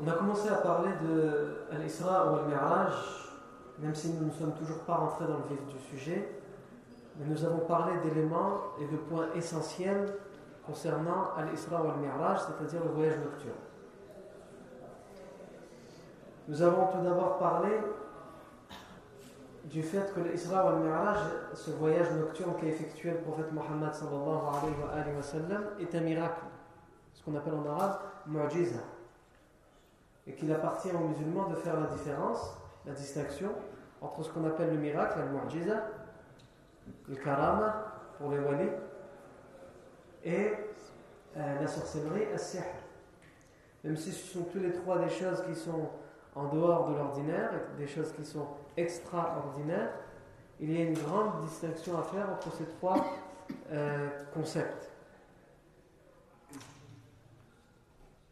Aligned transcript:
On 0.00 0.06
a 0.06 0.12
commencé 0.12 0.48
à 0.48 0.56
parler 0.56 0.90
de 1.02 1.56
Al-Isra 1.72 2.30
ou 2.30 2.36
Al-Mi'raj, 2.36 2.92
même 3.80 3.94
si 3.96 4.12
nous 4.12 4.26
ne 4.26 4.30
sommes 4.30 4.54
toujours 4.54 4.78
pas 4.80 4.94
rentrés 4.94 5.26
dans 5.26 5.38
le 5.38 5.44
vif 5.48 5.66
du 5.66 5.78
sujet, 5.80 6.40
mais 7.16 7.26
nous 7.26 7.44
avons 7.44 7.66
parlé 7.66 7.94
d'éléments 8.04 8.60
et 8.80 8.86
de 8.86 8.96
points 8.96 9.26
essentiels 9.34 10.14
concernant 10.64 11.30
Al-Isra 11.36 11.82
ou 11.82 11.90
Al-Mi'raj, 11.90 12.38
c'est-à-dire 12.46 12.84
le 12.84 12.90
voyage 12.90 13.18
nocturne. 13.18 13.56
Nous 16.46 16.62
avons 16.62 16.86
tout 16.92 17.02
d'abord 17.02 17.38
parlé 17.38 17.70
du 19.64 19.82
fait 19.82 20.14
que 20.14 20.20
l'Isra 20.20 20.64
ou 20.64 20.68
Al-Mi'raj, 20.68 21.18
ce 21.54 21.72
voyage 21.72 22.12
nocturne 22.12 22.54
qu'a 22.60 22.68
effectué 22.68 23.10
le 23.10 23.18
prophète 23.18 23.50
Mohammed 23.50 23.92
sallallahu 23.92 24.42
alayhi 24.94 25.16
wa 25.16 25.80
est 25.80 25.94
un 25.96 26.00
miracle, 26.00 26.44
ce 27.14 27.24
qu'on 27.24 27.34
appelle 27.34 27.54
en 27.54 27.68
arabe 27.68 27.98
mu'jiza 28.28 28.78
et 30.28 30.32
qu'il 30.32 30.52
appartient 30.52 30.90
aux 30.90 31.08
musulmans 31.08 31.48
de 31.48 31.54
faire 31.56 31.80
la 31.80 31.86
différence, 31.86 32.56
la 32.86 32.92
distinction 32.92 33.50
entre 34.00 34.22
ce 34.22 34.30
qu'on 34.30 34.46
appelle 34.46 34.70
le 34.70 34.76
miracle, 34.76 35.18
le 35.20 35.38
mu'jiza, 35.40 35.82
le 37.08 37.16
karama 37.16 37.86
pour 38.18 38.30
les 38.30 38.38
wali, 38.38 38.68
et 40.24 40.52
euh, 41.36 41.60
la 41.60 41.66
sorcellerie, 41.66 42.26
le 42.30 42.38
sihr. 42.38 42.62
Même 43.84 43.96
si 43.96 44.12
ce 44.12 44.38
sont 44.38 44.44
tous 44.44 44.58
les 44.58 44.72
trois 44.72 44.98
des 44.98 45.08
choses 45.08 45.42
qui 45.46 45.54
sont 45.54 45.88
en 46.34 46.48
dehors 46.48 46.90
de 46.90 46.96
l'ordinaire, 46.96 47.50
des 47.78 47.86
choses 47.86 48.12
qui 48.12 48.24
sont 48.24 48.46
extraordinaires, 48.76 49.92
il 50.60 50.72
y 50.72 50.82
a 50.82 50.84
une 50.84 50.98
grande 50.98 51.40
distinction 51.40 51.98
à 51.98 52.02
faire 52.02 52.28
entre 52.30 52.52
ces 52.52 52.66
trois 52.66 53.04
euh, 53.72 54.08
concepts. 54.34 54.90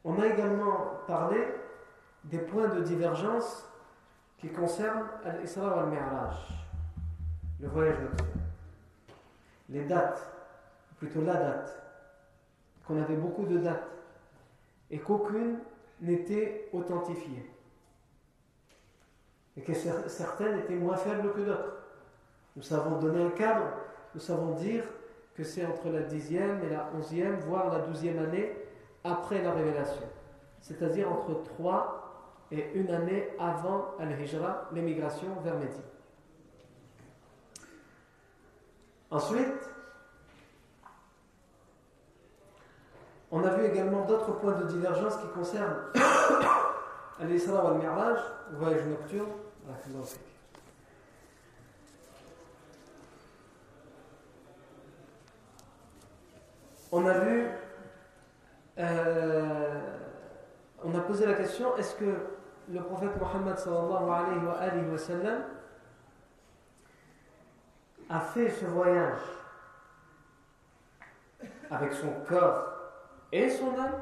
On 0.04 0.20
a 0.20 0.26
également 0.26 0.90
parlé 1.06 1.38
des 2.30 2.38
points 2.38 2.68
de 2.68 2.80
divergence 2.80 3.64
qui 4.38 4.48
concernent 4.48 5.06
Al-Isra 5.24 5.76
ou 5.76 5.80
Al-Mi'raj, 5.80 6.34
le 7.60 7.68
voyage 7.68 7.98
nocturne. 8.00 8.28
Les 9.68 9.84
dates, 9.84 10.20
plutôt 10.98 11.22
la 11.22 11.34
date, 11.34 11.82
qu'on 12.86 13.00
avait 13.00 13.16
beaucoup 13.16 13.46
de 13.46 13.58
dates 13.58 13.90
et 14.90 14.98
qu'aucune 14.98 15.58
n'était 16.00 16.68
authentifiée. 16.72 17.50
Et 19.56 19.62
que 19.62 19.72
certaines 19.74 20.58
étaient 20.58 20.74
moins 20.74 20.96
faibles 20.96 21.32
que 21.32 21.40
d'autres. 21.40 21.78
Nous 22.56 22.62
savons 22.62 22.98
donner 22.98 23.24
un 23.24 23.30
cadre, 23.30 23.66
nous 24.14 24.20
savons 24.20 24.54
dire 24.54 24.84
que 25.34 25.44
c'est 25.44 25.64
entre 25.64 25.88
la 25.88 26.02
dixième 26.02 26.62
et 26.64 26.68
la 26.70 26.90
onzième, 26.94 27.36
voire 27.40 27.72
la 27.72 27.80
douzième 27.80 28.18
année 28.18 28.54
après 29.02 29.42
la 29.42 29.52
révélation. 29.52 30.02
C'est-à-dire 30.60 31.10
entre 31.10 31.42
3 31.42 32.05
et 32.52 32.70
une 32.74 32.90
année 32.90 33.28
avant 33.38 33.94
Al-Hijra, 33.98 34.68
l'émigration 34.72 35.28
vers 35.42 35.56
Médine. 35.56 35.82
Ensuite, 39.10 39.70
on 43.30 43.44
a 43.44 43.50
vu 43.50 43.66
également 43.66 44.04
d'autres 44.04 44.32
points 44.38 44.58
de 44.60 44.66
divergence 44.66 45.16
qui 45.16 45.28
concernent 45.28 45.76
Al-Isra 47.20 47.64
ou 47.64 47.68
Al-Mi'raj, 47.68 48.18
voyage 48.52 48.84
nocturne. 48.86 49.28
On 56.92 57.06
a 57.06 57.18
vu, 57.18 57.48
euh, 58.78 59.80
on 60.84 60.94
a 60.94 61.00
posé 61.00 61.26
la 61.26 61.34
question 61.34 61.76
est-ce 61.76 61.94
que 61.96 62.35
le 62.72 62.80
prophète 62.80 63.20
Mohammed 63.20 63.56
sallallahu 63.56 64.10
alayhi 64.10 64.90
wa, 64.90 64.98
sallam 64.98 65.42
a 68.08 68.20
fait 68.20 68.50
ce 68.50 68.64
voyage 68.66 69.20
avec 71.70 71.92
son 71.92 72.12
corps 72.28 72.72
et 73.32 73.48
son 73.48 73.68
âme 73.78 74.00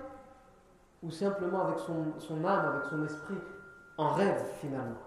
ou 1.03 1.10
simplement 1.10 1.66
avec 1.66 1.78
son, 1.78 2.19
son 2.19 2.44
âme, 2.44 2.74
avec 2.74 2.84
son 2.84 3.04
esprit 3.04 3.38
en 3.97 4.12
rêve 4.12 4.42
finalement 4.60 5.00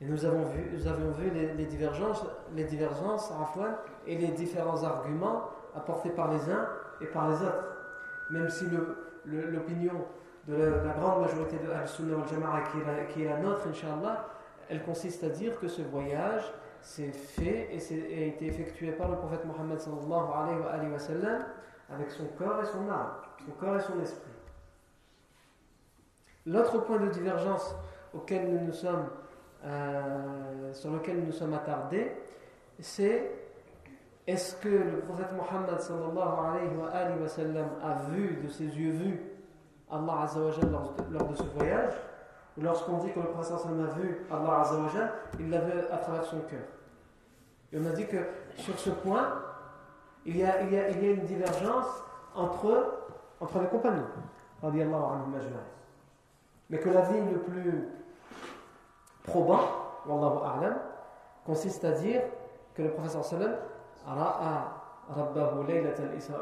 et 0.00 0.04
nous 0.04 0.24
avons 0.24 0.44
vu, 0.44 0.64
nous 0.72 1.12
vu 1.12 1.30
les, 1.30 1.54
les 1.54 1.66
divergences, 1.66 2.24
les 2.54 2.64
divergences 2.64 3.32
et 4.06 4.16
les 4.16 4.28
différents 4.28 4.84
arguments 4.84 5.50
apportés 5.74 6.10
par 6.10 6.32
les 6.32 6.50
uns 6.50 6.68
et 7.00 7.06
par 7.06 7.28
les 7.28 7.36
autres. 7.36 7.76
Même 8.30 8.48
si 8.48 8.66
l'opinion 9.26 10.04
de 10.48 10.54
la, 10.56 10.92
grande 10.94 11.20
majorité 11.20 11.58
de 11.58 11.70
Al-Sunnah 11.70 12.16
wal 12.16 12.28
Jama'a 12.28 12.62
qui, 12.62 12.78
qui 13.12 13.24
est 13.24 13.28
la 13.28 13.38
nôtre, 13.38 13.68
Inch'Allah, 13.68 14.26
elle 14.70 14.82
consiste 14.82 15.22
à 15.22 15.28
dire 15.28 15.58
que 15.60 15.68
ce 15.68 15.82
voyage 15.82 16.42
s'est 16.80 17.12
fait 17.12 17.68
et, 17.70 18.22
a 18.22 18.26
été 18.26 18.46
effectué 18.46 18.92
par 18.92 19.10
le 19.10 19.16
prophète 19.16 19.44
Mohammed 19.44 19.78
sallallahu 19.78 20.70
alayhi 20.72 20.90
wa 20.90 20.98
sallam 20.98 21.44
avec 21.90 22.10
son 22.10 22.26
corps 22.38 22.62
et 22.62 22.66
son 22.66 22.88
âme, 22.90 23.12
son 23.44 23.52
corps 23.52 23.76
et 23.76 23.80
son 23.80 24.00
esprit. 24.00 24.30
L'autre 26.46 26.78
point 26.78 26.98
de 26.98 27.08
divergence 27.08 27.74
auquel 28.14 28.50
nous 28.50 28.66
nous 28.66 28.72
sommes 28.72 29.08
euh, 29.64 30.72
sur 30.72 30.90
lequel 30.90 31.24
nous 31.24 31.32
sommes 31.32 31.52
attardés, 31.52 32.12
c'est 32.80 33.32
est-ce 34.26 34.56
que 34.56 34.68
le 34.68 35.00
prophète 35.00 35.32
Mohammed 35.32 35.80
sallallahu 35.80 36.80
a 37.82 37.94
vu 38.10 38.38
de 38.42 38.48
ses 38.48 38.64
yeux 38.64 38.92
vus 38.92 39.20
Allah 39.90 40.22
azawajal 40.22 40.70
lors, 40.70 40.94
lors 41.10 41.28
de 41.28 41.36
ce 41.36 41.42
voyage 41.56 41.94
lorsqu'on 42.60 42.98
dit 42.98 43.12
que 43.12 43.20
le 43.20 43.26
prophète 43.26 43.54
a 43.54 43.98
vu 43.98 44.26
Allah 44.30 44.60
azawajal, 44.60 45.12
il 45.38 45.50
l'a 45.50 45.60
vu 45.60 45.72
à 45.92 45.96
travers 45.98 46.24
son 46.24 46.40
cœur. 46.40 46.66
Et 47.72 47.78
on 47.78 47.86
a 47.86 47.90
dit 47.90 48.06
que 48.06 48.16
sur 48.56 48.78
ce 48.78 48.90
point, 48.90 49.28
il 50.24 50.36
y 50.36 50.44
a, 50.44 50.62
il 50.62 50.72
y 50.72 50.78
a, 50.78 50.88
il 50.90 51.04
y 51.04 51.08
a 51.08 51.12
une 51.12 51.24
divergence 51.24 51.86
entre, 52.34 52.98
entre 53.40 53.60
les 53.60 53.68
compagnons, 53.68 54.06
mais 56.70 56.78
que 56.78 56.88
la 56.88 57.02
vie 57.02 57.20
le 57.32 57.38
plus 57.38 57.88
probant, 59.24 59.60
wallahu 60.06 60.38
a'lam, 60.44 60.78
consiste 61.46 61.84
à 61.84 61.92
dire 61.92 62.22
que 62.74 62.82
le 62.82 62.90
professeur 62.90 63.24
sallam 63.24 63.54
ra'a 64.06 64.82
rabbahu 65.08 65.66
laylat 65.66 65.94
al-isra 65.98 66.38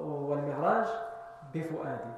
wal 0.00 0.42
mi'raj 0.42 0.88
bifu'adi. 1.52 2.17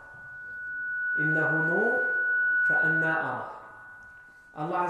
Allah 4.55 4.87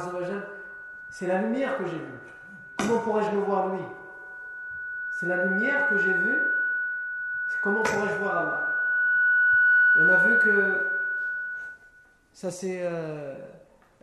c'est 1.10 1.28
la 1.28 1.42
lumière 1.42 1.78
que 1.78 1.86
j'ai 1.86 1.98
vue. 1.98 2.20
Comment 2.78 3.00
pourrais-je 3.00 3.32
le 3.32 3.40
voir 3.40 3.70
lui? 3.70 3.82
C'est 5.10 5.28
la 5.28 5.46
lumière 5.46 5.90
que 5.90 5.98
j'ai 5.98 6.14
vue. 6.14 6.42
Comment 7.62 7.84
pourrais-je 7.84 8.16
voir 8.16 8.38
Allah? 8.38 8.76
Et 9.96 10.02
on 10.02 10.10
a 10.10 10.18
vu 10.18 10.40
que 10.40 10.88
ça 12.34 12.50
s'est 12.50 12.80
euh, 12.82 13.36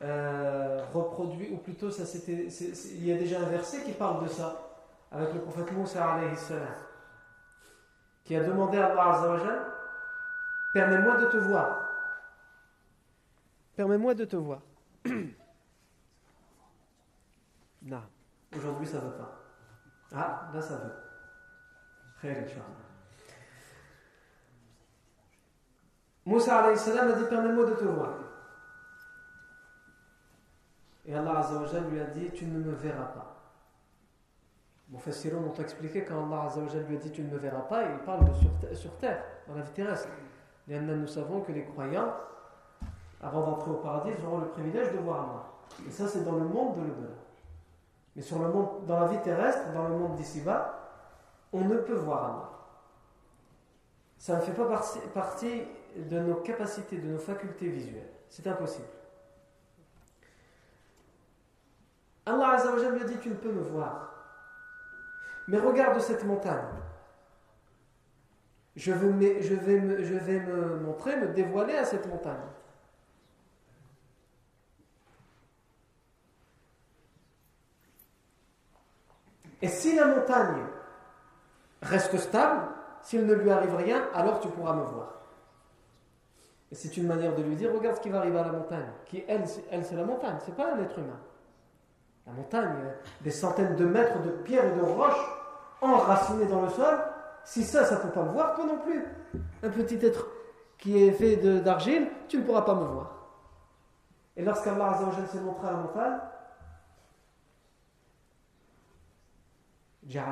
euh, 0.02 0.84
reproduit, 0.92 1.50
ou 1.52 1.56
plutôt 1.56 1.90
ça 1.90 2.04
c'était, 2.04 2.46
il 2.46 3.06
y 3.06 3.12
a 3.12 3.16
déjà 3.16 3.40
un 3.40 3.48
verset 3.48 3.82
qui 3.82 3.92
parle 3.92 4.22
de 4.22 4.28
ça, 4.28 4.54
avec 5.10 5.32
le 5.34 5.40
prophète 5.40 5.72
Moussa 5.72 6.04
alayhi 6.04 6.36
salam, 6.36 6.68
qui 8.24 8.36
a 8.36 8.44
demandé 8.44 8.78
à 8.78 8.88
Allah 8.88 9.40
permets-moi 10.72 11.16
de 11.16 11.26
te 11.26 11.36
voir. 11.38 11.87
Permets-moi 13.78 14.12
de 14.12 14.24
te 14.24 14.34
voir. 14.34 14.60
non, 17.82 18.02
aujourd'hui 18.56 18.88
ça 18.88 18.96
ne 18.96 19.02
veut 19.02 19.12
pas. 19.16 19.38
Ah, 20.12 20.50
là 20.52 20.60
ça 20.60 20.78
veut. 20.78 20.94
Khair, 22.20 22.44
Moussa 26.26 26.64
a 26.64 26.74
dit 26.74 27.24
Permets-moi 27.30 27.66
de 27.66 27.74
te 27.76 27.84
voir. 27.84 28.14
Et 31.06 31.14
Allah 31.14 31.38
Azzawajal 31.38 31.88
lui 31.88 32.00
a 32.00 32.06
dit 32.06 32.32
Tu 32.32 32.46
ne 32.46 32.58
me 32.58 32.72
verras 32.72 33.04
pas. 33.04 33.36
Mon 34.88 34.98
Fassiron 34.98 35.38
ont 35.38 35.54
expliqué 35.54 36.04
quand 36.04 36.26
Allah 36.26 36.46
Azzawajal 36.46 36.84
lui 36.88 36.96
a 36.96 36.98
dit 36.98 37.12
Tu 37.12 37.22
ne 37.22 37.30
me 37.30 37.38
verras 37.38 37.60
pas, 37.60 37.84
il 37.84 37.98
parle 37.98 38.28
de 38.28 38.34
sur, 38.34 38.50
sur 38.76 38.96
terre, 38.96 39.22
dans 39.46 39.54
la 39.54 39.62
vie 39.62 39.70
terrestre. 39.70 40.08
Et 40.66 40.80
nous 40.80 41.06
savons 41.06 41.42
que 41.42 41.52
les 41.52 41.64
croyants, 41.64 42.12
avant 43.20 43.42
d'entrer 43.42 43.70
au 43.70 43.74
paradis, 43.74 44.10
ils 44.16 44.24
auront 44.24 44.38
le 44.38 44.48
privilège 44.48 44.92
de 44.92 44.98
voir 44.98 45.22
Allah. 45.22 45.44
Et 45.86 45.90
ça, 45.90 46.06
c'est 46.06 46.24
dans 46.24 46.36
le 46.36 46.44
monde 46.44 46.76
de 46.76 46.82
l'au-delà. 46.82 47.14
Mais 48.14 48.22
sur 48.22 48.38
le 48.38 48.48
monde, 48.48 48.84
dans 48.86 49.00
la 49.00 49.06
vie 49.06 49.20
terrestre, 49.22 49.72
dans 49.72 49.88
le 49.88 49.96
monde 49.96 50.14
d'ici-bas, 50.16 50.78
on 51.52 51.60
ne 51.60 51.76
peut 51.78 51.94
voir 51.94 52.24
Allah. 52.24 52.50
Ça 54.18 54.36
ne 54.36 54.40
fait 54.40 54.52
pas 54.52 54.66
partie 55.14 55.62
de 55.96 56.18
nos 56.18 56.36
capacités, 56.36 56.98
de 56.98 57.08
nos 57.08 57.18
facultés 57.18 57.68
visuelles. 57.68 58.10
C'est 58.28 58.46
impossible. 58.46 58.88
Allah 62.26 62.50
Azzawajal 62.50 62.94
lui 62.94 63.02
a 63.02 63.04
dit 63.04 63.18
Tu 63.18 63.30
ne 63.30 63.34
peux 63.34 63.52
me 63.52 63.62
voir. 63.62 64.12
Mais 65.46 65.58
regarde 65.58 65.98
cette 66.00 66.24
montagne. 66.24 66.66
Je 68.76 68.92
me, 68.92 69.40
je 69.40 69.54
vais 69.54 70.40
me 70.40 70.76
montrer, 70.80 71.16
me 71.16 71.28
dévoiler 71.28 71.74
à 71.74 71.84
cette 71.84 72.06
montagne. 72.06 72.36
Et 79.60 79.68
si 79.68 79.96
la 79.96 80.06
montagne 80.06 80.64
reste 81.82 82.16
stable, 82.18 82.62
s'il 83.02 83.26
ne 83.26 83.34
lui 83.34 83.50
arrive 83.50 83.74
rien, 83.74 84.02
alors 84.14 84.40
tu 84.40 84.48
pourras 84.48 84.74
me 84.74 84.82
voir. 84.82 85.14
Et 86.70 86.74
c'est 86.74 86.96
une 86.96 87.06
manière 87.06 87.34
de 87.34 87.42
lui 87.42 87.56
dire, 87.56 87.72
regarde 87.72 87.96
ce 87.96 88.00
qui 88.00 88.10
va 88.10 88.18
arriver 88.18 88.38
à 88.38 88.44
la 88.44 88.52
montagne, 88.52 88.86
qui 89.06 89.24
elle, 89.26 89.44
elle 89.70 89.84
c'est 89.84 89.96
la 89.96 90.04
montagne, 90.04 90.36
c'est 90.44 90.54
pas 90.54 90.74
un 90.74 90.78
être 90.80 90.98
humain. 90.98 91.18
La 92.26 92.32
montagne, 92.34 92.74
des 93.22 93.30
centaines 93.30 93.76
de 93.76 93.86
mètres 93.86 94.20
de 94.22 94.30
pierres 94.30 94.66
et 94.66 94.76
de 94.76 94.82
roches 94.82 95.38
enracinées 95.80 96.46
dans 96.46 96.62
le 96.62 96.68
sol, 96.68 96.98
si 97.44 97.64
ça, 97.64 97.84
ça 97.84 97.96
ne 97.96 98.00
peut 98.00 98.10
pas 98.10 98.22
me 98.22 98.32
voir, 98.32 98.54
toi 98.54 98.66
non 98.66 98.78
plus. 98.78 99.02
Un 99.62 99.70
petit 99.70 99.98
être 100.04 100.26
qui 100.76 101.02
est 101.02 101.12
fait 101.12 101.36
d'argile, 101.60 102.08
tu 102.28 102.38
ne 102.38 102.42
pourras 102.42 102.62
pas 102.62 102.74
me 102.74 102.84
voir. 102.84 103.14
Et 104.36 104.42
lorsqu'Allah 104.42 104.98
s'est 105.32 105.40
montré 105.40 105.66
à 105.66 105.72
la 105.72 105.76
montagne, 105.78 106.18
la, 110.14 110.24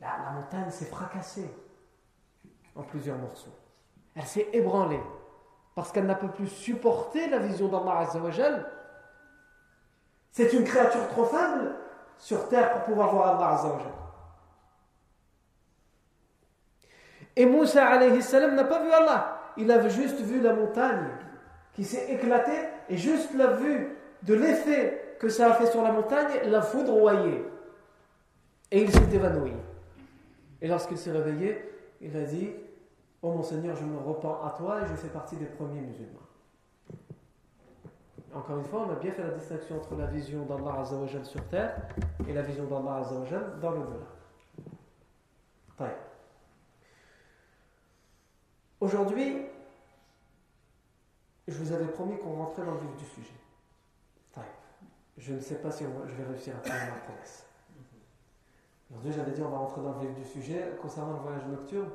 la 0.00 0.30
montagne 0.30 0.70
s'est 0.70 0.86
fracassée 0.86 1.50
en 2.74 2.82
plusieurs 2.82 3.18
morceaux. 3.18 3.54
Elle 4.14 4.26
s'est 4.26 4.48
ébranlée 4.52 5.00
parce 5.74 5.90
qu'elle 5.90 6.06
n'a 6.06 6.14
pas 6.14 6.28
pu 6.28 6.46
supporter 6.46 7.28
la 7.28 7.38
vision 7.38 7.68
d'Allah 7.68 8.00
Azzawajal. 8.00 8.70
C'est 10.30 10.52
une 10.52 10.64
créature 10.64 11.08
trop 11.08 11.24
faible 11.24 11.76
sur 12.18 12.48
terre 12.48 12.72
pour 12.72 12.82
pouvoir 12.84 13.10
voir 13.14 13.36
Allah 13.36 13.58
Azzawajal. 13.58 13.92
Et 17.36 17.46
Moussa 17.46 17.86
alayhi 17.88 18.22
salam 18.22 18.54
n'a 18.54 18.64
pas 18.64 18.82
vu 18.82 18.92
Allah. 18.92 19.38
Il 19.56 19.70
avait 19.70 19.90
juste 19.90 20.20
vu 20.20 20.40
la 20.40 20.52
montagne 20.52 21.08
qui 21.72 21.84
s'est 21.84 22.12
éclatée 22.12 22.68
et 22.90 22.98
juste 22.98 23.32
la 23.34 23.48
vue 23.48 23.96
de 24.22 24.34
l'effet 24.34 25.01
que 25.22 25.28
ça 25.28 25.52
a 25.52 25.54
fait 25.54 25.66
sur 25.66 25.82
la 25.82 25.92
montagne 25.92 26.50
l'a 26.50 26.62
foudroyé. 26.62 27.44
Et 28.72 28.82
il 28.82 28.90
s'est 28.90 29.14
évanoui. 29.14 29.52
Et 30.60 30.66
lorsqu'il 30.66 30.98
s'est 30.98 31.12
réveillé, 31.12 31.62
il 32.00 32.16
a 32.16 32.24
dit 32.24 32.50
Oh 33.22 33.30
mon 33.30 33.44
Seigneur, 33.44 33.76
je 33.76 33.84
me 33.84 33.98
repens 33.98 34.42
à 34.44 34.50
toi 34.58 34.80
et 34.82 34.86
je 34.88 34.94
fais 34.94 35.08
partie 35.08 35.36
des 35.36 35.44
premiers 35.46 35.80
musulmans. 35.80 36.18
Encore 38.34 38.58
une 38.58 38.64
fois, 38.64 38.86
on 38.88 38.92
a 38.92 38.96
bien 38.96 39.12
fait 39.12 39.22
la 39.22 39.30
distinction 39.30 39.76
entre 39.76 39.94
la 39.94 40.06
vision 40.06 40.44
d'Allah 40.44 40.80
Azzawajal 40.80 41.24
sur 41.24 41.44
terre 41.44 41.76
et 42.26 42.32
la 42.32 42.42
vision 42.42 42.64
d'Allah 42.64 42.96
Azzawajal 42.96 43.60
dans 43.60 43.70
le 43.70 43.78
delà 43.78 44.06
Aujourd'hui, 48.80 49.36
je 51.46 51.56
vous 51.56 51.72
avais 51.72 51.86
promis 51.86 52.18
qu'on 52.18 52.32
rentrait 52.32 52.64
dans 52.64 52.72
le 52.72 52.80
vif 52.80 52.96
du 52.96 53.04
sujet. 53.04 53.41
Je 55.18 55.34
ne 55.34 55.40
sais 55.40 55.56
pas 55.56 55.70
si 55.70 55.84
je 55.84 56.14
vais 56.14 56.28
réussir 56.28 56.54
à 56.56 56.60
faire 56.60 56.94
ma 56.94 57.00
promesse. 57.00 57.46
Aujourd'hui, 58.90 59.12
j'avais 59.12 59.32
dit 59.32 59.42
on 59.42 59.48
va 59.48 59.58
rentrer 59.58 59.80
dans 59.82 59.92
le 59.92 60.00
vif 60.00 60.14
du 60.14 60.24
sujet 60.24 60.72
concernant 60.80 61.14
le 61.14 61.20
voyage 61.20 61.46
nocturne. 61.46 61.90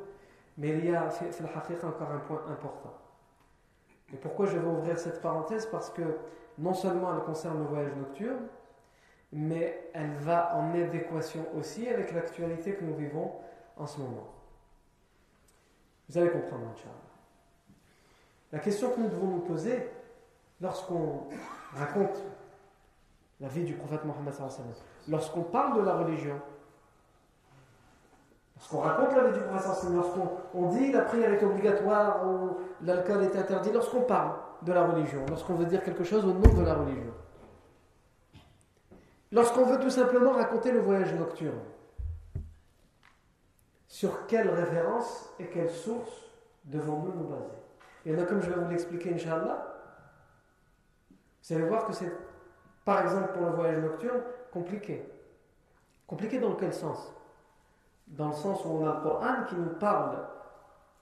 Mais 0.57 0.69
il 0.69 0.85
y 0.85 0.95
a, 0.95 1.05
encore 1.05 2.11
un 2.11 2.19
point 2.19 2.43
important. 2.49 2.93
Et 4.11 4.17
pourquoi 4.17 4.47
je 4.47 4.57
vais 4.57 4.67
ouvrir 4.67 4.97
cette 4.97 5.21
parenthèse? 5.21 5.67
Parce 5.67 5.91
que 5.91 6.17
non 6.57 6.73
seulement 6.73 7.13
elle 7.13 7.23
concerne 7.23 7.59
le 7.59 7.65
voyage 7.65 7.95
nocturne, 7.95 8.47
mais 9.31 9.89
elle 9.93 10.15
va 10.15 10.55
en 10.55 10.73
adéquation 10.73 11.45
aussi 11.55 11.87
avec 11.87 12.11
l'actualité 12.11 12.73
que 12.73 12.83
nous 12.83 12.95
vivons 12.95 13.33
en 13.75 13.85
ce 13.85 13.99
moment. 13.99 14.27
Vous 16.09 16.17
allez 16.17 16.31
comprendre, 16.31 16.67
Inch'Allah. 16.73 16.93
La 18.51 18.59
question 18.59 18.91
que 18.91 18.99
nous 19.01 19.09
devons 19.09 19.27
nous 19.27 19.41
poser 19.41 19.89
lorsqu'on 20.61 21.27
raconte 21.75 22.23
la 23.39 23.47
vie 23.47 23.63
du 23.63 23.73
prophète 23.75 24.03
Mohammed, 24.05 24.33
lorsqu'on 25.07 25.43
parle 25.43 25.79
de 25.79 25.85
la 25.85 25.95
religion, 25.95 26.39
Lorsqu'on 28.57 28.79
raconte 28.79 29.15
la 29.15 29.29
vie 29.29 29.37
du 29.37 29.45
prophète, 29.45 29.93
lorsqu'on 29.93 30.69
dit 30.71 30.91
la 30.91 31.01
prière 31.01 31.31
est 31.31 31.43
obligatoire 31.43 32.25
ou 32.27 32.57
l'alcool 32.81 33.23
est 33.23 33.35
interdit, 33.35 33.71
lorsqu'on 33.71 34.01
parle 34.01 34.33
de 34.63 34.73
la 34.73 34.83
religion, 34.83 35.23
lorsqu'on 35.29 35.53
veut 35.53 35.65
dire 35.65 35.83
quelque 35.83 36.03
chose 36.03 36.25
au 36.25 36.33
nom 36.33 36.53
de 36.53 36.63
la 36.63 36.73
religion. 36.73 37.13
Lorsqu'on 39.31 39.65
veut 39.65 39.79
tout 39.79 39.91
simplement 39.91 40.31
raconter 40.31 40.71
le 40.71 40.79
voyage 40.79 41.13
nocturne, 41.13 41.59
sur 43.87 44.25
quelle 44.25 44.49
référence 44.49 45.29
et 45.39 45.45
quelle 45.47 45.69
source 45.69 46.31
devons-nous 46.65 47.13
nous 47.13 47.27
baser? 47.27 48.15
En 48.15 48.21
a 48.21 48.25
comme 48.25 48.41
je 48.41 48.49
vais 48.49 48.59
vous 48.59 48.69
l'expliquer, 48.69 49.13
Inch'Allah. 49.13 49.65
Vous 51.43 51.55
allez 51.55 51.65
voir 51.65 51.85
que 51.85 51.93
c'est, 51.93 52.11
par 52.87 53.01
exemple, 53.01 53.33
pour 53.33 53.47
le 53.47 53.51
voyage 53.51 53.83
nocturne, 53.83 54.21
compliqué. 54.49 55.05
Compliqué 56.07 56.39
dans 56.39 56.55
quel 56.55 56.73
sens? 56.73 57.13
Dans 58.07 58.29
le 58.29 58.33
sens 58.33 58.63
où 58.63 58.69
on 58.69 58.87
a 58.87 58.95
le 58.95 59.01
Coran 59.01 59.43
qui 59.49 59.55
nous 59.55 59.71
parle 59.71 60.25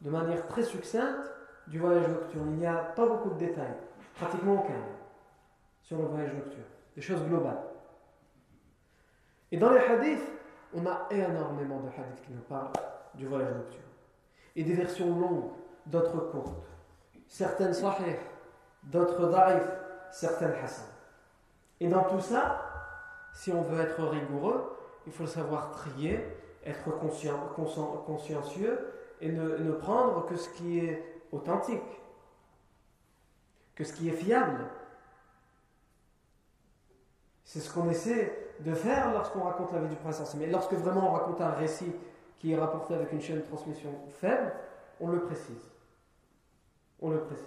de 0.02 0.10
manière 0.10 0.48
très 0.48 0.64
succincte 0.64 1.32
du 1.68 1.78
voyage 1.78 2.08
nocturne. 2.08 2.54
Il 2.54 2.58
n'y 2.58 2.66
a 2.66 2.74
pas 2.74 3.06
beaucoup 3.06 3.30
de 3.30 3.38
détails, 3.38 3.76
pratiquement 4.16 4.64
aucun, 4.64 4.82
sur 5.84 6.00
le 6.00 6.06
voyage 6.06 6.34
nocturne, 6.34 6.64
des 6.96 7.04
choses 7.04 7.24
globales. 7.24 7.62
Et 9.52 9.58
dans 9.58 9.70
les 9.70 9.82
hadiths, 9.82 10.28
on 10.74 10.88
a 10.88 11.06
énormément 11.12 11.82
de 11.82 11.90
hadiths 11.90 12.26
qui 12.26 12.34
nous 12.34 12.42
parlent 12.50 12.74
du 13.14 13.28
voyage 13.28 13.54
nocturne. 13.54 13.84
Et 14.56 14.64
des 14.64 14.74
versions 14.74 15.20
longues, 15.20 15.52
d'autres 15.86 16.32
courtes. 16.32 16.66
certaines 17.28 17.76
sahih, 17.76 18.18
d'autres 18.86 19.30
da'if, 19.30 19.70
certaines 20.10 20.56
hasan. 20.64 20.95
Et 21.80 21.88
dans 21.88 22.04
tout 22.04 22.22
ça, 22.22 22.62
si 23.34 23.52
on 23.52 23.62
veut 23.62 23.82
être 23.82 24.02
rigoureux, 24.04 24.78
il 25.06 25.12
faut 25.12 25.28
savoir 25.28 25.72
trier, 25.72 26.20
être 26.66 26.84
consciencieux 28.06 28.80
et 29.22 29.30
ne, 29.30 29.58
ne 29.58 29.72
prendre 29.72 30.26
que 30.26 30.36
ce 30.36 30.50
qui 30.50 30.80
est 30.80 31.22
authentique, 31.32 32.02
que 33.76 33.84
ce 33.84 33.94
qui 33.94 34.10
est 34.10 34.14
fiable. 34.14 34.66
C'est 37.44 37.60
ce 37.60 37.72
qu'on 37.72 37.90
essaie 37.90 38.54
de 38.62 38.74
faire 38.74 39.12
lorsqu'on 39.12 39.42
raconte 39.42 39.74
la 39.74 39.82
vie 39.82 39.90
du 39.90 39.96
prince 39.98 40.36
Mais 40.36 40.48
lorsque 40.48 40.74
vraiment 40.74 41.10
on 41.10 41.14
raconte 41.14 41.42
un 41.42 41.52
récit 41.52 41.94
qui 42.40 42.54
est 42.54 42.58
rapporté 42.58 42.94
avec 42.94 43.12
une 43.12 43.22
chaîne 43.22 43.38
de 43.38 43.46
transmission 43.46 43.90
faible, 44.20 44.54
on 45.00 45.10
le 45.10 45.22
précise. 45.22 45.72
On 47.02 47.10
le 47.10 47.20
précise. 47.20 47.44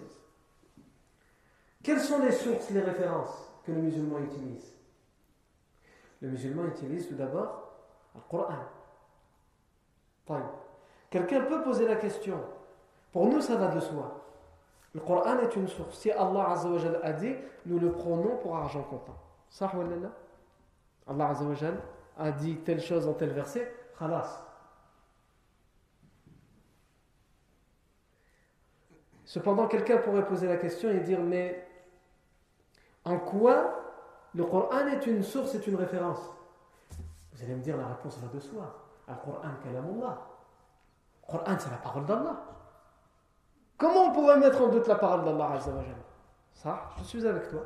Quelles 1.82 2.00
sont 2.00 2.20
les 2.20 2.32
sources, 2.32 2.70
les 2.70 2.80
références? 2.80 3.47
Que 3.68 3.72
le 3.72 3.82
musulman 3.82 4.18
utilise 4.20 4.72
Le 6.22 6.30
musulman 6.30 6.64
utilise 6.64 7.06
tout 7.06 7.14
d'abord 7.14 7.70
le 8.14 8.20
Coran. 8.22 8.54
Quelqu'un 11.10 11.42
peut 11.42 11.62
poser 11.62 11.86
la 11.86 11.96
question. 11.96 12.40
Pour 13.12 13.26
nous, 13.26 13.40
ça 13.40 13.56
va 13.56 13.68
de 13.68 13.80
soi. 13.80 14.24
Le 14.94 15.00
Coran 15.00 15.38
est 15.40 15.54
une 15.54 15.68
source. 15.68 15.98
Si 15.98 16.10
Allah 16.10 16.54
a 17.02 17.12
dit, 17.12 17.34
nous 17.66 17.78
le 17.78 17.92
prenons 17.92 18.36
pour 18.36 18.56
argent 18.56 18.82
comptant. 18.82 19.16
Allah 21.06 21.32
a 22.16 22.32
dit 22.32 22.56
telle 22.56 22.80
chose 22.80 23.06
dans 23.06 23.14
tel 23.14 23.30
verset, 23.30 23.72
khalas. 23.98 24.44
Cependant, 29.24 29.68
quelqu'un 29.68 29.98
pourrait 29.98 30.26
poser 30.26 30.48
la 30.48 30.56
question 30.56 30.90
et 30.90 31.00
dire 31.00 31.20
Mais 31.20 31.67
en 33.04 33.18
quoi 33.18 33.74
le 34.34 34.44
Coran 34.44 34.86
est 34.88 35.06
une 35.06 35.22
source, 35.22 35.54
est 35.54 35.66
une 35.66 35.76
référence? 35.76 36.20
Vous 37.32 37.42
allez 37.44 37.54
me 37.54 37.62
dire 37.62 37.76
la 37.76 37.86
réponse 37.86 38.18
va 38.18 38.28
de 38.28 38.40
soi. 38.40 38.74
Le 39.08 39.14
Coran, 39.14 39.48
c'est 41.58 41.70
la 41.70 41.76
parole 41.76 42.04
d'Allah. 42.06 42.36
Comment 43.76 44.06
on 44.06 44.12
pourrait 44.12 44.38
mettre 44.38 44.60
en 44.60 44.68
doute 44.68 44.86
la 44.86 44.96
parole 44.96 45.24
d'Allah 45.24 45.58
Ça, 46.52 46.90
je 46.98 47.04
suis 47.04 47.26
avec 47.26 47.48
toi. 47.48 47.60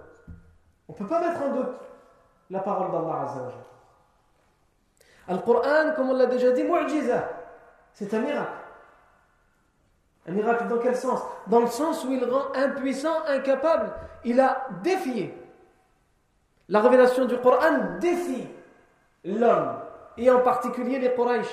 On 0.88 0.92
ne 0.92 0.98
peut 0.98 1.06
pas 1.06 1.20
mettre 1.20 1.42
en 1.42 1.54
doute 1.54 1.80
la 2.50 2.60
parole 2.60 2.92
d'Allah 2.92 3.22
Azzawajal. 3.22 3.64
Le 5.28 5.38
Coran, 5.38 5.94
comme 5.96 6.10
on 6.10 6.16
l'a 6.16 6.26
déjà 6.26 6.52
dit, 6.52 6.64
c'est 7.94 8.12
un 8.14 8.20
miracle. 8.20 8.52
Un 10.26 10.32
miracle 10.32 10.68
dans 10.68 10.78
quel 10.78 10.94
sens? 10.94 11.20
Dans 11.46 11.60
le 11.60 11.66
sens 11.66 12.04
où 12.04 12.12
il 12.12 12.24
rend 12.24 12.52
impuissant, 12.54 13.24
incapable. 13.26 13.92
Il 14.24 14.40
a 14.40 14.66
défié. 14.82 15.34
La 16.68 16.80
révélation 16.80 17.24
du 17.26 17.36
Coran 17.38 17.98
défie 18.00 18.46
l'homme, 19.24 19.76
et 20.16 20.30
en 20.30 20.40
particulier 20.40 20.98
les 20.98 21.14
Quraysh 21.14 21.48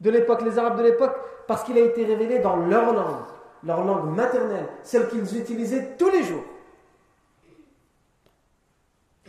de 0.00 0.10
l'époque, 0.10 0.42
les 0.42 0.58
Arabes 0.58 0.78
de 0.78 0.84
l'époque, 0.84 1.16
parce 1.46 1.64
qu'il 1.64 1.76
a 1.78 1.80
été 1.80 2.04
révélé 2.04 2.38
dans 2.38 2.56
leur 2.56 2.92
langue, 2.92 3.24
leur 3.64 3.84
langue 3.84 4.14
maternelle, 4.14 4.68
celle 4.82 5.08
qu'ils 5.08 5.38
utilisaient 5.38 5.96
tous 5.96 6.10
les 6.10 6.22
jours 6.22 6.44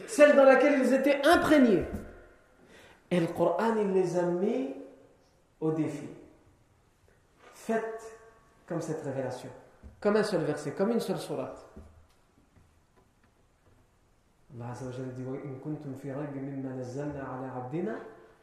celle 0.09 0.35
dans 0.35 0.43
laquelle 0.43 0.79
ils 0.79 0.93
étaient 0.93 1.21
imprégnés. 1.25 1.85
Et 3.11 3.19
le 3.19 3.27
Coran, 3.27 3.75
il 3.77 3.93
les 3.93 4.17
a 4.17 4.23
mis 4.23 4.75
au 5.59 5.71
défi. 5.71 6.09
Faites 7.53 8.17
comme 8.67 8.81
cette 8.81 9.03
révélation, 9.03 9.49
comme 9.99 10.15
un 10.15 10.23
seul 10.23 10.41
verset, 10.41 10.71
comme 10.71 10.91
une 10.91 10.99
seule 10.99 11.19
sourate. 11.19 11.65
Azza 14.57 14.85
wa 14.85 14.91
Jalla 14.91 15.13
dit 15.13 15.27
وإن 15.27 15.59
كنتم 15.63 15.93
في 15.93 16.11
ريب 16.11 16.35
مما 16.35 16.75
نزلنا 16.81 17.23
على 17.23 17.47
عبدنا 17.47 17.95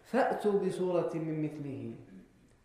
فأتوا 0.02 0.60
بسورة 0.62 1.10
من 1.14 1.42
مثله. 1.42 1.94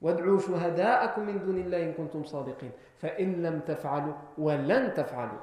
وادعوا 0.01 0.39
شهداءكم 0.39 1.21
من 1.25 1.39
دون 1.39 1.57
الله 1.57 1.83
إن 1.83 1.93
كنتم 1.93 2.23
صادقين. 2.23 2.71
فإن 2.97 3.41
لم 3.41 3.59
تفعلوا 3.59 4.13
ولن 4.37 4.93
تفعلوا 4.93 5.39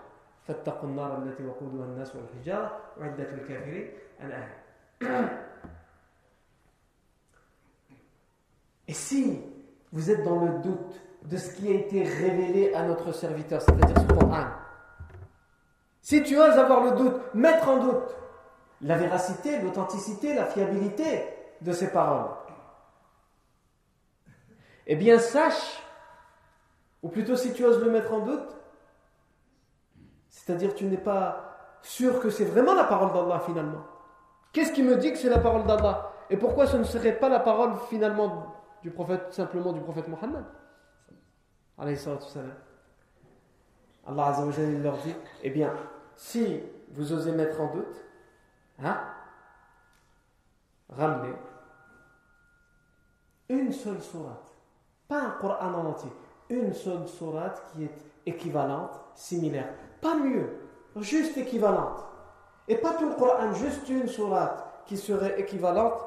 فاتقوا 0.47 0.89
النار 0.89 1.23
التي 1.23 1.47
وقودها 1.47 1.85
الناس 1.85 2.17
والحجارة. 2.17 2.71
وعدة 3.01 3.35
الكافرين 3.35 3.87
الآية 4.23 4.55
Et 8.89 8.95
si 8.95 9.41
vous 9.93 10.11
êtes 10.11 10.25
dans 10.25 10.45
le 10.45 10.63
doute 10.63 11.01
de 11.25 11.37
ce 11.37 11.55
qui 11.57 11.69
a 11.69 11.75
été 11.75 12.03
révélé 12.03 12.73
à 12.75 12.87
notre 12.87 13.13
serviteur, 13.13 13.61
c'est-à-dire 13.61 14.01
ce 14.01 14.07
Coran, 14.15 14.47
si 16.09 16.23
tu 16.23 16.39
oses 16.39 16.59
avoir 16.59 16.85
le 16.85 16.93
doute, 16.93 17.21
mettre 17.35 17.69
en 17.69 17.77
doute 17.81 18.17
la 18.81 18.97
véracité, 18.97 19.61
l'authenticité, 19.61 20.33
la 20.33 20.47
fiabilité 20.47 21.29
de 21.61 21.71
ces 21.71 21.93
paroles, 21.93 22.31
eh 24.87 24.97
bien 24.97 25.19
sache, 25.19 25.83
ou 27.03 27.11
plutôt 27.11 27.37
si 27.37 27.53
tu 27.53 27.63
oses 27.63 27.85
le 27.85 27.91
mettre 27.91 28.15
en 28.15 28.21
doute, 28.21 28.57
c'est-à-dire 30.31 30.75
tu 30.75 30.87
n'es 30.87 30.97
pas 30.97 31.77
sûr 31.83 32.21
que 32.21 32.31
c'est 32.31 32.47
vraiment 32.47 32.73
la 32.73 32.85
parole 32.85 33.13
d'Allah 33.13 33.41
finalement. 33.41 33.85
Qu'est-ce 34.55 34.73
qui 34.73 34.83
me 34.83 34.97
dit 34.97 35.13
que 35.13 35.19
c'est 35.19 35.29
la 35.29 35.41
parole 35.41 35.67
d'Allah? 35.67 36.11
Et 36.31 36.39
pourquoi 36.39 36.67
ce 36.67 36.79
ne 36.79 36.85
serait 36.85 37.19
pas 37.19 37.29
la 37.29 37.41
parole 37.41 37.73
finalement 37.91 38.55
du 38.81 38.91
prophète, 38.91 39.35
simplement 39.35 39.75
du 39.75 39.81
prophète 39.83 40.09
Mohammed? 40.09 40.47
Allah 41.77 41.91
Azza 41.91 42.13
wa 44.47 44.53
leur 44.83 44.97
dit, 45.03 45.15
eh 45.43 45.51
bien, 45.51 45.71
si 46.19 46.61
vous 46.91 47.13
osez 47.13 47.33
mettre 47.33 47.61
en 47.61 47.73
doute, 47.73 48.05
hein, 48.83 49.01
ramenez 50.91 51.35
une 53.49 53.73
seule 53.73 54.03
sourate, 54.03 54.53
pas 55.07 55.23
un 55.23 55.31
Coran 55.31 55.73
en 55.73 55.87
entier, 55.87 56.13
une 56.51 56.75
seule 56.75 57.09
sourate 57.09 57.63
qui 57.73 57.85
est 57.85 57.95
équivalente, 58.27 59.01
similaire 59.15 59.73
pas 60.01 60.17
mieux, 60.17 60.59
juste 60.97 61.37
équivalente. 61.37 62.05
Et 62.67 62.77
pas 62.77 62.95
tout 62.95 63.09
le 63.09 63.15
Coran, 63.15 63.53
juste 63.55 63.89
une 63.89 64.09
sourate 64.09 64.83
qui 64.87 64.97
serait 64.97 65.41
équivalente 65.41 66.03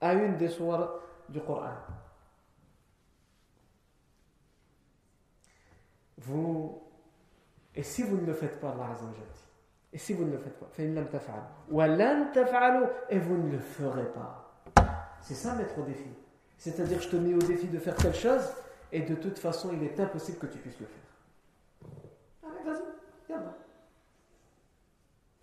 à 0.00 0.14
une 0.14 0.36
des 0.36 0.48
sourates 0.48 1.00
du 1.28 1.40
Coran. 1.40 1.74
Vous, 6.18 6.85
et 7.76 7.82
si 7.82 8.02
vous 8.02 8.16
ne 8.16 8.26
le 8.26 8.32
faites 8.32 8.58
pas, 8.58 8.70
Allah 8.70 8.96
et 9.92 9.98
si 9.98 10.14
vous 10.14 10.24
ne 10.24 10.32
le 10.32 10.38
faites 10.38 10.58
pas, 10.58 10.66
et 13.08 13.18
vous 13.18 13.36
ne 13.36 13.52
le 13.52 13.58
ferez 13.58 14.06
pas. 14.12 14.52
C'est 15.20 15.34
ça 15.34 15.54
mettre 15.54 15.78
au 15.78 15.82
défi. 15.82 16.10
C'est-à-dire, 16.58 17.00
je 17.00 17.08
te 17.08 17.16
mets 17.16 17.34
au 17.34 17.38
défi 17.38 17.68
de 17.68 17.78
faire 17.78 17.94
telle 17.94 18.14
chose, 18.14 18.50
et 18.92 19.02
de 19.02 19.14
toute 19.14 19.38
façon, 19.38 19.70
il 19.72 19.82
est 19.84 19.98
impossible 20.00 20.38
que 20.38 20.46
tu 20.46 20.58
puisses 20.58 20.80
le 20.80 20.86
faire. 20.86 21.06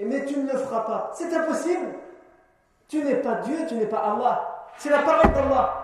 mais 0.05 0.25
tu 0.25 0.37
ne 0.37 0.51
le 0.51 0.57
feras 0.57 0.81
pas. 0.81 1.11
C'est 1.13 1.33
impossible. 1.33 1.87
Tu 2.87 3.03
n'es 3.03 3.15
pas 3.15 3.35
Dieu, 3.41 3.57
tu 3.67 3.75
n'es 3.75 3.85
pas 3.85 3.99
Allah. 3.99 4.67
C'est 4.77 4.89
la 4.89 4.99
parole 4.99 5.31
d'Allah. 5.33 5.79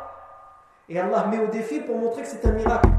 Et 0.89 0.99
Allah 0.99 1.27
met 1.27 1.39
au 1.39 1.47
défi 1.47 1.79
pour 1.81 1.97
montrer 1.97 2.23
que 2.23 2.27
c'est 2.27 2.45
un 2.45 2.51
miracle. 2.51 2.98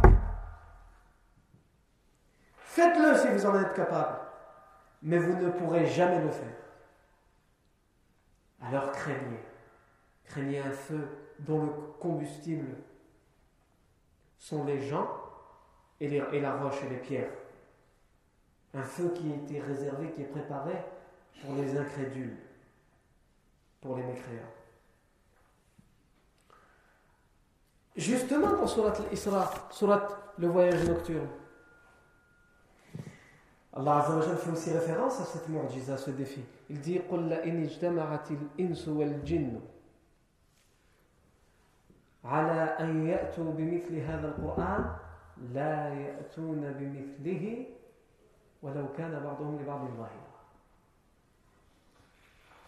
Faites-le 2.70 3.16
si 3.16 3.26
vous 3.26 3.46
en 3.46 3.60
êtes 3.60 3.74
capable. 3.74 4.16
Mais 5.02 5.18
vous 5.18 5.34
ne 5.44 5.50
pourrez 5.50 5.86
jamais 5.86 6.22
le 6.22 6.30
faire. 6.30 6.54
Alors 8.62 8.92
craignez. 8.92 9.40
Craignez 10.24 10.60
un 10.60 10.70
feu 10.70 11.08
dont 11.40 11.64
le 11.64 11.72
combustible 11.98 12.76
sont 14.38 14.62
les 14.62 14.86
gens 14.86 15.10
et, 15.98 16.20
la 16.40 16.56
roche 16.58 16.80
et 16.86 16.90
les 16.90 16.98
pierres. 16.98 17.32
Un 18.72 18.84
feu 18.84 19.12
qui 19.16 19.32
a 19.32 19.34
été 19.34 19.60
réservé, 19.60 20.12
qui 20.12 20.22
est 20.22 20.26
préparé 20.26 20.74
pour 21.42 21.56
les 21.56 21.76
incrédules, 21.76 22.36
pour 23.80 23.96
les 23.96 24.04
mécréants. 24.04 24.54
Justement 27.96 28.52
dans 28.52 28.68
Surat 28.68 28.92
al-Isra, 28.92 29.50
Surat 29.72 30.06
le 30.38 30.46
voyage 30.46 30.88
nocturne, 30.88 31.26
الله 33.76 33.92
عز 33.92 34.10
وجل 34.10 34.36
في 34.36 34.56
سي 34.56 34.72
ريفيرونس 34.72 35.20
ا 35.20 35.24
سيت 35.24 35.50
معجزة 35.50 35.96
سو 35.96 36.10
ديفي 36.10 36.98
قل 37.10 37.22
لئن 37.28 37.62
اجتمعت 37.64 38.30
الانس 38.30 38.88
والجن. 38.88 39.60
على 42.24 42.60
ان 42.62 43.06
ياتوا 43.06 43.52
بمثل 43.52 43.96
هذا 43.96 44.28
القران 44.28 44.96
لا 45.54 45.94
ياتون 45.94 46.72
بمثله 46.72 47.66
ولو 48.62 48.86
كان 48.98 49.20
بعضهم 49.24 49.58
لبعض 49.62 49.80
ظهيرا 49.80 50.30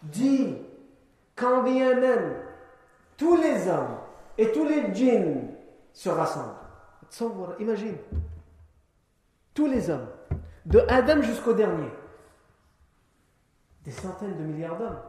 دي 0.03 0.57
quand 1.35 1.63
bien 1.63 1.93
même 1.99 2.33
tous 3.17 3.37
les 3.37 3.67
hommes 3.67 3.97
et 4.37 4.51
tous 4.51 4.65
تصور 7.11 7.55
imagine. 7.59 7.97
Tous 9.53 9.67
de 10.65 10.79
Adam 10.87 11.21
jusqu'au 11.21 11.53
dernier, 11.53 11.91
des 13.83 13.91
centaines 13.91 14.37
de 14.37 14.43
milliards 14.43 14.77
d'hommes. 14.77 14.99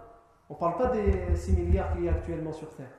On 0.50 0.54
ne 0.54 0.58
parle 0.58 0.76
pas 0.76 0.88
des 0.88 1.34
6 1.34 1.52
milliards 1.52 1.92
qu'il 1.92 2.04
y 2.04 2.08
a 2.08 2.12
actuellement 2.12 2.52
sur 2.52 2.74
Terre. 2.74 2.92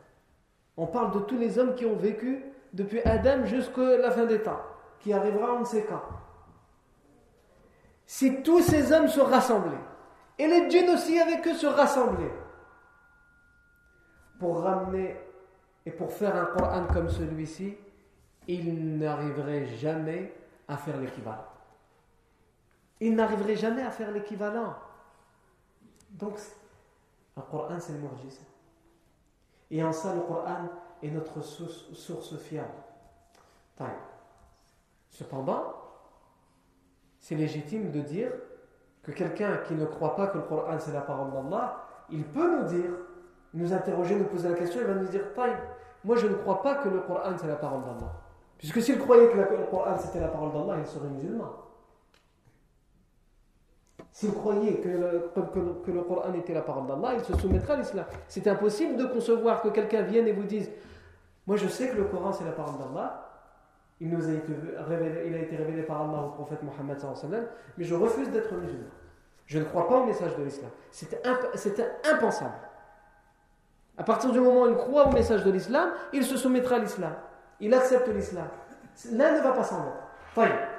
On 0.77 0.87
parle 0.87 1.13
de 1.13 1.19
tous 1.19 1.37
les 1.37 1.59
hommes 1.59 1.75
qui 1.75 1.85
ont 1.85 1.95
vécu 1.95 2.43
depuis 2.73 3.01
Adam 3.01 3.45
jusqu'à 3.45 3.97
la 3.97 4.11
fin 4.11 4.25
des 4.25 4.41
temps, 4.41 4.61
qui 4.99 5.13
arrivera 5.13 5.53
on 5.53 5.59
ne 5.61 5.65
sait 5.65 5.85
quand. 5.87 6.01
Si 8.05 8.41
tous 8.43 8.61
ces 8.61 8.91
hommes 8.91 9.07
se 9.07 9.19
rassemblaient, 9.19 9.77
et 10.37 10.47
les 10.47 10.69
djinns 10.69 10.89
aussi 10.89 11.19
avec 11.19 11.47
eux 11.47 11.53
se 11.55 11.67
rassemblaient, 11.67 12.33
pour 14.39 14.61
ramener 14.61 15.15
et 15.85 15.91
pour 15.91 16.11
faire 16.11 16.35
un 16.35 16.45
Coran 16.45 16.87
comme 16.91 17.09
celui-ci, 17.09 17.77
ils 18.47 18.97
n'arriveraient 18.97 19.65
jamais 19.65 20.33
à 20.67 20.77
faire 20.77 20.97
l'équivalent. 20.97 21.45
Ils 22.99 23.15
n'arriveraient 23.15 23.55
jamais 23.55 23.81
à 23.81 23.91
faire 23.91 24.11
l'équivalent. 24.11 24.75
Donc, 26.11 26.37
le 27.35 27.41
Coran, 27.43 27.77
c'est 27.79 27.93
le 27.93 27.99
mu'jiz. 27.99 28.39
Et 29.71 29.83
en 29.83 29.91
ça, 29.91 30.13
le 30.13 30.21
Coran 30.21 30.69
est 31.03 31.09
notre 31.09 31.41
source, 31.41 31.91
source 31.93 32.37
fiable. 32.37 32.69
Cependant, 35.09 35.73
c'est 37.19 37.35
légitime 37.35 37.91
de 37.91 38.01
dire 38.01 38.31
que 39.03 39.11
quelqu'un 39.11 39.57
qui 39.57 39.73
ne 39.73 39.85
croit 39.85 40.15
pas 40.15 40.27
que 40.27 40.37
le 40.37 40.43
Coran 40.43 40.77
c'est 40.79 40.93
la 40.93 41.01
parole 41.01 41.31
d'Allah, 41.31 41.87
il 42.09 42.23
peut 42.23 42.59
nous 42.59 42.67
dire, 42.67 42.91
nous 43.53 43.73
interroger, 43.73 44.15
nous 44.15 44.25
poser 44.25 44.49
la 44.49 44.55
question, 44.55 44.81
il 44.81 44.87
va 44.87 44.95
nous 44.95 45.07
dire 45.07 45.23
moi 46.03 46.15
je 46.15 46.27
ne 46.27 46.35
crois 46.35 46.61
pas 46.61 46.75
que 46.75 46.89
le 46.89 46.99
Coran 47.01 47.35
c'est 47.39 47.47
la 47.47 47.55
parole 47.55 47.81
d'Allah. 47.81 48.11
Puisque 48.57 48.81
s'il 48.81 48.99
croyait 48.99 49.29
que 49.29 49.37
le 49.37 49.65
Coran 49.69 49.97
c'était 49.97 50.19
la 50.19 50.27
parole 50.27 50.51
d'Allah, 50.53 50.79
il 50.79 50.85
serait 50.85 51.09
musulman. 51.09 51.51
S'il 54.15 54.33
croyait 54.33 54.75
que 54.75 54.87
le, 54.87 55.29
que, 55.83 55.91
le, 55.91 56.01
Coran 56.03 56.33
était 56.35 56.53
la 56.53 56.61
parole 56.61 56.87
d'Allah, 56.87 57.15
il 57.15 57.25
se 57.25 57.37
soumettrait 57.37 57.73
à 57.73 57.75
l'islam. 57.75 58.05
C'est 58.29 58.47
impossible 58.47 58.95
de 58.95 59.07
concevoir 59.07 59.61
que 59.61 59.67
quelqu'un 59.67 60.03
vienne 60.03 60.25
et 60.25 60.31
vous 60.31 60.45
dise 60.45 60.71
Moi 61.45 61.57
je 61.57 61.67
sais 61.67 61.89
que 61.89 61.97
le 61.97 62.05
Coran 62.05 62.31
c'est 62.31 62.45
la 62.45 62.53
parole 62.53 62.75
d'Allah, 62.79 63.29
il, 63.99 64.09
nous 64.09 64.25
a 64.25 64.31
été 64.31 64.53
révélé, 64.87 65.23
il 65.27 65.35
a 65.35 65.39
été 65.39 65.57
révélé 65.57 65.83
par 65.83 66.03
Allah 66.03 66.27
au 66.27 66.29
prophète 66.29 66.59
Mohammed, 66.63 66.97
mais 67.77 67.83
je 67.83 67.93
refuse 67.93 68.29
d'être 68.29 68.53
musulman. 68.53 68.87
Je 69.47 69.59
ne 69.59 69.65
crois 69.65 69.85
pas 69.89 69.97
au 69.97 70.05
message 70.05 70.33
de 70.37 70.43
l'islam. 70.43 70.71
C'était 70.91 71.91
impensable. 72.09 72.55
À 73.97 74.03
partir 74.05 74.31
du 74.31 74.39
moment 74.39 74.61
où 74.61 74.69
il 74.69 74.77
croit 74.77 75.09
au 75.09 75.11
message 75.11 75.43
de 75.43 75.51
l'islam, 75.51 75.89
il 76.13 76.23
se 76.23 76.37
soumettra 76.37 76.77
à 76.77 76.79
l'islam. 76.79 77.15
Il 77.59 77.73
accepte 77.73 78.07
l'islam. 78.07 78.47
L'un 79.11 79.33
ne 79.33 79.41
va 79.41 79.51
pas 79.51 79.63
s'en 79.63 79.83
mettre. 79.83 80.74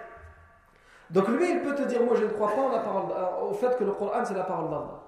Donc 1.10 1.28
lui, 1.28 1.50
il 1.50 1.62
peut 1.62 1.74
te 1.74 1.82
dire, 1.82 2.02
moi 2.02 2.16
je 2.16 2.24
ne 2.24 2.30
crois 2.30 2.50
pas 2.50 2.72
la 2.72 2.80
parole, 2.80 3.12
euh, 3.12 3.50
au 3.50 3.52
fait 3.52 3.76
que 3.76 3.84
le 3.84 3.92
Coran 3.92 4.24
c'est 4.24 4.34
la 4.34 4.44
parole 4.44 4.70
d'Allah. 4.70 5.02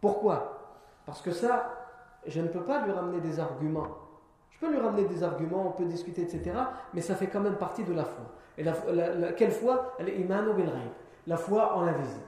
Pourquoi? 0.00 0.58
Parce 1.06 1.22
que 1.22 1.30
ça, 1.30 1.72
je 2.26 2.40
ne 2.40 2.48
peux 2.48 2.62
pas 2.62 2.84
lui 2.84 2.92
ramener 2.92 3.20
des 3.20 3.40
arguments. 3.40 3.88
Je 4.50 4.58
peux 4.58 4.70
lui 4.70 4.80
ramener 4.80 5.04
des 5.04 5.22
arguments, 5.22 5.68
on 5.68 5.72
peut 5.72 5.86
discuter, 5.86 6.22
etc. 6.22 6.52
Mais 6.92 7.00
ça 7.00 7.14
fait 7.14 7.28
quand 7.28 7.40
même 7.40 7.56
partie 7.56 7.84
de 7.84 7.94
la 7.94 8.04
foi. 8.04 8.24
Et 8.56 8.64
la, 8.64 9.32
quelle 9.32 9.52
foi? 9.52 9.96
La 11.26 11.36
foi 11.36 11.76
en 11.76 11.82
l'invisible. 11.82 12.26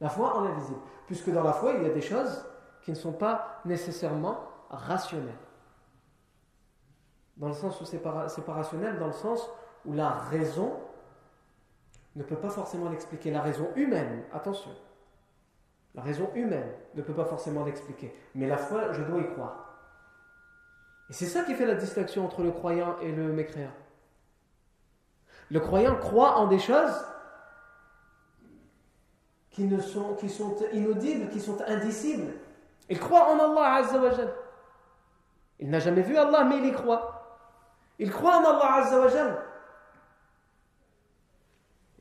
La 0.00 0.08
foi 0.08 0.36
en 0.36 0.42
l'invisible. 0.42 0.80
Puisque 1.06 1.30
dans 1.30 1.44
la 1.44 1.52
foi, 1.52 1.74
il 1.74 1.84
y 1.84 1.86
a 1.86 1.92
des 1.92 2.00
choses 2.00 2.44
qui 2.82 2.90
ne 2.90 2.96
sont 2.96 3.12
pas 3.12 3.60
nécessairement 3.64 4.40
rationnelles. 4.70 5.32
Dans 7.36 7.48
le 7.48 7.54
sens 7.54 7.80
où 7.80 7.84
c'est 7.84 7.98
pas, 7.98 8.26
pas 8.44 8.52
rationnel, 8.52 8.98
dans 8.98 9.06
le 9.06 9.12
sens 9.12 9.48
où 9.86 9.92
la 9.92 10.10
raison 10.10 10.72
ne 12.16 12.22
peut 12.22 12.36
pas 12.36 12.50
forcément 12.50 12.90
l'expliquer. 12.90 13.30
La 13.30 13.40
raison 13.40 13.68
humaine, 13.76 14.22
attention, 14.32 14.70
la 15.94 16.02
raison 16.02 16.30
humaine 16.34 16.70
ne 16.94 17.02
peut 17.02 17.14
pas 17.14 17.24
forcément 17.24 17.64
l'expliquer. 17.64 18.14
Mais 18.34 18.46
la 18.46 18.56
foi, 18.56 18.92
je 18.92 19.02
dois 19.02 19.20
y 19.20 19.26
croire. 19.32 19.64
Et 21.10 21.12
c'est 21.12 21.26
ça 21.26 21.44
qui 21.44 21.54
fait 21.54 21.66
la 21.66 21.74
distinction 21.74 22.24
entre 22.24 22.42
le 22.42 22.50
croyant 22.50 22.96
et 23.00 23.12
le 23.12 23.32
mécréant. 23.32 23.72
Le 25.50 25.60
croyant 25.60 25.96
croit 25.96 26.36
en 26.36 26.46
des 26.46 26.58
choses 26.58 27.04
qui, 29.50 29.64
ne 29.64 29.80
sont, 29.80 30.16
inaudibles, 30.72 31.28
qui 31.28 31.40
sont 31.40 31.58
indicibles. 31.66 32.32
Il 32.88 32.98
croit 32.98 33.28
en 33.28 33.38
Allah 33.38 33.74
Azzawajal. 33.74 34.34
Il 35.60 35.70
n'a 35.70 35.78
jamais 35.78 36.02
vu 36.02 36.16
Allah, 36.16 36.44
mais 36.44 36.58
il 36.58 36.66
y 36.66 36.72
croit. 36.72 37.38
Il 37.98 38.10
croit 38.10 38.38
en 38.38 38.44
Allah 38.44 38.74
Azzawajal. 38.74 39.38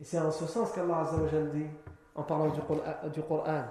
Et 0.03 0.05
c'est 0.05 0.19
en 0.19 0.31
ce 0.31 0.47
sens 0.47 0.73
qu'Allah 0.73 1.01
Azzawajal 1.01 1.51
dit, 1.51 1.67
en 2.15 2.23
parlant 2.23 2.49
du 2.49 2.61
Coran, 2.61 2.81
du 3.13 3.23
Coran 3.23 3.65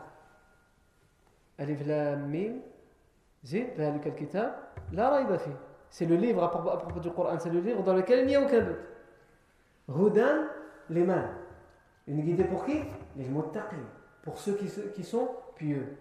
Alif 1.58 1.86
Lam 1.86 2.28
Mim, 2.28 2.60
Zid, 3.44 3.68
kitab, 4.16 4.52
la 4.92 5.10
rayba 5.10 5.38
fi. 5.38 5.50
C'est 5.90 6.06
le 6.06 6.16
livre 6.16 6.44
à 6.44 6.50
propos 6.50 7.00
du 7.00 7.12
Coran, 7.12 7.38
c'est 7.40 7.50
le 7.50 7.62
livre 7.62 7.82
dans 7.84 7.94
lequel 7.94 8.22
il 8.22 8.28
n'y 8.28 8.36
a 8.36 8.42
aucun 8.42 8.62
doute. 8.62 8.76
Hudan 9.90 10.48
liman. 10.90 11.30
Une 12.08 12.22
guidée 12.22 12.44
pour 12.44 12.66
qui 12.66 12.80
Les 13.16 13.26
muttaqi. 13.26 13.76
Pour 14.22 14.38
ceux 14.38 14.56
qui, 14.56 14.70
qui 14.94 15.04
sont 15.04 15.30
pieux. 15.56 15.98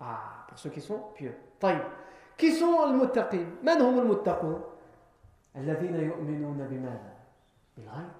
Ah, 0.00 0.46
pour 0.48 0.58
ceux 0.58 0.70
qui 0.70 0.80
sont 0.80 1.00
pieux. 1.14 1.34
طيب. 1.60 1.80
Qui 2.36 2.52
sont 2.52 2.86
les 2.86 2.92
muttaqi 2.92 3.46
من 3.62 3.80
هم 3.80 3.98
المتقون 3.98 4.62
الذين 5.56 5.94
يؤمنون 5.94 6.66
بماذا 6.70 7.14
بالغيب 7.76 8.17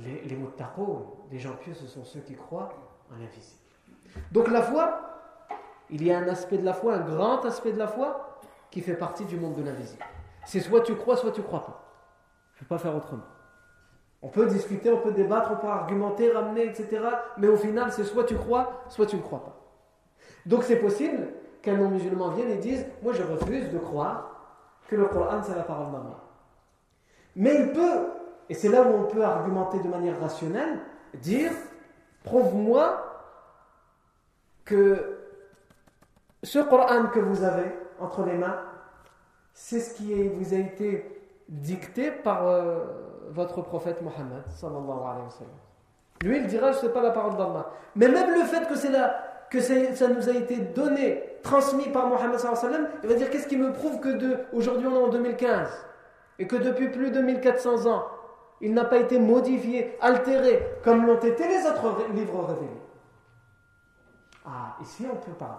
les, 0.00 0.22
les 0.22 0.38
les 1.30 1.38
gens 1.38 1.54
pieux, 1.54 1.74
ce 1.74 1.86
sont 1.86 2.04
ceux 2.04 2.20
qui 2.20 2.34
croient 2.34 2.70
en 3.10 3.16
l'invisible. 3.16 3.60
Donc 4.32 4.48
la 4.48 4.62
foi, 4.62 5.00
il 5.90 6.02
y 6.04 6.12
a 6.12 6.18
un 6.18 6.28
aspect 6.28 6.58
de 6.58 6.64
la 6.64 6.72
foi, 6.72 6.94
un 6.94 7.00
grand 7.00 7.44
aspect 7.44 7.72
de 7.72 7.78
la 7.78 7.88
foi, 7.88 8.40
qui 8.70 8.80
fait 8.80 8.94
partie 8.94 9.24
du 9.24 9.36
monde 9.36 9.54
de 9.54 9.62
l'invisible. 9.62 10.04
C'est 10.44 10.60
soit 10.60 10.80
tu 10.80 10.94
crois, 10.96 11.16
soit 11.16 11.30
tu 11.30 11.42
crois 11.42 11.64
pas. 11.64 11.84
Je 12.54 12.58
ne 12.58 12.60
peux 12.60 12.74
pas 12.74 12.78
faire 12.78 12.96
autrement. 12.96 13.22
On 14.20 14.28
peut 14.28 14.46
discuter, 14.46 14.90
on 14.90 14.98
peut 14.98 15.12
débattre, 15.12 15.52
on 15.52 15.56
peut 15.56 15.68
argumenter, 15.68 16.32
ramener, 16.32 16.64
etc. 16.64 17.00
Mais 17.36 17.46
au 17.46 17.56
final, 17.56 17.92
c'est 17.92 18.04
soit 18.04 18.24
tu 18.24 18.36
crois, 18.36 18.84
soit 18.88 19.06
tu 19.06 19.16
ne 19.16 19.22
crois 19.22 19.44
pas. 19.44 19.60
Donc 20.46 20.62
c'est 20.64 20.76
possible 20.76 21.28
qu'un 21.62 21.76
non-musulman 21.76 22.30
vienne 22.30 22.50
et 22.50 22.56
dise 22.56 22.86
Moi 23.02 23.12
je 23.12 23.22
refuse 23.22 23.70
de 23.70 23.78
croire 23.78 24.30
que 24.88 24.96
le 24.96 25.06
Coran 25.06 25.42
c'est 25.42 25.54
la 25.54 25.62
parole 25.62 25.92
d'Allah. 25.92 26.20
Mais 27.36 27.54
il 27.60 27.72
peut 27.72 28.08
et 28.48 28.54
c'est 28.54 28.68
là 28.68 28.82
où 28.82 28.94
on 28.94 29.04
peut 29.04 29.22
argumenter 29.22 29.78
de 29.80 29.88
manière 29.88 30.20
rationnelle, 30.20 30.80
dire 31.14 31.52
prouve-moi 32.24 33.02
que 34.64 35.18
ce 36.42 36.58
Coran 36.58 37.06
que 37.06 37.20
vous 37.20 37.42
avez 37.42 37.72
entre 38.00 38.24
les 38.24 38.34
mains, 38.34 38.60
c'est 39.52 39.80
ce 39.80 39.94
qui 39.94 40.28
vous 40.28 40.52
a 40.52 40.58
été 40.58 41.10
dicté 41.48 42.10
par 42.10 42.46
euh, 42.46 42.84
votre 43.30 43.62
prophète 43.62 44.02
Mohammed 44.02 44.42
Lui, 46.22 46.38
il 46.38 46.46
dira, 46.46 46.72
je 46.72 46.76
ne 46.76 46.80
sais 46.82 46.88
pas 46.88 47.02
la 47.02 47.10
parole 47.10 47.36
d'Allah. 47.36 47.70
Mais 47.96 48.08
même 48.08 48.32
le 48.32 48.44
fait 48.44 48.66
que 48.66 48.92
là, 48.92 49.24
que 49.50 49.60
ça 49.60 50.08
nous 50.08 50.28
a 50.28 50.32
été 50.32 50.56
donné, 50.56 51.22
transmis 51.42 51.88
par 51.90 52.08
Mohammed 52.08 52.40
il 53.02 53.08
va 53.08 53.14
dire, 53.14 53.30
qu'est-ce 53.30 53.46
qui 53.46 53.56
me 53.56 53.72
prouve 53.72 54.00
que 54.00 54.38
aujourd'hui 54.52 54.86
on 54.88 54.94
est 54.94 55.04
en 55.04 55.08
2015 55.08 55.68
et 56.38 56.46
que 56.46 56.56
depuis 56.56 56.88
plus 56.88 57.10
de 57.10 57.20
1400 57.20 57.86
ans, 57.86 58.04
il 58.63 58.73
n'a 58.73 58.85
pas 58.85 58.97
été 58.97 59.19
modifié, 59.19 59.97
altéré, 60.01 60.59
comme 60.83 61.05
l'ont 61.05 61.19
été 61.19 61.47
les 61.47 61.65
autres 61.65 62.07
livres 62.13 62.45
révélés. 62.45 62.81
Ah, 64.45 64.75
ici 64.81 65.05
on 65.11 65.15
peut 65.15 65.31
parler. 65.31 65.55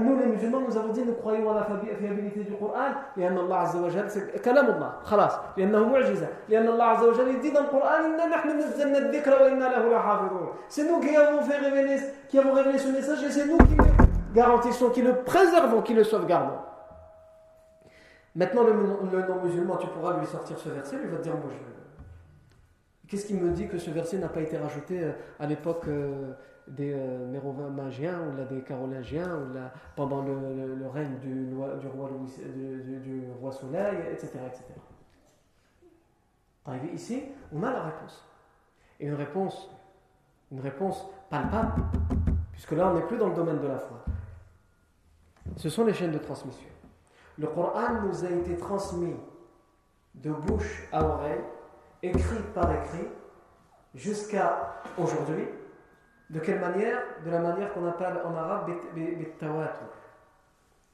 nous 0.00 0.18
les 0.18 0.26
musulmans, 0.26 0.60
nous 0.60 0.76
avons 0.76 0.92
dit, 0.92 1.02
nous 1.02 1.14
croyons 1.14 1.50
à 1.50 1.54
la 1.54 1.64
fiabilité 1.64 2.44
du 2.44 2.52
Coran, 2.52 2.94
لأن 3.16 3.38
الله 3.38 3.56
عز 3.56 3.76
وجل 3.76 4.08
كلام 4.44 4.66
الله 4.66 4.92
خلاص 5.04 5.32
لأنه 5.56 5.88
معجزة 5.88 6.28
لأن 6.48 6.68
الله 6.68 6.84
عز 6.84 7.02
وجل 7.04 7.28
il 7.28 7.40
dit 7.40 7.52
dans 7.52 7.62
le 7.62 7.68
Coran 7.68 8.04
إنا 8.04 8.26
نحن 8.26 8.58
نزلنا 8.58 8.98
الذكر 8.98 9.42
وإنا 9.42 9.64
له 9.64 9.88
لحافظون 9.88 10.48
c'est 10.68 10.84
nous 10.84 11.00
qui 11.00 11.16
avons 11.16 11.42
fait 11.42 11.56
révéler 11.56 12.00
qui 12.28 12.38
avons 12.38 12.52
révélé 12.52 12.78
ce 12.78 12.88
message 12.88 13.22
et 13.24 13.30
c'est 13.30 13.46
nous 13.46 13.58
qui 13.58 13.74
le 13.76 13.84
garantissons 14.34 14.90
qui 14.90 15.02
le 15.02 15.16
préservons 15.22 15.82
qui 15.82 15.94
le 15.94 16.04
sauvegardons 16.04 16.58
Maintenant, 18.35 18.63
le, 18.63 19.27
non-musulman, 19.27 19.77
tu 19.77 19.87
pourras 19.87 20.17
lui 20.17 20.25
sortir 20.25 20.57
ce 20.57 20.69
verset, 20.69 20.97
lui 20.99 21.09
va 21.09 21.17
te 21.17 21.23
dire 21.23 21.35
Moi, 21.35 21.49
je... 21.51 23.07
qu'est-ce 23.07 23.25
qui 23.25 23.33
me 23.33 23.51
dit 23.51 23.67
que 23.67 23.77
ce 23.77 23.91
verset 23.91 24.19
n'a 24.19 24.29
pas 24.29 24.41
été 24.41 24.57
rajouté 24.57 25.03
euh, 25.03 25.11
à 25.37 25.47
l'époque 25.47 25.87
euh, 25.87 26.31
des 26.67 26.93
euh, 26.93 27.27
Mérovingiens 27.27 28.21
ou 28.21 28.53
des 28.53 28.61
Carolingiens 28.61 29.35
ou 29.35 29.57
pendant 29.97 30.23
le, 30.23 30.87
règne 30.87 31.17
du, 31.19 31.45
du, 31.47 31.55
roi 31.55 31.75
du, 31.75 33.23
roi 33.41 33.51
Soleil, 33.51 33.97
etc. 34.13 34.39
etc. 34.47 34.63
Arrivé 36.65 36.93
ici, 36.93 37.23
on 37.53 37.63
a 37.63 37.71
la 37.71 37.83
réponse. 37.83 38.25
Et 38.99 39.07
une 39.07 39.15
réponse, 39.15 39.69
une 40.51 40.61
réponse 40.61 41.05
palpable, 41.29 41.81
puisque 42.53 42.71
là, 42.73 42.91
on 42.91 42.93
n'est 42.93 43.07
plus 43.07 43.17
dans 43.17 43.29
le 43.29 43.35
domaine 43.35 43.59
de 43.59 43.67
la 43.67 43.79
foi. 43.79 44.05
Ce 45.57 45.69
sont 45.69 45.83
les 45.83 45.93
chaînes 45.93 46.11
de 46.11 46.19
transmission. 46.19 46.69
Le 47.41 47.47
Coran 47.47 48.01
nous 48.03 48.23
a 48.23 48.29
été 48.29 48.55
transmis 48.55 49.15
de 50.13 50.31
bouche 50.31 50.87
à 50.91 51.03
oreille, 51.03 51.41
écrit 52.03 52.43
par 52.53 52.71
écrit, 52.71 53.07
jusqu'à 53.95 54.83
aujourd'hui. 54.95 55.47
De 56.29 56.39
quelle 56.39 56.59
manière? 56.59 57.01
De 57.25 57.31
la 57.31 57.39
manière 57.39 57.73
qu'on 57.73 57.87
appelle 57.87 58.21
en 58.23 58.35
arabe 58.35 58.69
bit-tawatur. 58.93 59.87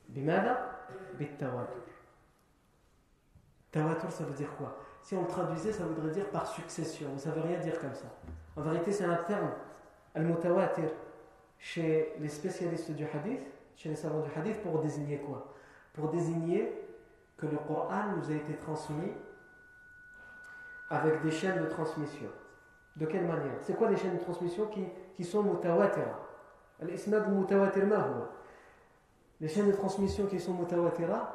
Bimada? 0.08 0.86
Bit-tawatur. 1.16 1.84
Tawatur, 3.70 4.10
ça 4.10 4.24
veut 4.24 4.34
dire 4.34 4.56
quoi? 4.58 4.78
Si 5.02 5.16
on 5.18 5.24
le 5.24 5.28
traduisait, 5.28 5.74
ça 5.74 5.84
voudrait 5.84 6.12
dire 6.12 6.30
par 6.30 6.48
succession. 6.48 7.10
Ça 7.18 7.32
ne 7.32 7.36
veut 7.36 7.42
rien 7.42 7.60
dire 7.60 7.78
comme 7.82 7.94
ça. 7.94 8.08
En 8.56 8.62
vérité, 8.62 8.94
c'est 8.94 9.04
un 9.04 9.18
terme, 9.18 9.52
al-mutawatir, 10.16 10.92
chez 11.60 12.16
les 12.20 12.30
spécialistes 12.30 12.92
du 12.92 13.06
hadith, 13.06 13.42
chez 13.76 13.90
les 13.90 13.96
savants 13.96 14.22
du 14.22 14.32
hadith, 14.34 14.62
pour 14.62 14.80
désigner 14.80 15.18
quoi? 15.20 15.54
Pour 15.98 16.10
désigner 16.10 16.72
que 17.38 17.48
le 17.48 17.58
Coran 17.58 18.04
nous 18.16 18.32
a 18.32 18.36
été 18.36 18.54
transmis 18.58 19.12
avec 20.90 21.22
des 21.24 21.32
chaînes 21.32 21.60
de 21.60 21.66
transmission. 21.66 22.30
De 22.96 23.06
quelle 23.06 23.26
manière? 23.26 23.58
C'est 23.62 23.76
quoi 23.76 23.90
les 23.90 23.98
chaînes 23.98 24.18
de 24.18 24.24
transmission 24.24 24.68
qui, 24.68 24.86
qui 25.16 25.24
sont 25.24 25.44
mutawatira? 25.44 26.20
Les 26.82 26.98
chaînes 29.48 29.68
de 29.68 29.76
transmission 29.76 30.28
qui 30.28 30.40
sont 30.40 30.54
mutawatira, 30.54 31.34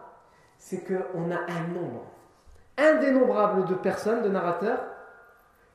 c'est 0.59 0.85
qu'on 0.85 1.31
a 1.31 1.39
un 1.49 1.69
nombre 1.69 2.05
indénombrable 2.79 3.65
de 3.67 3.75
personnes, 3.75 4.23
de 4.23 4.29
narrateurs, 4.29 4.81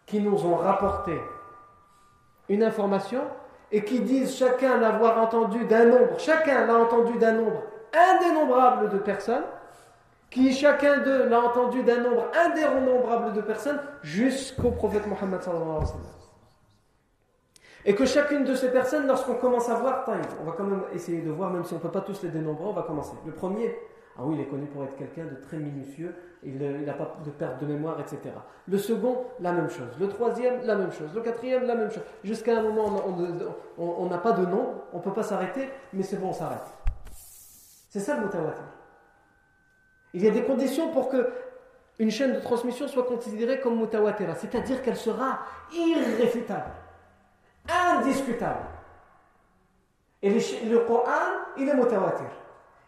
qui 0.05 0.21
nous 0.21 0.45
ont 0.45 0.55
rapporté 0.55 1.21
une 2.47 2.63
information 2.63 3.23
et 3.71 3.83
qui 3.83 3.99
disent 3.99 4.33
chacun 4.35 4.77
l'avoir 4.77 5.17
entendu 5.17 5.65
d'un 5.65 5.85
nombre, 5.85 6.17
chacun 6.19 6.65
l'a 6.65 6.75
entendu 6.75 7.17
d'un 7.17 7.33
nombre 7.33 7.63
indénombrable 8.15 8.89
de 8.89 8.97
personnes, 8.97 9.43
qui 10.29 10.53
chacun 10.53 10.99
d'eux 10.99 11.27
l'a 11.29 11.41
entendu 11.41 11.83
d'un 11.83 12.01
nombre 12.01 12.29
indénombrable 12.35 13.33
de 13.33 13.41
personnes 13.41 13.79
jusqu'au 14.03 14.71
prophète 14.71 15.07
Mohammed 15.07 15.39
Et 17.85 17.95
que 17.95 18.05
chacune 18.05 18.43
de 18.43 18.53
ces 18.53 18.71
personnes, 18.71 19.07
lorsqu'on 19.07 19.35
commence 19.35 19.69
à 19.69 19.75
voir, 19.75 20.05
on 20.41 20.43
va 20.45 20.51
quand 20.57 20.65
même 20.65 20.83
essayer 20.93 21.21
de 21.21 21.31
voir, 21.31 21.51
même 21.51 21.63
si 21.63 21.73
on 21.73 21.77
ne 21.77 21.81
peut 21.81 21.91
pas 21.91 22.01
tous 22.01 22.21
les 22.23 22.29
dénombrer, 22.29 22.65
on 22.65 22.73
va 22.73 22.83
commencer. 22.83 23.15
Le 23.25 23.31
premier, 23.31 23.73
ah 24.17 24.23
oui, 24.23 24.35
il 24.37 24.41
est 24.41 24.47
connu 24.47 24.65
pour 24.65 24.83
être 24.83 24.97
quelqu'un 24.97 25.25
de 25.25 25.35
très 25.35 25.57
minutieux, 25.57 26.13
il 26.43 26.57
n'a 26.57 26.93
pas 26.93 27.17
de 27.25 27.31
perte 27.31 27.61
de 27.61 27.65
mémoire, 27.65 27.99
etc. 27.99 28.19
Le 28.67 28.77
second, 28.77 29.25
la 29.39 29.53
même 29.53 29.69
chose. 29.69 29.89
Le 29.99 30.07
troisième, 30.07 30.61
la 30.65 30.75
même 30.75 30.91
chose. 30.91 31.09
Le 31.15 31.21
quatrième, 31.21 31.65
la 31.65 31.75
même 31.75 31.89
chose. 31.89 32.03
Jusqu'à 32.23 32.57
un 32.57 32.63
moment, 32.63 33.01
on 33.77 34.05
n'a 34.07 34.17
pas 34.17 34.33
de 34.33 34.45
nom, 34.45 34.75
on 34.93 34.97
ne 34.97 35.03
peut 35.03 35.13
pas 35.13 35.23
s'arrêter, 35.23 35.69
mais 35.93 36.03
c'est 36.03 36.17
bon, 36.17 36.29
on 36.29 36.33
s'arrête. 36.33 36.76
C'est 37.89 37.99
ça 37.99 38.15
le 38.15 38.25
mutawatir. 38.25 38.63
Il 40.13 40.23
y 40.23 40.27
a 40.27 40.31
des 40.31 40.43
conditions 40.43 40.89
pour 40.91 41.09
que 41.09 41.29
une 41.99 42.11
chaîne 42.11 42.33
de 42.33 42.39
transmission 42.39 42.87
soit 42.87 43.03
considérée 43.03 43.59
comme 43.59 43.79
mutawatira, 43.79 44.35
c'est-à-dire 44.35 44.81
qu'elle 44.83 44.97
sera 44.97 45.39
irréfutable, 45.73 46.71
indiscutable. 47.67 48.65
Et 50.21 50.29
le 50.29 50.79
Coran, 50.79 51.45
il 51.57 51.67
est 51.67 51.73
mutawatir. 51.73 52.29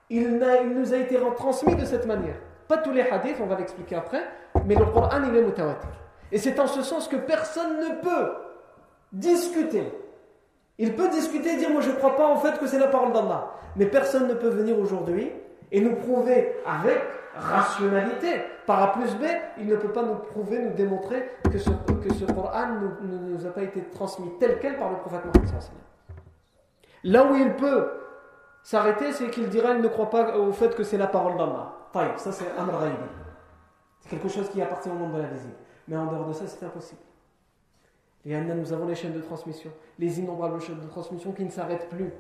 Il, 0.09 0.37
nous 0.37 0.93
a 0.93 0.97
été 0.97 1.19
transmis 1.35 1.75
de 1.75 1.85
cette 1.85 2.05
manière. 2.05 2.35
Pas 2.67 2.77
tous 2.77 2.91
les 2.91 3.01
hadiths, 3.01 3.37
on 3.39 3.45
va 3.45 3.55
l'expliquer 3.55 3.95
après, 3.95 4.23
mais 4.65 4.75
le 4.75 4.85
Coran, 4.85 5.23
il 5.27 5.35
est 5.35 5.41
mutawatir. 5.41 5.89
Et 6.31 6.37
c'est 6.37 6.59
en 6.59 6.67
ce 6.67 6.83
sens 6.83 7.07
que 7.07 7.15
personne 7.15 7.79
ne 7.79 8.01
peut 8.01 8.33
discuter. 9.11 9.91
Il 10.79 10.95
peut 10.95 11.09
discuter 11.09 11.53
et 11.53 11.57
dire 11.57 11.69
Moi, 11.69 11.81
je 11.81 11.91
ne 11.91 11.95
crois 11.95 12.15
pas 12.15 12.25
en 12.25 12.37
fait 12.37 12.57
que 12.57 12.65
c'est 12.65 12.79
la 12.79 12.87
parole 12.87 13.13
d'Allah. 13.13 13.51
Mais 13.75 13.85
personne 13.85 14.27
ne 14.27 14.33
peut 14.33 14.49
venir 14.49 14.79
aujourd'hui 14.79 15.31
et 15.71 15.81
nous 15.81 15.95
prouver 15.95 16.55
avec 16.65 16.99
rationalité, 17.35 18.41
par 18.65 18.81
A 18.81 18.91
plus 18.93 19.13
B, 19.15 19.23
il 19.57 19.67
ne 19.67 19.75
peut 19.75 19.91
pas 19.91 20.03
nous 20.03 20.15
prouver, 20.15 20.59
nous 20.59 20.73
démontrer 20.73 21.29
que 21.51 21.57
ce, 21.57 21.69
que 21.69 22.13
ce 22.13 22.25
Coran 22.25 22.67
ne 23.01 23.35
nous, 23.35 23.45
a 23.45 23.49
pas 23.49 23.61
été 23.61 23.81
transmis 23.89 24.31
tel 24.39 24.59
quel 24.59 24.77
par 24.77 24.89
le 24.89 24.97
prophète 24.97 25.21
Mohammed. 25.25 25.49
Là 27.03 27.25
où 27.25 27.35
il 27.35 27.53
peut 27.55 27.87
s'arrêter, 28.63 29.11
c'est 29.13 29.29
qu'il 29.29 29.49
dira 29.49 29.73
il 29.73 29.81
ne 29.81 29.87
croit 29.87 30.09
pas 30.09 30.37
au 30.37 30.51
fait 30.51 30.75
que 30.75 30.83
c'est 30.83 30.97
la 30.97 31.07
parole 31.07 31.37
d'Allah. 31.37 31.73
Ça, 32.17 32.31
c'est 32.31 32.45
Amr 32.57 32.73
C'est 34.01 34.09
quelque 34.09 34.27
chose 34.27 34.49
qui 34.49 34.61
appartient 34.61 34.89
au 34.89 34.93
monde 34.93 35.13
de 35.13 35.21
la 35.21 35.27
visible. 35.27 35.55
Mais 35.87 35.97
en 35.97 36.05
dehors 36.05 36.25
de 36.25 36.33
ça, 36.33 36.45
c'est 36.45 36.65
impossible. 36.65 37.01
Et 38.25 38.39
nous 38.39 38.73
avons 38.73 38.85
les 38.85 38.95
chaînes 38.95 39.13
de 39.13 39.21
transmission, 39.21 39.71
les 39.97 40.19
innombrables 40.19 40.59
chaînes 40.59 40.79
de 40.79 40.87
transmission 40.87 41.31
qui 41.31 41.45
ne 41.45 41.49
s'arrêtent 41.49 41.89
plus. 41.89 42.11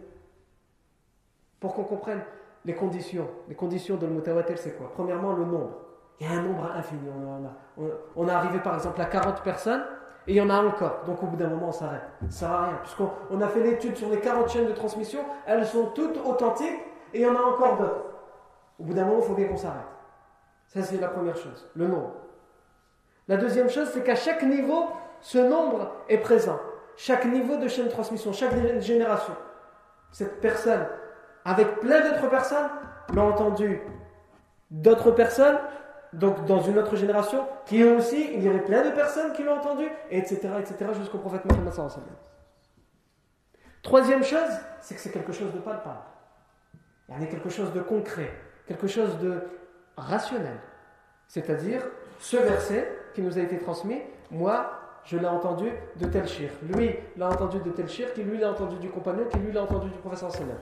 Pour 1.59 1.73
qu'on 1.73 1.83
comprenne 1.83 2.21
les 2.65 2.73
conditions, 2.73 3.27
les 3.47 3.55
conditions 3.55 3.97
de 3.97 4.07
le 4.07 4.23
c'est 4.55 4.77
quoi? 4.77 4.91
Premièrement, 4.93 5.33
le 5.33 5.43
nombre. 5.43 5.71
Il 6.19 6.27
y 6.27 6.29
a 6.29 6.37
un 6.37 6.41
nombre 6.41 6.71
infini. 6.75 7.01
On, 7.77 7.83
on, 8.15 8.27
est 8.27 8.31
arrivé 8.31 8.59
par 8.59 8.75
exemple 8.75 8.99
à 9.01 9.05
40 9.05 9.41
personnes 9.41 9.83
et 10.27 10.33
il 10.33 10.35
y 10.35 10.41
en 10.41 10.49
a 10.49 10.61
encore. 10.61 11.03
Donc 11.05 11.21
au 11.23 11.27
bout 11.27 11.37
d'un 11.37 11.47
moment, 11.47 11.69
on 11.69 11.73
s'arrête. 11.73 12.03
Ça 12.21 12.25
ne 12.25 12.31
sert 12.31 12.51
à 12.51 12.65
rien. 12.67 12.77
Puisqu'on 12.83 13.41
a 13.41 13.47
fait 13.47 13.61
l'étude 13.61 13.95
sur 13.95 14.09
les 14.09 14.19
40 14.19 14.49
chaînes 14.49 14.67
de 14.67 14.73
transmission, 14.73 15.19
elles 15.45 15.65
sont 15.65 15.87
toutes 15.87 16.17
authentiques 16.17 16.79
et 17.13 17.19
il 17.19 17.21
y 17.21 17.25
en 17.25 17.35
a 17.35 17.41
encore 17.41 17.77
d'autres. 17.77 18.05
Au 18.79 18.83
bout 18.83 18.93
d'un 18.93 19.05
moment, 19.05 19.19
il 19.21 19.25
faut 19.25 19.33
bien 19.33 19.47
qu'on 19.47 19.57
s'arrête. 19.57 19.81
Ça, 20.67 20.83
c'est 20.83 20.99
la 20.99 21.07
première 21.07 21.35
chose, 21.35 21.67
le 21.75 21.87
nombre. 21.87 22.11
La 23.27 23.37
deuxième 23.37 23.69
chose, 23.69 23.89
c'est 23.93 24.03
qu'à 24.03 24.15
chaque 24.15 24.43
niveau, 24.43 24.87
ce 25.21 25.37
nombre 25.37 25.91
est 26.07 26.17
présent. 26.17 26.59
Chaque 26.95 27.25
niveau 27.25 27.57
de 27.57 27.67
chaîne 27.67 27.85
de 27.85 27.91
transmission, 27.91 28.33
chaque 28.33 28.53
génération. 28.81 29.33
Cette 30.11 30.41
personne, 30.41 30.85
avec 31.45 31.79
plein 31.79 32.01
d'autres 32.01 32.29
personnes, 32.29 32.69
l'a 33.13 33.23
entendu 33.23 33.81
d'autres 34.71 35.11
personnes, 35.11 35.57
donc 36.13 36.45
dans 36.45 36.61
une 36.61 36.77
autre 36.77 36.95
génération, 36.95 37.45
qui 37.65 37.83
ont 37.83 37.97
aussi, 37.97 38.33
il 38.33 38.43
y 38.43 38.49
avait 38.49 38.61
plein 38.61 38.83
de 38.83 38.91
personnes 38.91 39.33
qui 39.33 39.43
l'ont 39.43 39.57
entendu, 39.57 39.87
etc., 40.09 40.49
etc., 40.59 40.91
jusqu'au 40.97 41.19
prophète 41.19 41.45
Mohammed 41.45 41.73
Troisième 43.81 44.23
chose, 44.23 44.51
c'est 44.81 44.95
que 44.95 45.01
c'est 45.01 45.11
quelque 45.11 45.31
chose 45.31 45.53
de 45.53 45.59
palpable. 45.59 46.01
Il 47.09 47.21
y 47.21 47.23
a 47.23 47.27
quelque 47.27 47.49
chose 47.49 47.71
de 47.73 47.81
concret 47.81 48.31
quelque 48.69 48.87
chose 48.87 49.17
de 49.17 49.41
rationnel. 49.97 50.57
C'est-à-dire, 51.27 51.81
ce 52.19 52.37
verset 52.37 52.87
qui 53.15 53.23
nous 53.23 53.37
a 53.39 53.41
été 53.41 53.57
transmis, 53.57 53.99
moi, 54.29 54.78
je 55.05 55.17
l'ai 55.17 55.27
entendu 55.27 55.71
de 55.95 56.05
tel 56.05 56.27
shir. 56.27 56.49
Lui 56.63 56.95
l'a 57.17 57.29
entendu 57.29 57.59
de 57.59 57.69
tel 57.71 57.87
shir, 57.87 58.13
qui 58.13 58.23
lui 58.23 58.37
l'a 58.37 58.51
entendu 58.51 58.77
du 58.77 58.89
compagnon, 58.89 59.25
qui 59.25 59.37
lui 59.39 59.51
l'a 59.51 59.63
entendu 59.63 59.89
du 59.89 59.97
professeur 59.97 60.29
enseignant. 60.29 60.57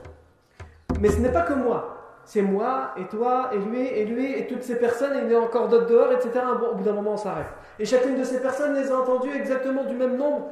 Mais 1.00 1.10
ce 1.10 1.18
n'est 1.20 1.32
pas 1.32 1.42
que 1.42 1.54
moi. 1.54 1.94
C'est 2.24 2.42
moi, 2.42 2.90
et 2.98 3.06
toi, 3.06 3.50
et 3.54 3.58
lui, 3.58 3.86
et 3.86 4.04
lui, 4.04 4.34
et 4.34 4.46
toutes 4.46 4.62
ces 4.62 4.78
personnes, 4.78 5.16
et 5.16 5.22
il 5.24 5.32
y 5.32 5.34
a 5.34 5.40
encore 5.40 5.68
d'autres 5.68 5.86
dehors, 5.86 6.12
etc. 6.12 6.40
Au 6.70 6.74
bout 6.74 6.84
d'un 6.84 6.92
moment, 6.92 7.12
on 7.12 7.16
s'arrête. 7.16 7.46
Et 7.78 7.86
chacune 7.86 8.18
de 8.18 8.24
ces 8.24 8.42
personnes 8.42 8.74
les 8.74 8.90
a 8.90 8.98
entendues 8.98 9.34
exactement 9.34 9.84
du 9.84 9.94
même 9.94 10.16
nombre, 10.16 10.50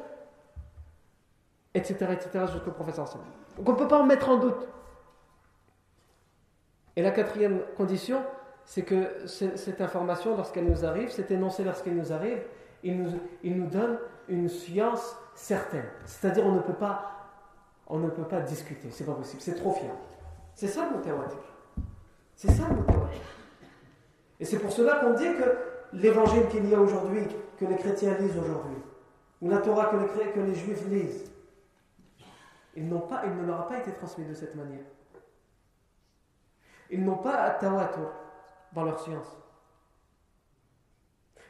etc., 1.74 1.94
etc., 2.12 2.46
jusqu'au 2.50 2.70
professeur 2.70 3.04
enseignant. 3.04 3.24
Donc 3.58 3.68
on 3.68 3.72
ne 3.72 3.76
peut 3.76 3.88
pas 3.88 3.98
en 3.98 4.06
mettre 4.06 4.28
en 4.30 4.36
doute. 4.36 4.68
Et 6.96 7.02
la 7.02 7.10
quatrième 7.10 7.60
condition, 7.76 8.22
c'est 8.64 8.82
que 8.82 9.26
cette 9.26 9.80
information, 9.80 10.34
lorsqu'elle 10.34 10.64
nous 10.64 10.84
arrive, 10.84 11.10
cet 11.10 11.30
énoncé 11.30 11.62
lorsqu'elle 11.62 11.96
nous 11.96 12.12
arrive, 12.12 12.42
il 12.86 13.56
nous, 13.56 13.66
donne 13.66 13.98
une 14.28 14.48
science 14.48 15.16
certaine. 15.34 15.86
C'est-à-dire 16.04 16.46
on 16.46 16.52
ne 16.52 16.60
peut 16.60 16.74
pas 16.74 17.12
on 17.88 17.98
ne 17.98 18.10
peut 18.10 18.24
pas 18.24 18.40
discuter, 18.40 18.90
c'est 18.90 19.04
pas 19.04 19.14
possible, 19.14 19.40
c'est 19.40 19.54
trop 19.54 19.72
fiable. 19.72 19.94
C'est 20.54 20.66
ça 20.66 20.88
le 20.90 20.96
mutawatir. 20.96 21.38
C'est 22.34 22.50
ça 22.50 22.64
le 22.68 22.74
mutawatir. 22.74 23.20
Et 24.40 24.44
c'est 24.44 24.58
pour 24.58 24.72
cela 24.72 24.96
qu'on 24.96 25.14
dit 25.14 25.34
que 25.36 25.56
l'évangile 25.92 26.48
qu'il 26.48 26.68
y 26.68 26.74
a 26.74 26.80
aujourd'hui, 26.80 27.22
que 27.58 27.64
les 27.64 27.76
chrétiens 27.76 28.18
lisent 28.18 28.36
aujourd'hui, 28.36 28.76
ou 29.40 29.50
la 29.50 29.58
Torah 29.58 29.86
que 29.86 30.40
les, 30.40 30.54
juifs 30.54 30.84
lisent, 30.88 31.30
il, 32.74 32.88
pas, 32.88 33.22
il 33.24 33.36
ne 33.36 33.46
leur 33.46 33.60
a 33.60 33.68
pas 33.68 33.78
été 33.78 33.92
transmis 33.92 34.24
de 34.24 34.34
cette 34.34 34.56
manière. 34.56 34.84
Ils 36.90 37.04
n'ont 37.04 37.18
pas 37.18 37.36
à 37.42 37.50
tawatur 37.50 38.10
dans 38.72 38.84
leur 38.84 38.98
science. 38.98 39.36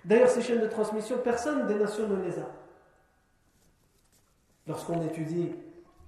D'ailleurs, 0.06 0.28
ces 0.28 0.40
chaînes 0.40 0.60
de 0.60 0.68
transmission, 0.68 1.18
personne 1.18 1.66
des 1.66 1.74
nations 1.74 2.08
ne 2.08 2.22
les 2.22 2.38
a. 2.38 2.46
Lorsqu'on 4.68 5.02
étudie 5.02 5.52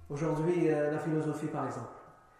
aujourd'hui 0.09 0.69
euh, 0.69 0.91
la 0.91 0.99
philosophie, 0.99 1.47
par 1.47 1.65
exemple, 1.65 1.89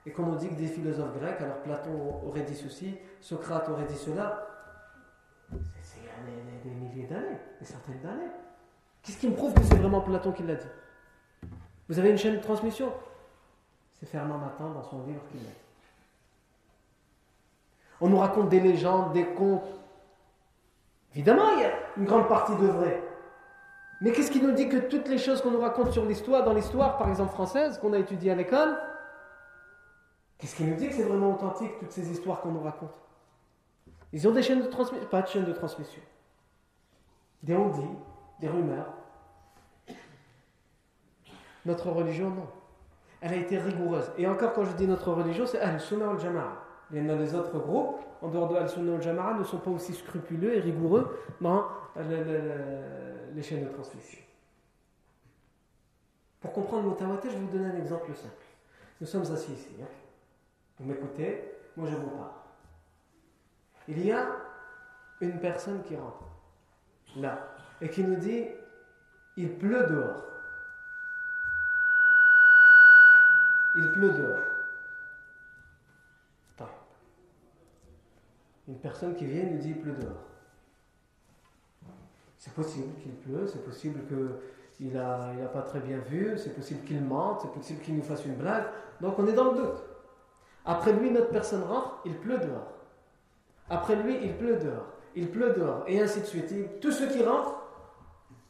et 0.05 0.11
qu'on 0.11 0.25
nous 0.25 0.37
dit 0.37 0.47
que 0.47 0.53
des 0.53 0.67
philosophes 0.67 1.13
grecs, 1.19 1.41
alors 1.41 1.57
Platon 1.57 2.21
aurait 2.25 2.43
dit 2.43 2.55
ceci, 2.55 2.95
Socrate 3.19 3.67
aurait 3.67 3.85
dit 3.85 3.97
cela, 3.97 4.47
c'est 5.81 5.99
des, 6.63 6.69
milliers 6.69 7.07
d'années, 7.07 7.37
des 7.59 7.65
centaines 7.65 7.99
d'années. 8.01 8.31
Qu'est-ce 9.03 9.17
qui 9.17 9.27
me 9.27 9.35
prouve 9.35 9.53
que 9.53 9.63
c'est 9.63 9.75
vraiment 9.75 9.99
Platon 9.99 10.31
qui 10.31 10.43
l'a 10.43 10.55
dit? 10.55 10.67
Vous 11.89 11.99
avez 11.99 12.09
une 12.09 12.17
chaîne 12.17 12.37
de 12.37 12.41
transmission? 12.41 12.93
C'est 13.99 14.05
Fernand 14.05 14.37
Matin 14.37 14.69
dans 14.69 14.83
son 14.83 15.03
livre 15.05 15.21
qui 15.29 15.37
l'a 15.37 15.43
dit. 15.43 15.49
On 17.99 18.07
nous 18.07 18.17
raconte 18.17 18.47
des 18.47 18.61
légendes, 18.61 19.11
des 19.11 19.25
contes. 19.25 19.67
Évidemment, 21.13 21.49
il 21.55 21.61
y 21.61 21.65
a 21.65 21.71
une 21.97 22.05
grande 22.05 22.27
partie 22.27 22.55
de 22.55 22.67
vrai. 22.67 23.03
Mais 24.01 24.11
qu'est-ce 24.11 24.31
qui 24.31 24.41
nous 24.41 24.51
dit 24.51 24.69
que 24.69 24.77
toutes 24.77 25.07
les 25.07 25.17
choses 25.17 25.41
qu'on 25.41 25.51
nous 25.51 25.59
raconte 25.59 25.91
sur 25.91 26.05
l'histoire, 26.05 26.43
dans 26.43 26.53
l'histoire 26.53 26.97
par 26.97 27.09
exemple 27.09 27.31
française, 27.31 27.77
qu'on 27.79 27.93
a 27.93 27.97
étudiée 27.97 28.31
à 28.31 28.35
l'école, 28.35 28.77
qu'est-ce 30.37 30.55
qui 30.55 30.63
nous 30.63 30.75
dit 30.75 30.87
que 30.87 30.93
c'est 30.93 31.03
vraiment 31.03 31.33
authentique, 31.33 31.77
toutes 31.79 31.91
ces 31.91 32.09
histoires 32.09 32.39
qu'on 32.41 32.51
nous 32.51 32.61
raconte? 32.61 32.93
Ils 34.13 34.27
ont 34.27 34.31
des 34.31 34.41
chaînes 34.41 34.61
de 34.61 34.67
transmission, 34.67 35.05
pas 35.07 35.21
de 35.21 35.27
chaînes 35.27 35.45
de 35.45 35.53
transmission. 35.53 36.01
Des 37.43 37.55
on 37.55 37.71
des 38.39 38.47
rumeurs. 38.47 38.93
Notre 41.65 41.89
religion, 41.89 42.29
non. 42.29 42.47
Elle 43.21 43.33
a 43.33 43.35
été 43.35 43.57
rigoureuse. 43.57 44.11
Et 44.17 44.27
encore, 44.27 44.53
quand 44.53 44.63
je 44.63 44.71
dis 44.71 44.87
notre 44.87 45.11
religion, 45.11 45.45
c'est 45.45 45.59
Al-Sunnah 45.59 46.11
al-Jama'a. 46.11 46.68
Les 46.91 47.35
autres 47.35 47.59
groupes, 47.59 47.99
en 48.21 48.29
dehors 48.29 48.47
de 48.47 48.55
Al-Sunnah 48.55 48.95
al-Jama'a, 48.95 49.33
ne 49.35 49.43
sont 49.43 49.59
pas 49.59 49.69
aussi 49.69 49.93
scrupuleux 49.93 50.55
et 50.55 50.59
rigoureux 50.59 51.19
dans 51.39 51.65
les 51.95 53.43
chaînes 53.43 53.65
de 53.65 53.69
transmission. 53.69 54.19
Pour 56.41 56.53
comprendre 56.53 56.83
le 56.83 56.89
mutawatir, 56.91 57.31
je 57.31 57.35
vais 57.35 57.43
vous 57.43 57.57
donner 57.57 57.69
un 57.69 57.77
exemple 57.77 58.13
simple. 58.15 58.45
Nous 59.01 59.07
sommes 59.07 59.31
assis 59.31 59.51
ici. 59.51 59.69
Hein. 59.81 59.87
Vous 60.79 60.87
m'écoutez, 60.87 61.43
moi 61.75 61.87
je 61.89 61.95
vous 61.95 62.07
parle. 62.07 62.31
Il 63.87 64.05
y 64.05 64.11
a 64.11 64.27
une 65.21 65.39
personne 65.39 65.83
qui 65.83 65.95
rentre 65.95 66.23
là 67.17 67.47
et 67.81 67.89
qui 67.89 68.03
nous 68.03 68.15
dit 68.15 68.45
il 69.35 69.57
pleut 69.57 69.85
dehors. 69.87 70.23
Il 73.75 73.91
pleut 73.91 74.11
dehors. 74.11 74.48
Une 78.69 78.77
personne 78.77 79.15
qui 79.15 79.25
vient 79.25 79.45
nous 79.45 79.57
dit 79.57 79.69
il 79.69 79.81
pleut 79.81 79.93
dehors. 79.93 80.23
C'est 82.37 82.53
possible 82.53 82.93
qu'il 83.01 83.13
pleut, 83.15 83.47
c'est 83.47 83.65
possible 83.65 84.01
qu'il 84.77 84.93
n'a 84.93 85.49
pas 85.51 85.63
très 85.63 85.79
bien 85.79 85.97
vu, 85.97 86.37
c'est 86.37 86.55
possible 86.55 86.85
qu'il 86.85 87.01
mente, 87.01 87.41
c'est 87.41 87.51
possible 87.51 87.81
qu'il 87.81 87.95
nous 87.95 88.03
fasse 88.03 88.23
une 88.25 88.35
blague. 88.35 88.65
Donc 89.01 89.17
on 89.17 89.25
est 89.27 89.33
dans 89.33 89.51
le 89.51 89.57
doute. 89.57 89.83
Après 90.65 90.93
lui, 90.93 91.09
notre 91.09 91.29
personne 91.29 91.63
rentre, 91.63 91.99
il 92.05 92.15
pleut 92.19 92.37
dehors. 92.37 92.71
Après 93.71 93.95
lui, 93.95 94.19
il 94.21 94.37
pleut 94.37 94.57
dehors. 94.57 94.85
Il 95.15 95.31
pleut 95.31 95.53
dehors. 95.53 95.83
Et 95.87 95.99
ainsi 95.99 96.21
de 96.21 96.25
suite. 96.25 96.79
tous 96.79 96.91
ceux 96.91 97.07
qui 97.07 97.23
rentrent, 97.23 97.55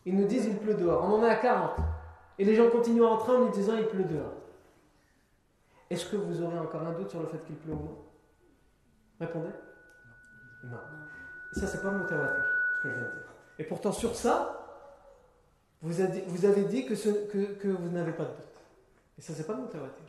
ils 0.06 0.16
nous 0.16 0.28
disent 0.28 0.48
il 0.48 0.58
pleut 0.58 0.74
dehors. 0.74 1.02
On 1.06 1.14
en 1.14 1.24
est 1.24 1.30
à 1.30 1.38
40. 1.38 1.78
Et 2.38 2.44
les 2.44 2.56
gens 2.56 2.70
continuent 2.70 3.06
à 3.06 3.08
rentrer 3.08 3.32
en 3.32 3.46
nous 3.46 3.52
disant 3.52 3.78
il 3.78 3.88
pleut 3.88 4.04
dehors. 4.04 4.34
Est-ce 5.90 6.06
que 6.08 6.18
vous 6.18 6.42
aurez 6.42 6.60
encore 6.60 6.82
un 6.84 6.92
doute 6.92 7.10
sur 7.10 7.22
le 7.22 7.28
fait 7.28 7.44
qu'il 7.46 7.56
pleut 7.56 7.74
ou 7.74 7.78
non? 7.78 7.98
Répondez. 9.22 9.50
Non. 10.64 10.78
ça, 11.54 11.68
c'est 11.68 11.82
pas 11.82 11.92
mutawatir, 11.92 12.44
ce 12.76 12.84
que 12.84 12.90
je 12.90 12.96
viens 12.96 13.04
de 13.04 13.12
dire. 13.12 13.34
Et 13.60 13.64
pourtant, 13.64 13.92
sur 13.92 14.16
ça, 14.16 14.60
vous 15.82 16.02
avez 16.02 16.64
dit 16.64 16.86
que, 16.86 17.68
vous 17.68 17.90
n'avez 17.90 18.12
pas 18.12 18.24
de 18.24 18.30
doute. 18.30 18.46
Et 19.18 19.22
ça, 19.22 19.34
c'est 19.34 19.48
pas 19.48 19.56
mutawatir. 19.56 20.06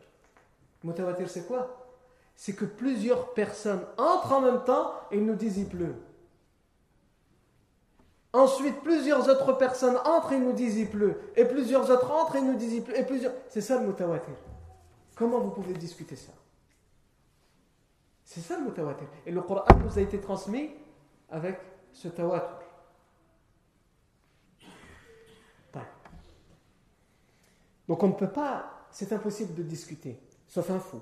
Mutawatir, 0.83 1.29
c'est 1.29 1.47
quoi? 1.47 1.77
C'est 2.35 2.53
que 2.53 2.65
plusieurs 2.65 3.33
personnes 3.33 3.81
entrent 3.97 4.33
en 4.33 4.41
même 4.41 4.63
temps 4.63 4.93
et 5.11 5.17
ils 5.17 5.25
nous 5.25 5.35
disent 5.35 5.57
il 5.57 5.67
pleut. 5.67 5.95
Ensuite, 8.33 8.81
plusieurs 8.81 9.27
autres 9.29 9.53
personnes 9.53 9.97
entrent 10.05 10.31
et 10.33 10.39
nous 10.39 10.53
disent 10.53 10.77
il 10.77 10.89
pleut. 10.89 11.19
Et 11.35 11.45
plusieurs 11.45 11.89
autres 11.89 12.09
entrent 12.11 12.37
et 12.37 12.41
nous 12.41 12.55
disent 12.55 12.73
il 12.73 12.83
pleut. 12.83 12.97
Et 12.97 13.03
plusieurs... 13.03 13.33
C'est 13.49 13.61
ça 13.61 13.79
le 13.79 13.87
mutawatir. 13.87 14.33
Comment 15.15 15.39
vous 15.39 15.51
pouvez 15.51 15.73
discuter 15.73 16.15
ça? 16.15 16.31
C'est 18.31 18.39
ça 18.39 18.57
le 18.57 18.63
mutawatir. 18.63 19.09
Et 19.25 19.31
le 19.31 19.41
Coran 19.41 19.65
nous 19.83 19.99
a 19.99 20.01
été 20.01 20.21
transmis 20.21 20.69
avec 21.29 21.59
ce 21.91 22.07
tawatur. 22.07 22.59
Donc 27.89 28.01
on 28.03 28.07
ne 28.07 28.13
peut 28.13 28.31
pas, 28.31 28.87
c'est 28.89 29.11
impossible 29.11 29.53
de 29.53 29.63
discuter, 29.63 30.17
sauf 30.47 30.69
un 30.69 30.79
fou. 30.79 31.01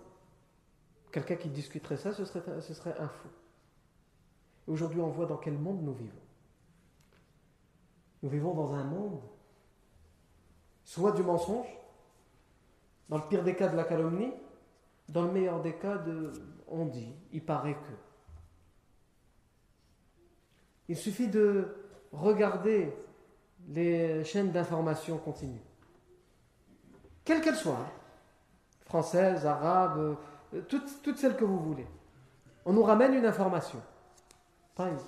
Quelqu'un 1.12 1.36
qui 1.36 1.50
discuterait 1.50 1.98
ça, 1.98 2.14
ce 2.14 2.26
serait, 2.26 2.62
ce 2.62 2.74
serait 2.74 2.98
un 2.98 3.08
fou. 3.08 3.28
Aujourd'hui, 4.66 5.00
on 5.00 5.10
voit 5.10 5.28
dans 5.28 5.38
quel 5.38 5.54
monde 5.54 5.84
nous 5.84 5.94
vivons. 5.94 6.22
Nous 8.24 8.30
vivons 8.30 8.56
dans 8.56 8.74
un 8.74 8.86
monde 8.86 9.22
soit 10.84 11.12
du 11.12 11.22
mensonge, 11.22 11.68
dans 13.08 13.18
le 13.18 13.28
pire 13.30 13.44
des 13.44 13.56
cas 13.56 13.68
de 13.68 13.78
la 13.78 13.84
calomnie, 13.84 14.34
dans 15.10 15.24
le 15.24 15.32
meilleur 15.32 15.62
des 15.62 15.74
cas 15.74 16.02
on 16.68 16.86
dit, 16.86 17.14
il 17.34 17.44
paraît 17.44 17.74
que. 17.74 17.94
Il 20.88 20.96
suffit 20.96 21.28
de 21.28 21.76
regarder 22.12 22.94
les 23.68 24.24
chaînes 24.24 24.52
d'information 24.52 25.18
continues, 25.18 25.62
quelles 27.26 27.42
qu'elles 27.42 27.56
soient, 27.56 27.74
hein. 27.74 27.92
françaises, 28.86 29.46
arabes, 29.46 30.18
euh, 30.54 30.62
toutes, 30.68 31.02
toutes 31.04 31.18
celles 31.18 31.36
que 31.36 31.46
vous 31.46 31.60
voulez. 31.60 31.86
On 32.66 32.74
nous 32.74 32.84
ramène 32.84 33.14
une 33.14 33.26
information. 33.26 33.82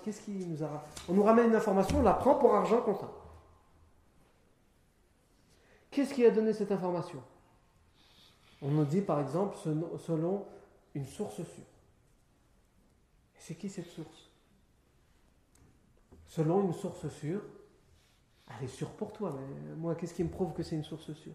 Qu'est-ce 0.03 0.21
qui 0.21 0.45
nous 0.45 0.61
a. 0.63 0.85
On 1.07 1.13
nous 1.13 1.23
ramène 1.23 1.47
une 1.47 1.55
information, 1.55 1.99
on 1.99 2.03
la 2.03 2.13
prend 2.13 2.35
pour 2.35 2.53
argent 2.53 2.81
comptant. 2.81 3.13
Qu'est-ce 5.89 6.13
qui 6.13 6.25
a 6.25 6.31
donné 6.31 6.53
cette 6.53 6.71
information? 6.71 7.23
On 8.61 8.69
nous 8.69 8.85
dit 8.85 9.01
par 9.01 9.19
exemple 9.19 9.57
selon 9.97 10.45
une 10.93 11.05
source 11.05 11.35
sûre. 11.35 11.63
C'est 13.37 13.55
qui 13.55 13.69
cette 13.69 13.87
source? 13.87 14.29
Selon 16.27 16.63
une 16.63 16.73
source 16.73 17.09
sûre, 17.09 17.41
elle 18.47 18.65
est 18.65 18.69
sûre 18.69 18.91
pour 18.91 19.11
toi, 19.11 19.35
mais 19.35 19.75
moi, 19.75 19.95
qu'est-ce 19.95 20.13
qui 20.13 20.23
me 20.23 20.29
prouve 20.29 20.53
que 20.53 20.63
c'est 20.63 20.75
une 20.75 20.83
source 20.83 21.11
sûre? 21.13 21.33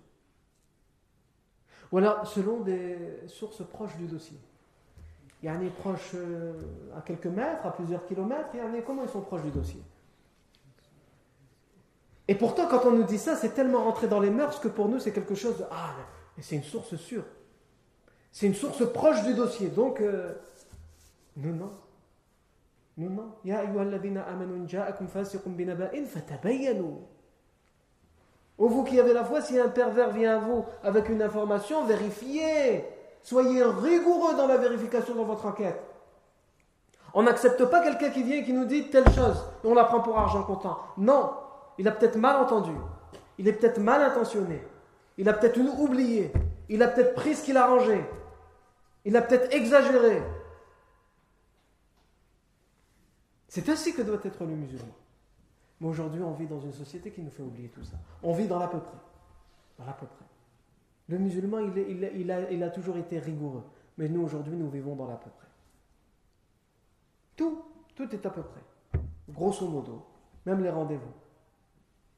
Ou 1.92 1.98
alors, 1.98 2.26
selon 2.26 2.60
des 2.60 3.26
sources 3.26 3.66
proches 3.66 3.96
du 3.96 4.06
dossier. 4.06 4.38
Il 5.42 5.46
y 5.46 5.50
en 5.50 5.64
a 5.64 5.70
proches 5.70 6.12
euh, 6.14 6.54
à 6.96 7.02
quelques 7.02 7.26
mètres, 7.26 7.66
à 7.66 7.72
plusieurs 7.72 8.06
kilomètres, 8.06 8.48
il 8.54 8.60
y 8.60 8.62
en 8.62 8.72
a 8.72 8.80
comment 8.82 9.02
ils 9.02 9.08
sont 9.08 9.20
proches 9.20 9.42
du 9.42 9.50
dossier? 9.50 9.82
Et 12.28 12.34
pourtant, 12.34 12.66
quand 12.68 12.84
on 12.86 12.92
nous 12.92 13.04
dit 13.04 13.18
ça, 13.18 13.36
c'est 13.36 13.50
tellement 13.50 13.84
rentré 13.84 14.08
dans 14.08 14.18
les 14.18 14.30
mœurs 14.30 14.58
que 14.58 14.68
pour 14.68 14.88
nous, 14.88 14.98
c'est 14.98 15.12
quelque 15.12 15.34
chose 15.34 15.58
de 15.58 15.64
Ah, 15.70 15.94
c'est 16.40 16.56
une 16.56 16.64
source 16.64 16.96
sûre. 16.96 17.24
C'est 18.32 18.46
une 18.46 18.54
source 18.54 18.90
proche 18.92 19.22
du 19.24 19.34
dossier. 19.34 19.68
Donc, 19.68 20.00
euh, 20.00 20.34
non. 21.36 21.70
Non. 22.96 23.34
Binaba'in 25.46 26.04
fatabayanu. 26.04 26.96
Ô 28.58 28.68
vous 28.68 28.84
qui 28.84 28.98
avez 28.98 29.12
la 29.12 29.24
foi, 29.24 29.42
si 29.42 29.58
un 29.58 29.68
pervers 29.68 30.10
vient 30.10 30.36
à 30.36 30.38
vous 30.38 30.64
avec 30.82 31.08
une 31.08 31.20
information, 31.22 31.84
vérifiez. 31.84 32.84
Soyez 33.22 33.62
rigoureux 33.62 34.34
dans 34.36 34.46
la 34.46 34.56
vérification 34.56 35.14
de 35.14 35.20
votre 35.20 35.46
enquête. 35.46 35.82
On 37.12 37.22
n'accepte 37.22 37.64
pas 37.64 37.82
quelqu'un 37.82 38.10
qui 38.10 38.22
vient 38.22 38.36
et 38.36 38.44
qui 38.44 38.52
nous 38.52 38.66
dit 38.66 38.88
telle 38.88 39.10
chose 39.12 39.42
et 39.64 39.66
on 39.66 39.74
la 39.74 39.84
prend 39.84 40.00
pour 40.00 40.18
argent 40.18 40.42
comptant. 40.42 40.78
Non, 40.96 41.32
il 41.78 41.88
a 41.88 41.92
peut-être 41.92 42.16
mal 42.16 42.36
entendu. 42.36 42.72
Il 43.38 43.48
est 43.48 43.52
peut-être 43.52 43.78
mal 43.78 44.02
intentionné. 44.02 44.62
Il 45.18 45.28
a 45.28 45.32
peut-être 45.32 45.58
oublié. 45.58 46.32
Il 46.68 46.82
a 46.82 46.88
peut-être 46.88 47.14
pris 47.14 47.34
ce 47.34 47.44
qu'il 47.44 47.56
a 47.56 47.66
rangé. 47.66 48.04
Il 49.04 49.16
a 49.16 49.22
peut-être 49.22 49.54
exagéré. 49.54 50.22
C'est 53.48 53.68
ainsi 53.68 53.94
que 53.94 54.02
doit 54.02 54.18
être 54.24 54.44
le 54.44 54.54
musulman. 54.54 54.94
Mais 55.80 55.88
aujourd'hui, 55.88 56.22
on 56.22 56.32
vit 56.32 56.46
dans 56.46 56.60
une 56.60 56.72
société 56.72 57.10
qui 57.10 57.22
nous 57.22 57.30
fait 57.30 57.42
oublier 57.42 57.68
tout 57.68 57.84
ça. 57.84 57.96
On 58.22 58.32
vit 58.32 58.46
dans 58.46 58.58
l'à 58.58 58.66
peu 58.66 58.80
près. 58.80 58.98
Dans 59.78 59.86
l'à 59.86 59.92
peu 59.92 60.06
près. 60.06 60.24
Le 61.08 61.18
musulman, 61.18 61.60
il, 61.60 62.62
a, 62.62 62.70
toujours 62.70 62.96
été 62.96 63.18
rigoureux. 63.18 63.62
Mais 63.96 64.08
nous, 64.08 64.22
aujourd'hui, 64.22 64.56
nous 64.56 64.68
vivons 64.68 64.96
dans 64.96 65.06
l'à 65.06 65.16
peu 65.16 65.30
près. 65.30 65.46
Tout, 67.36 67.62
tout 67.94 68.12
est 68.12 68.26
à 68.26 68.30
peu 68.30 68.42
près. 68.42 69.00
Grosso 69.28 69.68
modo. 69.68 70.04
Même 70.44 70.62
les 70.62 70.70
rendez-vous. 70.70 71.12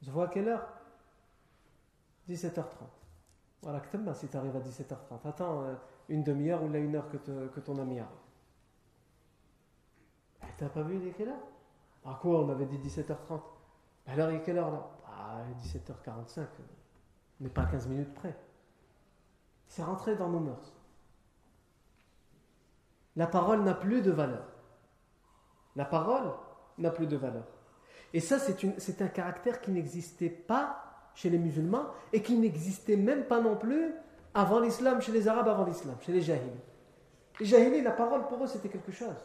Je 0.01 0.11
vois 0.11 0.25
à 0.25 0.27
quelle 0.29 0.47
heure? 0.47 0.67
17h30. 2.29 2.63
Voilà, 3.61 3.81
si 4.13 4.27
tu 4.27 4.37
arrives 4.37 4.55
à 4.55 4.59
17h30. 4.59 5.27
Attends 5.27 5.63
euh, 5.63 5.75
une 6.07 6.23
demi-heure 6.23 6.63
ou 6.63 6.69
là 6.69 6.79
une 6.79 6.95
heure 6.95 7.09
que, 7.09 7.59
ton 7.59 7.77
ami 7.77 7.99
arrive. 7.99 8.09
T'as 10.57 10.69
pas 10.69 10.81
vu, 10.81 10.97
il 10.97 11.07
est 11.07 11.11
quelle 11.11 11.29
heure? 11.29 11.47
À 12.05 12.17
quoi 12.21 12.41
On 12.41 12.49
avait 12.49 12.65
dit 12.65 12.77
17h30. 12.77 13.41
Alors, 14.07 14.31
il 14.31 14.37
est 14.37 14.41
quelle 14.41 14.57
heure 14.57 14.71
là? 14.71 14.89
Ah, 15.05 15.43
17h45. 15.61 16.39
On 17.39 17.43
n'est 17.43 17.49
pas 17.49 17.63
à 17.63 17.65
15 17.67 17.87
minutes 17.87 18.13
près. 18.13 18.37
C'est 19.67 19.83
rentré 19.83 20.15
dans 20.15 20.29
nos 20.29 20.39
mœurs. 20.39 20.73
La 23.15 23.27
parole 23.27 23.63
n'a 23.63 23.73
plus 23.73 24.01
de 24.01 24.11
valeur. 24.11 24.45
La 25.75 25.85
parole 25.85 26.33
n'a 26.77 26.89
plus 26.89 27.07
de 27.07 27.17
valeur. 27.17 27.45
Et 28.13 28.19
ça, 28.19 28.39
c'est 28.39 29.01
un 29.01 29.07
caractère 29.07 29.61
qui 29.61 29.71
n'existait 29.71 30.29
pas 30.29 30.88
chez 31.19 31.29
les 31.29 31.37
musulmans 31.37 31.85
et 32.13 32.21
qui 32.21 32.35
n'existait 32.37 32.95
même 32.95 33.23
pas 33.23 33.41
non 33.41 33.55
plus 33.55 33.93
avant 34.33 34.59
l'islam, 34.59 35.01
chez 35.01 35.11
les 35.11 35.27
arabes 35.27 35.49
avant 35.49 35.65
l'islam, 35.65 35.95
chez 36.01 36.11
les 36.11 36.21
jahils. 36.21 36.59
Les 37.39 37.45
jahili, 37.45 37.81
la 37.81 37.91
parole 37.91 38.27
pour 38.27 38.43
eux, 38.43 38.47
c'était 38.47 38.69
quelque 38.69 38.91
chose. 38.91 39.15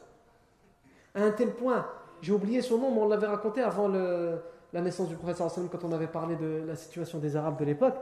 À 1.14 1.22
un 1.22 1.30
tel 1.30 1.50
point, 1.50 1.86
j'ai 2.20 2.32
oublié 2.32 2.62
son 2.62 2.78
nom, 2.78 2.90
mais 2.90 3.00
on 3.00 3.08
l'avait 3.08 3.26
raconté 3.26 3.60
avant 3.60 3.88
la 3.88 4.80
naissance 4.80 5.08
du 5.08 5.16
prophète 5.16 5.38
quand 5.70 5.84
on 5.84 5.92
avait 5.92 6.08
parlé 6.08 6.36
de 6.36 6.64
la 6.66 6.74
situation 6.74 7.18
des 7.18 7.36
arabes 7.36 7.58
de 7.58 7.64
l'époque. 7.64 7.96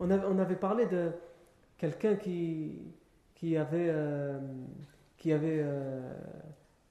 On 0.00 0.10
on 0.10 0.38
avait 0.38 0.56
parlé 0.56 0.86
de, 0.86 1.12
quelqu'un 1.78 2.16
qui, 2.16 2.78
qui 3.34 3.56
avait, 3.56 3.88
euh, 3.90 4.38
qui 5.16 5.32
avait 5.32 5.60
euh, 5.60 6.12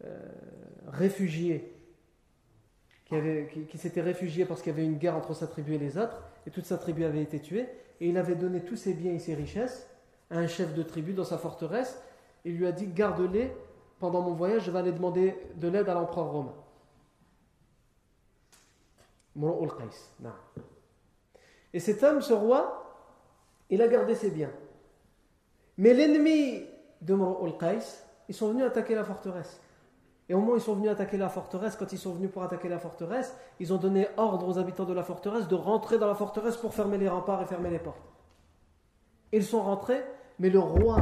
euh, 0.06 0.18
réfugié, 0.88 1.74
qui, 3.06 3.78
s'était 3.78 4.02
réfugié 4.02 4.46
parce 4.46 4.62
qu'il 4.62 4.72
y 4.72 4.76
avait 4.76 4.86
une 4.86 4.98
guerre 4.98 5.16
entre 5.16 5.34
sa 5.34 5.48
tribu 5.48 5.76
et 5.76 5.78
les 5.78 5.98
autres, 5.98 6.24
et 6.48 6.52
toute 6.52 6.66
sa 6.66 6.78
tribu 6.78 7.04
avait 7.04 7.22
été 7.22 7.40
tuée, 7.40 7.68
et 8.00 8.08
il 8.08 8.18
avait 8.18 8.36
donné 8.36 8.62
tous 8.62 8.76
ses 8.76 8.94
biens 8.94 9.14
et 9.14 9.20
ses 9.20 9.36
richesses 9.36 9.88
à 10.32 10.38
un 10.38 10.48
chef 10.48 10.74
de 10.74 10.84
tribu 10.84 11.14
dans 11.14 11.24
sa 11.24 11.38
forteresse, 11.38 12.02
il 12.46 12.58
lui 12.58 12.66
a 12.66 12.72
dit 12.72 12.88
garde-les 12.88 13.52
pendant 14.00 14.22
mon 14.22 14.34
voyage, 14.34 14.64
je 14.64 14.72
vais 14.72 14.80
aller 14.80 14.92
demander 14.92 15.36
de 15.56 15.68
l'aide 15.68 15.88
à 15.90 15.94
l'empereur 15.94 16.32
romain. 16.32 16.56
Et 21.74 21.80
cet 21.80 22.04
homme, 22.04 22.22
ce 22.22 22.34
roi, 22.34 22.84
il 23.70 23.82
a 23.82 23.88
gardé 23.88 24.16
ses 24.16 24.30
biens. 24.30 24.52
Mais 25.78 25.94
l'ennemi 25.94 26.66
de 27.02 27.16
Mur'ul 27.16 27.58
Qais, 27.58 27.80
ils 28.30 28.36
sont 28.36 28.50
venus 28.50 28.66
attaquer 28.66 28.96
la 28.96 29.04
forteresse. 29.04 29.60
Et 30.30 30.34
au 30.34 30.40
moment 30.40 30.54
où 30.54 30.56
ils 30.56 30.62
sont 30.62 30.76
venus 30.76 30.90
attaquer 30.90 31.18
la 31.18 31.30
forteresse, 31.30 31.76
quand 31.76 31.92
ils 31.92 31.98
sont 31.98 32.14
venus 32.14 32.32
pour 32.32 32.44
attaquer 32.44 32.70
la 32.70 32.80
forteresse, 32.80 33.36
ils 33.60 33.74
ont 33.74 33.78
donné 33.78 34.08
ordre 34.16 34.48
aux 34.48 34.58
habitants 34.58 34.86
de 34.86 34.94
la 34.94 35.04
forteresse 35.04 35.48
de 35.48 35.56
rentrer 35.56 35.98
dans 35.98 36.08
la 36.08 36.16
forteresse 36.16 36.56
pour 36.56 36.74
fermer 36.74 36.98
les 36.98 37.10
remparts 37.10 37.42
et 37.42 37.46
fermer 37.46 37.70
les 37.70 37.80
portes. 37.80 38.14
Ils 39.34 39.44
sont 39.44 39.62
rentrés, 39.62 40.02
mais 40.40 40.50
le 40.50 40.60
roi 40.60 41.02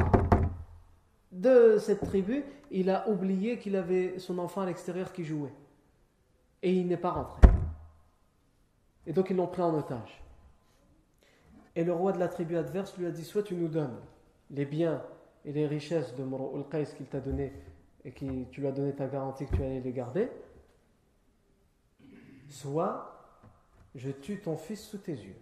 de 1.31 1.77
cette 1.77 2.01
tribu, 2.01 2.43
il 2.71 2.89
a 2.89 3.07
oublié 3.10 3.60
qu'il 3.60 3.75
avait 3.75 4.17
son 4.19 4.39
enfant 4.39 4.62
à 4.62 4.65
l'extérieur 4.65 5.13
qui 5.13 5.23
jouait. 5.23 5.53
Et 6.63 6.73
il 6.73 6.88
n'est 6.88 6.97
pas 6.97 7.12
rentré. 7.12 7.41
Et 9.05 9.13
donc 9.13 9.29
ils 9.29 9.36
l'ont 9.36 9.47
pris 9.47 9.62
en 9.62 9.73
otage. 9.77 10.21
Et 11.75 11.84
le 11.84 11.93
roi 11.93 12.12
de 12.12 12.19
la 12.19 12.27
tribu 12.27 12.57
adverse 12.57 12.97
lui 12.97 13.05
a 13.05 13.12
dit 13.12 13.23
Soit 13.23 13.43
tu 13.43 13.55
nous 13.55 13.67
donnes 13.67 13.97
les 14.49 14.65
biens 14.65 15.01
et 15.45 15.53
les 15.53 15.67
richesses 15.67 16.15
de 16.15 16.23
Moro 16.23 16.63
Qais 16.69 16.86
qu'il 16.97 17.07
t'a 17.07 17.19
donné 17.19 17.53
et 18.03 18.11
qui 18.11 18.47
tu 18.51 18.61
lui 18.61 18.67
as 18.67 18.71
donné 18.71 18.93
ta 18.93 19.07
garantie 19.07 19.45
que 19.45 19.55
tu 19.55 19.63
allais 19.63 19.79
les 19.79 19.93
garder, 19.93 20.29
soit 22.49 23.11
je 23.95 24.09
tue 24.09 24.39
ton 24.39 24.57
fils 24.57 24.81
sous 24.81 24.97
tes 24.97 25.13
yeux. 25.13 25.35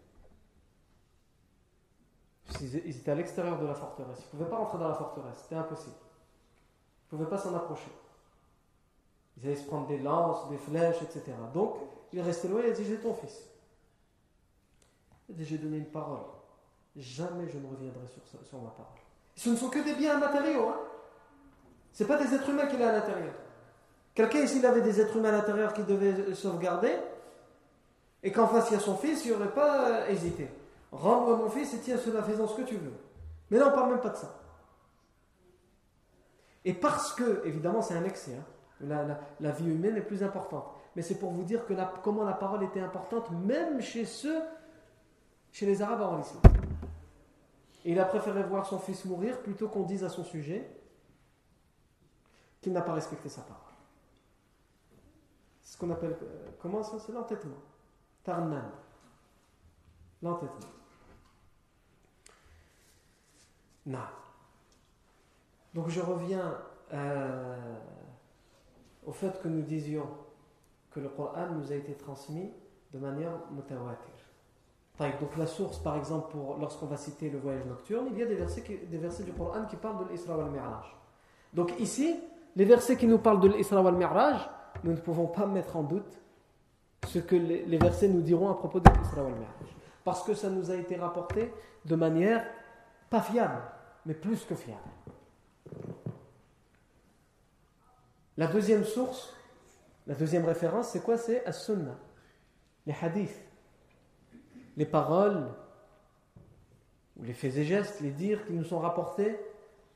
Ils 2.62 2.98
étaient 2.98 3.12
à 3.12 3.16
l'extérieur 3.16 3.60
de 3.60 3.66
la 3.66 3.76
forteresse. 3.76 4.20
Ils 4.20 4.26
ne 4.26 4.32
pouvaient 4.32 4.50
pas 4.50 4.58
rentrer 4.58 4.80
dans 4.80 4.90
la 4.90 4.96
forteresse. 4.96 5.38
C'était 5.44 5.56
impossible. 5.56 5.96
Ils 7.12 7.16
ne 7.16 7.18
pouvaient 7.18 7.30
pas 7.30 7.38
s'en 7.38 7.56
approcher. 7.56 7.92
Ils 9.38 9.48
allaient 9.48 9.56
se 9.56 9.68
prendre 9.68 9.88
des 9.88 10.00
lances, 10.00 10.50
des 10.50 10.58
flèches, 10.58 11.02
etc. 11.04 11.32
Donc, 11.54 11.76
il 12.12 12.20
est 12.20 12.24
resté 12.24 12.48
loin 12.48 12.62
et 12.64 12.72
a 12.72 12.72
dit 12.72 12.86
J'ai 12.86 12.98
ton 12.98 13.14
fils. 13.14 13.48
Il 15.28 15.36
a 15.36 15.38
dit 15.38 15.46
J'ai 15.46 15.60
donné 15.60 15.78
une 15.78 15.92
parole. 15.92 16.26
Jamais 16.96 17.48
je 17.48 17.60
ne 17.60 17.68
reviendrai 17.68 18.08
sur, 18.08 18.24
sur 18.44 18.62
ma 18.62 18.72
parole. 18.72 18.98
Ce 19.36 19.50
ne 19.50 19.56
sont 19.56 19.70
que 19.70 19.80
des 19.80 19.96
biens 19.96 20.18
matériaux. 20.18 20.70
Hein. 20.70 20.80
Ce 22.00 22.06
pas 22.06 22.16
des 22.16 22.34
êtres 22.34 22.50
humains 22.50 22.66
qu'il 22.68 22.82
a 22.82 22.92
à 22.92 22.92
l'intérieur. 22.94 23.34
Quelqu'un 24.16 24.40
ici, 24.40 24.60
il 24.60 24.66
avait 24.66 24.80
des 24.80 25.02
êtres 25.02 25.18
humains 25.18 25.34
à 25.34 25.34
l'intérieur 25.34 25.74
qui 25.74 25.84
devait 25.84 26.34
sauvegarder, 26.34 26.94
et 28.24 28.32
qu'en 28.32 28.48
face 28.48 28.70
il 28.70 28.76
y 28.76 28.78
a 28.78 28.80
son 28.80 28.96
fils, 28.96 29.26
il 29.26 29.34
n'aurait 29.34 29.54
pas 29.54 29.90
euh, 29.90 30.08
hésité. 30.08 30.50
Rends-moi 30.94 31.36
mon 31.36 31.50
fils 31.50 31.74
et 31.74 31.80
tiens 31.80 31.98
cela, 31.98 32.24
fais-en 32.24 32.48
ce 32.48 32.56
que 32.56 32.62
tu 32.62 32.78
veux. 32.78 32.94
Mais 33.52 33.58
là, 33.58 33.66
on 33.66 33.72
ne 33.72 33.76
parle 33.76 33.90
même 33.90 34.00
pas 34.00 34.12
de 34.12 34.16
ça. 34.16 34.34
Et 36.64 36.74
parce 36.74 37.12
que, 37.12 37.46
évidemment, 37.46 37.82
c'est 37.82 37.96
un 37.96 38.06
excès, 38.06 38.32
hein. 38.34 39.18
la, 39.42 39.52
vie 39.52 39.68
humaine 39.68 39.98
est 39.98 40.02
plus 40.02 40.24
importante. 40.24 40.68
Mais 40.96 41.02
c'est 41.02 41.16
pour 41.16 41.32
vous 41.32 41.44
dire 41.44 41.66
que 41.66 41.74
comment 42.02 42.24
la 42.24 42.32
parole 42.32 42.64
était 42.64 42.80
importante, 42.80 43.30
même 43.46 43.82
chez 43.82 44.06
ceux, 44.06 44.40
chez 45.52 45.66
les 45.66 45.82
Arabes 45.82 46.02
avant 46.02 46.16
l'islam. 46.16 46.42
Et 47.84 47.92
il 47.92 48.00
a 48.00 48.06
préféré 48.06 48.42
voir 48.44 48.66
son 48.66 48.80
fils 48.80 49.04
mourir 49.04 49.40
plutôt 49.40 49.68
qu'on 49.68 49.84
dise 49.84 50.06
à 50.06 50.10
son 50.10 50.24
sujet 50.24 50.79
qu'il 52.62 52.74
n'a 52.74 52.82
pas 52.82 52.94
respecté 52.94 53.30
sa 53.30 53.42
parole. 53.42 53.74
Ce 55.64 55.78
qu'on 55.78 55.90
appelle, 55.92 56.18
euh, 56.22 56.50
comment 56.62 56.84
ça 56.84 57.00
C'est 57.00 57.12
l'entêtement. 57.12 57.58
Tarnan. 58.24 58.72
L'entêtement. 60.22 60.70
Non. 63.86 64.00
Donc 65.74 65.90
je 65.90 66.02
reviens 66.02 66.58
euh, 66.94 67.76
au 69.06 69.12
fait 69.12 69.42
que 69.42 69.48
nous 69.48 69.62
disions 69.62 70.08
que 70.92 71.00
le 71.00 71.10
Coran 71.10 71.50
nous 71.52 71.72
a 71.72 71.76
été 71.76 71.94
transmis 71.96 72.52
de 72.92 73.00
manière 73.00 73.32
mutawatir. 73.52 74.14
Donc 75.22 75.38
la 75.38 75.48
source, 75.48 75.78
par 75.80 75.96
exemple, 75.96 76.32
pour 76.32 76.58
lorsqu'on 76.58 76.88
va 76.88 76.98
citer 76.98 77.30
le 77.30 77.40
voyage 77.40 77.66
nocturne, 77.66 78.08
il 78.12 78.18
y 78.18 78.22
a 78.22 78.26
des 78.26 78.36
versets, 78.36 78.64
des 78.86 78.98
versets 78.98 79.24
du 79.24 79.32
Coran 79.32 79.66
qui 79.66 79.78
parlent 79.78 80.06
de 80.06 80.12
l'Isra 80.12 80.38
wal-Mi'raj. 80.38 80.94
Donc 81.54 81.80
ici, 81.80 82.20
les 82.60 82.66
versets 82.66 82.98
qui 82.98 83.08
nous 83.08 83.20
parlent 83.20 83.40
de 83.40 83.48
l'Isra 83.48 83.82
wal-Mi'raj, 83.82 84.50
nous 84.84 84.92
ne 84.92 84.98
pouvons 84.98 85.28
pas 85.28 85.46
mettre 85.46 85.78
en 85.78 85.84
doute 85.84 86.20
ce 87.08 87.20
que 87.20 87.38
les, 87.38 87.78
versets 87.78 88.10
nous 88.10 88.22
diront 88.22 88.50
à 88.50 88.56
propos 88.56 88.82
de 88.82 88.90
l'Isra 88.90 89.24
wal-Mi'raj. 89.24 89.76
Parce 90.04 90.24
que 90.24 90.34
ça 90.34 90.50
nous 90.50 90.70
a 90.70 90.76
été 90.76 90.98
rapporté 90.98 91.54
de 91.86 91.96
manière 91.96 92.46
pas 93.10 93.22
fiable, 93.22 93.62
mais 94.06 94.14
plus 94.14 94.44
que 94.44 94.56
fiable. 94.56 94.82
La 98.36 98.48
deuxième 98.48 98.84
source, 98.84 99.34
la 100.06 100.16
deuxième 100.16 100.44
référence, 100.44 100.90
c'est 100.90 101.02
quoi? 101.02 101.16
C'est 101.18 101.46
As-Sunnah, 101.46 101.98
les 102.86 102.96
hadiths 103.02 103.40
les 104.76 104.86
paroles, 104.86 105.48
ou 107.18 107.24
les 107.24 107.34
faits 107.34 107.56
et 107.56 107.64
gestes, 107.64 108.02
les 108.02 108.12
dires 108.12 108.46
qui 108.46 108.52
nous 108.52 108.66
sont 108.66 108.80
rapportés 108.80 109.40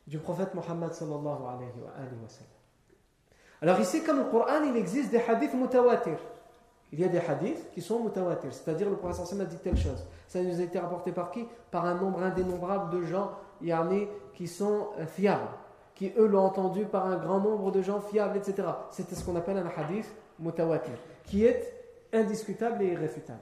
du 0.07 0.19
prophète 0.19 0.53
Mohammed 0.53 0.93
sallallahu 0.93 1.43
alayhi 1.47 1.71
wa, 1.81 2.29
sallam. 2.29 2.52
Alors 3.63 3.79
ici, 3.79 4.03
comme 4.03 4.17
le 4.17 4.25
Coran, 4.25 4.61
il 4.65 4.75
existe 4.75 5.09
des 5.09 5.21
hadiths 5.21 5.53
mutawatir. 5.53 6.17
Il 6.91 6.99
y 6.99 7.05
a 7.05 7.07
des 7.07 7.19
hadiths 7.19 7.71
qui 7.71 7.81
sont 7.81 8.03
mutawatir, 8.03 8.53
c'est-à-dire 8.53 8.89
le 8.89 8.97
prophète 8.97 9.39
a 9.39 9.45
dit 9.45 9.55
telle 9.55 9.77
chose. 9.77 10.05
Ça 10.27 10.43
nous 10.43 10.59
a 10.59 10.63
été 10.63 10.77
rapporté 10.77 11.13
par 11.13 11.31
qui? 11.31 11.47
Par 11.71 11.85
un 11.85 11.95
nombre 11.95 12.21
indénombrable 12.21 12.93
de 12.93 13.05
gens 13.05 13.31
yani, 13.61 14.09
qui 14.33 14.49
sont 14.49 14.89
euh, 14.99 15.05
fiables, 15.05 15.47
qui 15.95 16.11
eux 16.17 16.27
l'ont 16.27 16.43
entendu 16.43 16.83
par 16.83 17.05
un 17.05 17.15
grand 17.15 17.39
nombre 17.39 17.71
de 17.71 17.81
gens 17.81 18.01
fiables, 18.01 18.35
etc. 18.37 18.67
C'était 18.91 19.15
ce 19.15 19.23
qu'on 19.23 19.37
appelle 19.37 19.57
un 19.57 19.71
hadith 19.77 20.13
mutawatir, 20.39 20.95
qui 21.23 21.45
est 21.45 21.73
indiscutable 22.11 22.83
et 22.83 22.91
irréfutable. 22.91 23.39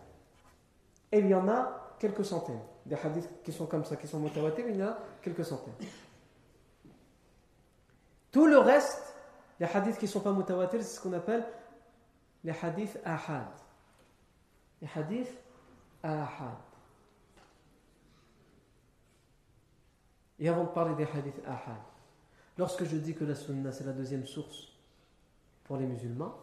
Et 1.11 1.17
il 1.17 1.27
y 1.27 1.33
en 1.33 1.49
a 1.49 1.95
quelques 1.97 2.25
centaines. 2.25 2.61
Des 2.85 2.95
hadiths 2.95 3.41
qui 3.43 3.51
sont 3.51 3.65
comme 3.65 3.85
ça, 3.85 3.95
qui 3.95 4.05
sont 4.05 4.19
mutawatir, 4.19 4.65
il 4.69 4.75
y 4.75 4.83
en 4.83 4.89
a 4.89 4.97
quelques 5.23 5.45
centaines. 5.45 5.73
Tout 8.31 8.45
le 8.45 8.59
reste, 8.59 9.10
les 9.61 9.67
hadiths 9.67 9.99
qui 9.99 10.05
ne 10.05 10.09
sont 10.09 10.21
pas 10.21 10.33
mutawatir, 10.33 10.81
c'est 10.81 10.95
ce 10.95 10.99
qu'on 10.99 11.13
appelle 11.13 11.45
les 12.43 12.51
hadiths 12.51 12.99
ahad. 13.05 13.45
Les 14.81 14.87
hadiths 14.95 15.37
ahad. 16.01 16.57
Et 20.39 20.49
avant 20.49 20.63
de 20.63 20.69
parler 20.69 20.95
des 20.95 21.03
hadiths 21.03 21.45
ahad, 21.45 21.77
lorsque 22.57 22.85
je 22.85 22.97
dis 22.97 23.13
que 23.13 23.23
la 23.23 23.35
sunna 23.35 23.71
c'est 23.71 23.83
la 23.83 23.93
deuxième 23.93 24.25
source 24.25 24.69
pour 25.65 25.77
les 25.77 25.85
musulmans, 25.85 26.33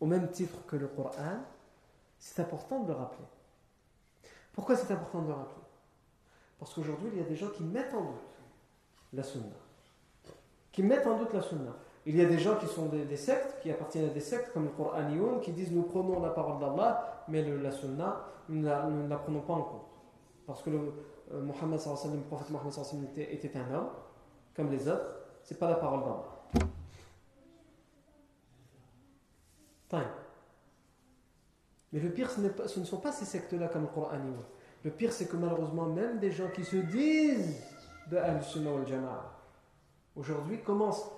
au 0.00 0.06
même 0.06 0.32
titre 0.32 0.66
que 0.66 0.74
le 0.74 0.88
Coran, 0.88 1.44
c'est 2.18 2.42
important 2.42 2.82
de 2.82 2.88
le 2.88 2.98
rappeler. 2.98 3.28
Pourquoi 4.52 4.74
c'est 4.74 4.92
important 4.92 5.22
de 5.22 5.28
le 5.28 5.34
rappeler? 5.34 5.62
Parce 6.58 6.74
qu'aujourd'hui, 6.74 7.10
il 7.12 7.18
y 7.18 7.22
a 7.22 7.28
des 7.28 7.36
gens 7.36 7.50
qui 7.50 7.62
mettent 7.62 7.94
en 7.94 8.02
doute 8.02 8.34
la 9.12 9.22
sunna. 9.22 9.63
Qui 10.74 10.82
mettent 10.82 11.06
en 11.06 11.16
doute 11.16 11.32
la 11.32 11.40
sunna. 11.40 11.70
Il 12.04 12.16
y 12.16 12.20
a 12.20 12.24
des 12.24 12.40
gens 12.40 12.56
qui 12.56 12.66
sont 12.66 12.86
des, 12.86 13.16
sectes, 13.16 13.60
qui 13.62 13.70
appartiennent 13.70 14.10
à 14.10 14.12
des 14.12 14.18
sectes 14.18 14.52
comme 14.52 14.64
le 14.64 14.70
Coran 14.70 15.38
qui 15.40 15.52
disent 15.52 15.70
nous 15.70 15.84
prenons 15.84 16.20
la 16.20 16.30
parole 16.30 16.58
d'Allah, 16.58 17.22
mais 17.28 17.42
la 17.42 17.70
sunna, 17.70 18.24
nous 18.48 18.60
ne 18.60 19.08
la, 19.08 19.16
prenons 19.16 19.40
pas 19.42 19.52
en 19.52 19.62
compte. 19.62 19.86
Parce 20.44 20.62
que 20.62 20.70
le, 20.70 20.78
euh, 21.32 21.42
le 21.42 22.20
prophète 22.22 22.50
Mohammed 22.50 23.04
était, 23.12 23.34
était 23.34 23.56
un 23.56 23.72
homme, 23.72 23.88
comme 24.56 24.72
les 24.72 24.88
autres, 24.88 25.06
c'est 25.44 25.60
pas 25.60 25.70
la 25.70 25.76
parole 25.76 26.00
d'Allah. 26.00 26.34
Mais 31.92 32.00
le 32.00 32.10
pire, 32.10 32.28
ce, 32.28 32.80
ne 32.80 32.84
sont 32.84 32.96
pas 32.96 33.12
ces 33.12 33.24
sectes-là 33.24 33.68
comme 33.68 33.82
le 33.82 33.88
Coran. 33.88 34.18
Le 34.82 34.90
pire, 34.90 35.12
c'est 35.12 35.26
que 35.26 35.36
malheureusement, 35.36 35.86
même 35.86 36.18
des 36.18 36.32
gens 36.32 36.48
qui 36.52 36.64
se 36.64 36.76
disent 36.76 37.62
de 38.10 38.16
Al-Sunnah 38.16 38.70
al-Jama'a, 38.80 39.33
aujourd'hui, 40.16 40.60
commencent, 40.62 41.10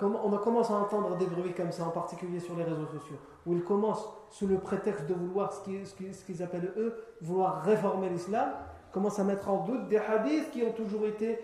on 0.00 0.30
commence 0.38 0.70
à 0.70 0.74
entendre 0.74 1.16
des 1.16 1.26
bruits 1.26 1.54
comme 1.54 1.72
ça, 1.72 1.84
en 1.84 1.90
particulier 1.90 2.40
sur 2.40 2.56
les 2.56 2.64
réseaux 2.64 2.86
sociaux, 2.86 3.16
où 3.46 3.54
ils 3.54 3.64
commencent, 3.64 4.08
sous 4.30 4.46
le 4.46 4.58
prétexte 4.58 5.06
de 5.06 5.14
vouloir 5.14 5.52
ce 5.52 5.60
qu'ils, 5.62 6.42
appellent 6.42 6.72
eux, 6.76 6.94
vouloir 7.20 7.62
réformer 7.62 8.08
l'islam, 8.08 8.50
commencent 8.92 9.18
à 9.18 9.24
mettre 9.24 9.48
en 9.48 9.64
doute 9.64 9.88
des 9.88 9.98
hadiths 9.98 10.50
qui 10.50 10.62
ont 10.62 10.72
toujours 10.72 11.06
été, 11.06 11.38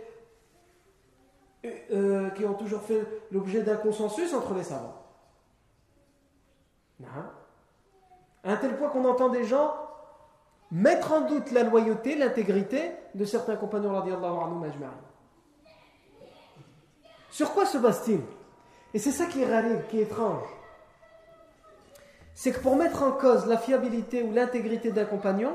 euh, 1.92 2.30
qui 2.30 2.44
ont 2.44 2.54
toujours 2.54 2.82
fait 2.82 3.06
l'objet 3.30 3.62
d'un 3.62 3.76
consensus 3.76 4.32
entre 4.34 4.54
les 4.54 4.62
savants. 4.62 5.04
À 8.44 8.52
un 8.52 8.56
tel 8.56 8.76
point 8.76 8.88
qu'on 8.88 9.04
entend 9.04 9.28
des 9.28 9.44
gens 9.44 9.74
mettre 10.70 11.12
en 11.12 11.22
doute 11.22 11.50
la 11.52 11.62
loyauté, 11.62 12.16
l'intégrité 12.16 12.92
de 13.14 13.24
certains 13.24 13.56
compagnons 13.56 13.92
radiallahu 13.92 14.36
anhu 14.36 14.70
Sur 17.34 17.52
quoi 17.52 17.66
se 17.66 17.78
base-t-il? 17.78 18.20
Et 18.94 19.00
c'est 19.00 19.10
ça 19.10 19.26
qui 19.26 19.42
est 19.42 19.88
qui 19.88 19.98
est 19.98 20.02
étrange. 20.02 20.46
C'est 22.32 22.52
que 22.52 22.60
pour 22.60 22.76
mettre 22.76 23.02
en 23.02 23.10
cause 23.10 23.46
la 23.46 23.58
fiabilité 23.58 24.22
ou 24.22 24.32
l'intégrité 24.32 24.92
d'un 24.92 25.04
compagnon, 25.04 25.52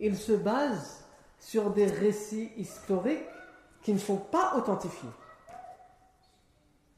il 0.00 0.16
se 0.16 0.32
base 0.32 1.04
sur 1.38 1.70
des 1.70 1.86
récits 1.86 2.50
historiques 2.56 3.24
qui 3.82 3.92
ne 3.92 4.00
sont 4.00 4.16
pas 4.16 4.54
authentifiés. 4.56 5.08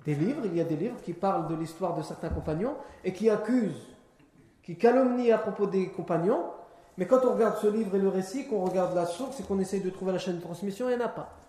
Des 0.07 0.15
livres, 0.15 0.47
il 0.47 0.57
y 0.57 0.61
a 0.63 0.65
des 0.65 0.77
livres 0.77 1.03
qui 1.03 1.13
parlent 1.13 1.47
de 1.47 1.55
l'histoire 1.55 1.95
de 1.95 2.03
certains 2.03 2.31
compagnons 2.31 2.79
et 3.05 3.13
qui 3.13 3.29
accusent, 3.29 3.89
qui 4.63 4.79
calomnient 4.79 5.33
à 5.33 5.39
propos 5.39 5.67
des 5.67 5.91
compagnons, 5.91 6.47
mais 6.97 7.07
quand 7.07 7.27
on 7.27 7.35
regarde 7.35 7.59
ce 7.59 7.67
livre 7.67 7.95
et 7.95 7.99
le 7.99 8.09
récit, 8.09 8.49
qu'on 8.49 8.65
regarde 8.65 8.95
la 8.95 9.05
source 9.05 9.39
et 9.39 9.43
qu'on 9.43 9.59
essaye 9.59 9.83
de 9.83 9.91
trouver 9.91 10.13
la 10.13 10.19
chaîne 10.19 10.37
de 10.37 10.43
transmission, 10.43 10.89
il 10.89 10.97
n'y 10.97 11.03
en 11.03 11.05
a 11.05 11.11
pas. 11.11 11.40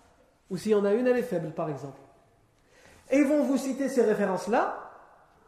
Ou 0.52 0.58
s'il 0.58 0.72
y 0.72 0.74
en 0.74 0.84
a 0.84 0.92
une, 0.92 1.06
elle 1.06 1.16
est 1.16 1.22
faible, 1.22 1.50
par 1.52 1.70
exemple. 1.70 1.98
Et 3.10 3.16
ils 3.16 3.26
vont 3.26 3.42
vous 3.42 3.56
citer 3.56 3.88
ces 3.88 4.02
références-là, 4.02 4.90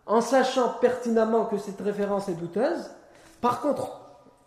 en 0.07 0.23
sachant 0.23 0.71
pertinemment 0.81 1.45
que 1.45 1.59
cette 1.59 1.81
référence 1.83 2.31
est 2.31 2.35
douteuse. 2.35 2.91
Par 3.43 3.61
contre, 3.61 4.01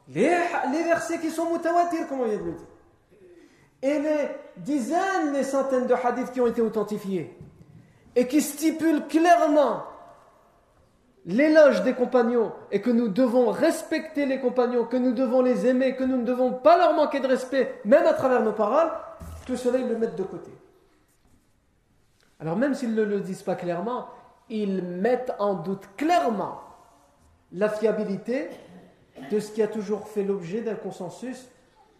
les, 0.09 0.35
versets 0.83 1.19
qui 1.19 1.29
sont 1.29 1.53
mutawatir, 1.53 2.07
comme 2.09 2.21
on 2.21 2.25
vient 2.25 2.39
de 2.39 2.43
le 2.43 2.51
dire, 2.53 2.67
et 3.83 3.99
les 3.99 4.29
dizaines, 4.57 5.31
les 5.33 5.43
centaines 5.43 5.85
de 5.85 5.93
hadiths 5.93 6.31
qui 6.31 6.41
ont 6.41 6.47
été 6.47 6.63
authentifiés, 6.63 7.37
et 8.15 8.27
qui 8.27 8.41
stipulent 8.41 9.05
clairement 9.07 9.83
l'éloge 11.27 11.83
des 11.83 11.93
compagnons, 11.93 12.51
et 12.71 12.81
que 12.81 12.89
nous 12.89 13.09
devons 13.09 13.51
respecter 13.51 14.25
les 14.25 14.39
compagnons, 14.39 14.85
que 14.85 14.97
nous 14.97 15.11
devons 15.11 15.43
les 15.43 15.67
aimer, 15.67 15.95
que 15.95 16.03
nous 16.03 16.17
ne 16.17 16.23
devons 16.23 16.51
pas 16.51 16.79
leur 16.79 16.93
manquer 16.93 17.19
de 17.19 17.27
respect, 17.27 17.79
même 17.85 18.07
à 18.07 18.13
travers 18.13 18.41
nos 18.41 18.53
paroles, 18.53 18.89
tout 19.47 19.55
cela, 19.55 19.79
ils 19.79 19.87
le 19.87 19.97
mettent 19.97 20.17
de 20.17 20.23
côté. 20.23 20.51
Alors 22.41 22.57
même 22.57 22.75
s'ils 22.75 22.93
ne 22.93 23.01
le 23.01 23.21
disent 23.21 23.43
pas 23.43 23.55
clairement, 23.55 24.09
ils 24.49 24.83
mettent 24.83 25.33
en 25.39 25.53
doute 25.53 25.87
clairement 25.95 26.59
la 27.53 27.69
fiabilité 27.69 28.49
de 29.31 29.39
ce 29.39 29.51
qui 29.53 29.63
a 29.63 29.69
toujours 29.69 30.09
fait 30.09 30.25
l'objet 30.25 30.61
d'un 30.61 30.75
consensus, 30.75 31.47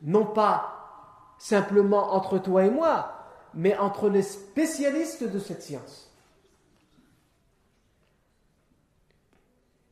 non 0.02 0.26
pas 0.26 1.36
simplement 1.40 2.14
entre 2.14 2.38
toi 2.38 2.66
et 2.66 2.70
moi, 2.70 3.14
mais 3.54 3.78
entre 3.78 4.10
les 4.10 4.24
spécialistes 4.24 5.24
de 5.24 5.40
cette 5.40 5.64
science. 5.64 6.12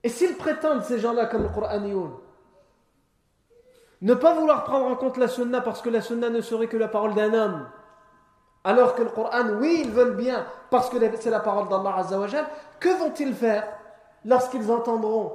Et 0.04 0.10
s'ils 0.10 0.36
prétendent, 0.36 0.84
ces 0.84 1.00
gens-là, 1.00 1.26
comme 1.26 1.44
le 1.44 1.50
Coran 1.50 1.80
ne 4.05 4.15
pas 4.15 4.35
vouloir 4.35 4.65
prendre 4.65 4.87
en 4.87 4.97
compte 4.97 5.17
la 5.17 5.29
sunna 5.29 5.61
parce 5.61 5.83
que 5.83 5.91
la 5.91 6.01
sunna 6.01 6.31
ne 6.31 6.41
serait 6.41 6.69
que 6.69 6.77
la 6.77 6.89
parole 6.89 7.15
d'un 7.15 7.35
homme, 7.35 7.69
alors 8.65 8.95
que 8.95 9.03
le 9.03 9.11
Coran, 9.11 9.49
oui, 9.61 9.83
ils 9.85 9.91
veulent 9.91 10.17
bien, 10.17 10.47
parce 10.71 10.89
que 10.91 10.97
c'est 11.17 11.31
la 11.31 11.41
parole 11.41 11.69
d'Allah 11.69 11.97
Azzawajal, 11.97 12.47
que 12.79 12.89
vont-ils 12.99 13.35
faire 13.35 13.67
lorsqu'ils 14.25 14.71
entendront 14.71 15.33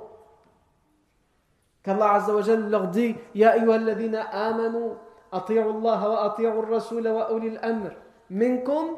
qu'Allah 1.84 2.14
Azzawajal 2.14 2.70
leur 2.70 2.88
dit 2.88 3.16
Ya 3.34 3.52
ayyuhalladhina 3.52 4.22
amanu, 4.32 4.94
ati'u 5.32 5.60
Allah 5.60 6.10
wa 6.10 6.24
ati'u 6.26 6.48
al-rasul 6.48 7.08
wa 7.08 7.32
ulil 7.32 7.60
amr, 7.62 7.92
minkum, 8.30 8.98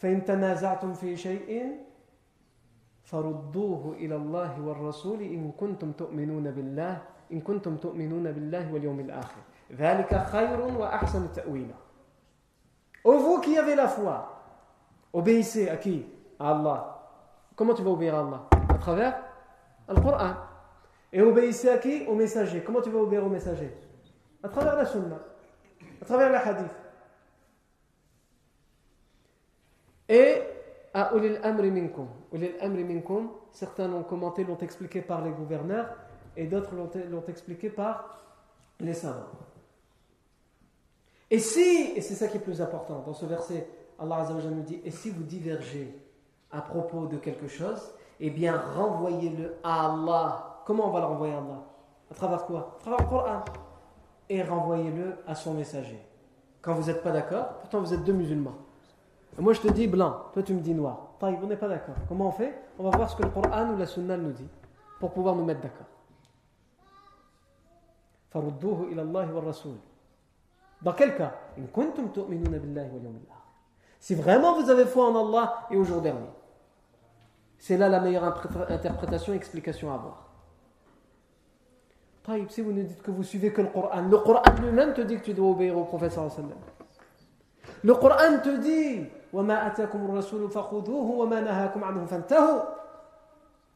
فإن 0.00 0.24
تنازعتم 0.24 0.92
في 0.96 1.16
شيء 1.16 1.76
فرudduhu 3.04 4.00
إلى 4.00 4.16
الله 4.16 4.60
والرسول 4.64 5.20
إن 5.22 5.52
كنتم 5.52 5.92
تؤمنون 5.92 6.50
بالله 6.50 7.02
إن 7.32 7.40
كنتم 7.40 7.76
تؤمنون 7.76 8.32
بالله 8.32 8.72
واليوم 8.72 9.00
الآخر 9.00 9.40
ذلك 9.72 10.26
خير 10.26 10.60
وأحسن 10.60 11.32
تأويلا 11.32 11.74
Ô 13.02 13.16
vous 13.16 13.40
qui 13.40 13.56
avez 13.56 13.74
la 13.74 13.88
foi, 13.88 14.42
obéissez 15.14 15.70
à 15.70 15.78
qui 15.78 16.04
À 16.38 16.50
Allah. 16.50 16.98
Comment 17.56 17.72
tu 17.72 17.82
vas 17.82 17.90
obéir 17.90 18.14
à 18.14 18.20
Allah 18.20 18.46
À 18.68 18.74
travers 18.74 19.22
le 19.88 20.00
Coran. 20.00 20.34
Et 21.10 21.22
obéissez 21.22 21.70
à 21.70 21.78
qui 21.78 22.04
Au 22.06 22.14
messager. 22.14 22.62
Comment 22.62 22.82
tu 22.82 22.90
vas 22.90 22.98
obéir 22.98 23.24
au 23.24 23.30
messager 23.30 23.74
À 24.42 24.48
travers 24.50 24.76
la 24.76 24.84
sunna. 24.84 25.18
À 26.02 26.04
travers 26.04 26.30
la 26.30 26.46
hadith. 26.46 26.70
Et 30.08 30.42
à 30.92 31.14
ulil 31.14 31.38
amri 31.42 31.70
minkum. 31.70 32.08
Ulil 32.32 32.54
amri 32.60 32.84
minkum, 32.84 33.30
certains 33.52 33.88
l'ont 33.88 34.02
commenté, 34.02 34.44
l'ont 34.44 34.58
expliqué 34.58 35.00
par 35.00 35.24
les 35.24 35.30
gouverneurs 35.30 35.88
et 36.37 36.45
d'autres 36.47 36.73
l'ont 36.75 37.23
expliqué 37.27 37.69
par 37.69 38.17
les 38.79 38.93
savants. 38.93 39.29
Et 41.31 41.39
si, 41.39 41.93
et 41.95 42.01
c'est 42.01 42.13
ça 42.15 42.27
qui 42.27 42.37
est 42.37 42.41
plus 42.41 42.61
important, 42.61 43.03
dans 43.05 43.13
ce 43.13 43.25
verset, 43.25 43.67
Allah 43.99 44.27
nous 44.29 44.61
dit, 44.61 44.81
et 44.83 44.91
si 44.91 45.09
vous 45.09 45.23
divergez 45.23 45.97
à 46.51 46.61
propos 46.61 47.07
de 47.07 47.17
quelque 47.17 47.47
chose, 47.47 47.91
eh 48.19 48.29
bien 48.29 48.57
renvoyez-le 48.75 49.55
à 49.63 49.91
Allah. 49.91 50.61
Comment 50.65 50.89
on 50.89 50.91
va 50.91 50.99
le 50.99 51.05
renvoyer 51.07 51.33
à 51.33 51.37
Allah? 51.37 51.63
À 52.11 52.13
travers 52.13 52.45
quoi? 52.45 52.77
À 52.77 52.81
travers 52.81 52.99
le 52.99 53.09
Coran. 53.09 53.45
Et 54.29 54.43
renvoyez-le 54.43 55.15
à 55.27 55.35
son 55.35 55.53
messager. 55.53 55.99
Quand 56.61 56.73
vous 56.73 56.87
n'êtes 56.87 57.03
pas 57.03 57.11
d'accord, 57.11 57.59
pourtant 57.59 57.79
vous 57.79 57.93
êtes 57.93 58.03
deux 58.03 58.13
musulmans. 58.13 58.55
moi 59.37 59.53
je 59.53 59.61
te 59.61 59.67
dis 59.67 59.87
blanc, 59.87 60.25
toi 60.33 60.43
tu 60.43 60.53
me 60.53 60.61
dis 60.61 60.73
noir. 60.73 61.15
Taïb, 61.19 61.39
on 61.43 61.47
n'est 61.47 61.57
pas 61.57 61.67
d'accord. 61.67 61.95
Comment 62.07 62.27
on 62.27 62.31
fait? 62.31 62.59
On 62.79 62.83
va 62.83 62.95
voir 62.95 63.09
ce 63.09 63.15
que 63.15 63.23
le 63.23 63.29
Coran 63.29 63.73
ou 63.73 63.77
la 63.77 63.85
Sunna 63.85 64.17
nous 64.17 64.31
dit 64.31 64.47
pour 64.99 65.11
pouvoir 65.11 65.35
nous 65.35 65.45
mettre 65.45 65.61
d'accord. 65.61 65.85
Wa. 68.39 68.53
Dans 70.81 70.93
quel 70.93 71.15
cas? 71.15 71.33
Si 73.99 74.15
vraiment 74.15 74.61
vous 74.61 74.69
avez 74.69 74.85
foi 74.85 75.09
en 75.09 75.27
Allah 75.27 75.67
et 75.71 75.77
au 75.77 75.83
jour 75.83 76.01
dernier. 76.01 76.29
C'est 77.57 77.77
là 77.77 77.89
la 77.89 77.99
meilleure 77.99 78.23
interprétation 78.69 79.33
et 79.33 79.37
explication 79.37 79.91
à 79.91 79.95
avoir. 79.95 80.29
si 82.49 82.61
vous 82.61 82.71
nous 82.71 82.83
dites 82.83 83.01
que 83.01 83.11
vous 83.11 83.23
suivez 83.23 83.51
que 83.51 83.61
le 83.61 83.69
Coran, 83.69 84.01
le 84.01 84.17
Coran 84.19 84.43
lui-même 84.61 84.93
te 84.93 85.01
dit 85.01 85.17
que 85.17 85.23
tu 85.23 85.33
dois 85.33 85.49
obéir 85.49 85.77
au 85.77 85.85
prophète 85.85 86.17
Le 87.83 87.93
Coran 87.95 88.39
te 88.43 88.57
dit 88.57 89.05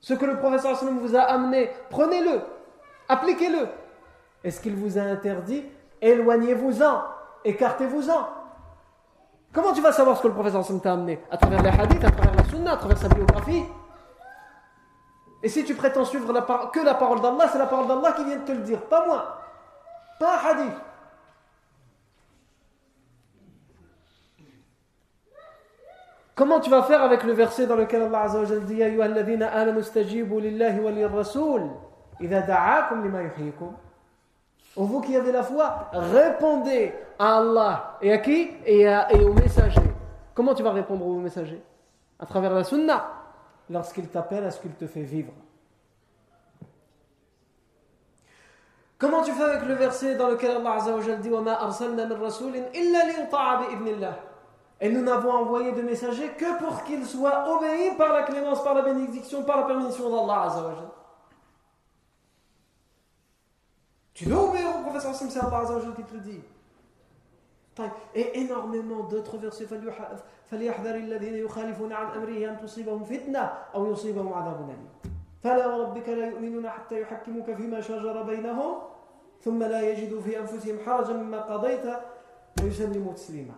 ce 0.01 0.13
que 0.13 0.25
le 0.25 0.37
prophète 0.37 0.83
vous 1.01 1.15
a 1.15 1.21
amené, 1.21 1.69
prenez-le, 1.89 2.41
appliquez-le. 3.07 3.67
Est-ce 4.43 4.61
qu'il 4.61 4.75
vous 4.75 4.97
a 4.97 5.01
interdit 5.01 5.65
éloignez-vous-en, 6.01 7.03
écartez-vous-en. 7.43 8.27
Comment 9.53 9.73
tu 9.73 9.81
vas 9.81 9.91
savoir 9.91 10.17
ce 10.17 10.23
que 10.23 10.27
le 10.27 10.33
professeur 10.33 10.63
t'a 10.81 10.93
amené? 10.93 11.19
À 11.31 11.37
travers 11.37 11.61
les 11.63 11.69
hadiths, 11.69 12.03
à 12.03 12.11
travers 12.11 12.35
la 12.35 12.43
sunna, 12.45 12.73
à 12.73 12.77
travers 12.77 12.97
sa 12.97 13.09
biographie 13.09 13.63
Et 15.41 15.49
si 15.49 15.63
tu 15.65 15.73
prétends 15.73 16.05
suivre 16.05 16.27
que 16.71 16.79
la 16.85 16.93
parole 16.93 17.21
d'Allah, 17.21 17.49
c'est 17.51 17.57
la 17.57 17.65
parole 17.65 17.87
d'Allah 17.87 18.11
qui 18.13 18.25
vient 18.25 18.37
de 18.37 18.45
te 18.45 18.51
le 18.51 18.59
dire, 18.59 18.81
pas 18.81 19.05
moi, 19.07 19.41
pas 20.19 20.37
un 20.37 20.49
hadith. 20.51 20.75
Comment 26.35 26.61
tu 26.61 26.69
vas 26.69 26.83
faire 26.83 27.03
avec 27.03 27.23
le 27.23 27.33
verset 27.33 27.67
dans 27.67 27.75
lequel 27.75 28.03
Allah 28.03 28.21
Azza 28.21 28.39
wa 28.39 28.45
dit 28.45 28.75
Ya 28.75 28.87
amanu 28.87 29.83
stajibu 29.83 30.39
lillahi 30.39 30.79
wa 30.79 30.91
lirrasul 30.91 31.63
idha 32.21 32.41
da'akum 32.41 33.03
lima 33.03 33.23
yuhyikum 33.23 33.73
vous 34.75 35.01
qui 35.01 35.15
avez 35.15 35.31
la 35.31 35.43
foi, 35.43 35.89
répondez 35.91 36.93
à 37.17 37.37
Allah. 37.37 37.97
Et 38.01 38.11
à 38.13 38.17
qui 38.19 38.51
et, 38.65 38.87
à, 38.87 39.11
et 39.13 39.23
au 39.23 39.33
messager. 39.33 39.81
Comment 40.33 40.53
tu 40.53 40.63
vas 40.63 40.71
répondre 40.71 41.05
au 41.05 41.15
messager 41.15 41.61
À 42.19 42.25
travers 42.25 42.53
la 42.53 42.63
sunna, 42.63 43.07
lorsqu'il 43.69 44.07
t'appelle 44.07 44.45
à 44.45 44.51
ce 44.51 44.61
qu'il 44.61 44.71
te 44.71 44.87
fait 44.87 45.01
vivre? 45.01 45.33
Comment 48.97 49.21
tu 49.23 49.31
fais 49.31 49.43
avec 49.43 49.63
le 49.63 49.75
verset 49.75 50.15
dans 50.15 50.27
lequel 50.29 50.57
Allah 50.57 50.73
Azza 50.73 50.91
wa 50.93 51.01
dit 51.01 51.29
Et 54.81 54.89
nous 54.89 55.01
n'avons 55.01 55.31
envoyé 55.31 55.71
de 55.71 55.81
messager 55.81 56.27
que 56.37 56.57
pour 56.59 56.83
qu'il 56.83 57.05
soit 57.05 57.45
obéi 57.49 57.91
par 57.97 58.13
la 58.13 58.23
clémence, 58.23 58.61
par 58.61 58.73
la 58.73 58.81
bénédiction, 58.81 59.43
par 59.43 59.61
la 59.61 59.63
permission 59.63 60.09
d'Allah 60.09 60.43
Azza 60.43 60.98
Tu 64.19 64.25
dois 64.25 64.49
obéir 64.49 64.67
au 64.77 64.81
professeur 64.83 65.15
c'est 65.15 65.39
Allah 65.39 65.59
Azzawajal 65.59 65.95
qui 65.95 66.03
te 66.03 66.13
le 66.13 66.19
dit. 66.19 66.41
Et 68.13 68.41
énormément 68.41 69.03
d'autres 69.03 69.37
versets. 69.37 69.65
فليحذر 70.51 70.95
الذين 70.95 71.35
يخالفون 71.35 71.93
عن 71.93 72.07
أمره 72.17 72.49
أن 72.49 72.57
تصيبهم 72.57 73.03
فتنة 73.03 73.39
أو 73.75 73.91
يصيبهم 73.91 74.33
عذاب 74.33 74.65
أليم 74.65 74.87
فلا 75.43 75.67
وربك 75.67 76.09
لا 76.09 76.25
يؤمنون 76.25 76.69
حتى 76.69 77.01
يحكموك 77.01 77.51
فيما 77.51 77.81
شجر 77.81 78.23
بينهم 78.23 78.75
ثم 79.41 79.63
لا 79.63 79.81
يجدوا 79.81 80.21
في 80.21 80.39
أنفسهم 80.39 80.79
حرجا 80.85 81.13
مما 81.13 81.41
قضيت 81.41 81.85
ويسلموا 82.63 83.13
تسليما 83.13 83.55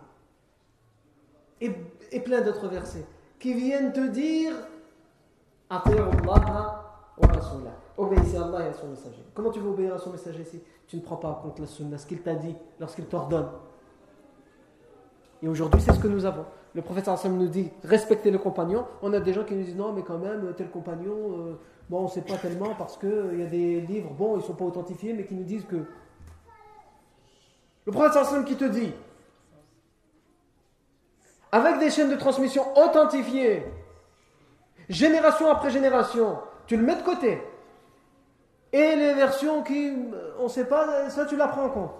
et 2.12 2.20
plein 2.20 2.40
d'autres 2.42 2.68
versets 2.68 3.06
qui 3.40 3.54
viennent 3.54 3.92
te 3.92 4.06
dire 4.06 4.54
أطيعوا 5.70 6.12
الله 6.12 6.81
Obéissez 7.96 8.36
à 8.36 8.44
Allah 8.44 8.66
et 8.66 8.68
à 8.68 8.72
son 8.72 8.88
messager. 8.88 9.22
Comment 9.34 9.50
tu 9.50 9.60
veux 9.60 9.70
obéir 9.70 9.94
à 9.94 9.98
son 9.98 10.10
messager 10.10 10.44
si 10.44 10.62
tu 10.86 10.96
ne 10.96 11.02
prends 11.02 11.16
pas 11.16 11.28
en 11.28 11.34
compte 11.34 11.58
la 11.58 11.66
sunna, 11.66 11.98
ce 11.98 12.06
qu'il 12.06 12.22
t'a 12.22 12.34
dit 12.34 12.54
lorsqu'il 12.80 13.04
t'ordonne? 13.06 13.48
Et 15.42 15.48
aujourd'hui, 15.48 15.80
c'est 15.80 15.92
ce 15.92 15.98
que 15.98 16.08
nous 16.08 16.24
avons. 16.24 16.44
le 16.74 16.82
prophète 16.82 17.04
sallam 17.04 17.36
nous 17.36 17.48
dit 17.48 17.70
respectez 17.84 18.30
le 18.30 18.38
compagnon, 18.38 18.86
on 19.02 19.12
a 19.12 19.20
des 19.20 19.32
gens 19.32 19.44
qui 19.44 19.54
nous 19.54 19.64
disent 19.64 19.76
non, 19.76 19.92
mais 19.92 20.02
quand 20.02 20.18
même, 20.18 20.54
tel 20.56 20.70
compagnon, 20.70 21.14
euh, 21.14 21.58
on 21.90 22.04
ne 22.04 22.08
sait 22.08 22.22
pas 22.22 22.36
tellement 22.38 22.74
parce 22.78 22.96
qu'il 22.96 23.38
y 23.38 23.42
a 23.42 23.46
des 23.46 23.82
livres, 23.82 24.10
bon, 24.10 24.36
ils 24.36 24.38
ne 24.38 24.44
sont 24.44 24.54
pas 24.54 24.64
authentifiés, 24.64 25.12
mais 25.12 25.24
qui 25.26 25.34
nous 25.34 25.44
disent 25.44 25.66
que. 25.66 25.84
Le 27.84 27.92
prophète 27.92 28.12
sallam 28.12 28.44
qui 28.44 28.56
te 28.56 28.64
dit 28.64 28.92
avec 31.54 31.78
des 31.78 31.90
chaînes 31.90 32.10
de 32.10 32.16
transmission 32.16 32.64
authentifiées, 32.78 33.62
génération 34.88 35.50
après 35.50 35.70
génération, 35.70 36.38
tu 36.66 36.76
le 36.76 36.82
mets 36.82 36.96
de 36.96 37.02
côté. 37.02 37.42
Et 38.72 38.96
les 38.96 39.14
versions 39.14 39.62
qui, 39.62 39.94
on 40.38 40.44
ne 40.44 40.48
sait 40.48 40.66
pas, 40.66 41.10
ça 41.10 41.26
tu 41.26 41.36
la 41.36 41.48
prends 41.48 41.64
en 41.64 41.70
compte. 41.70 41.92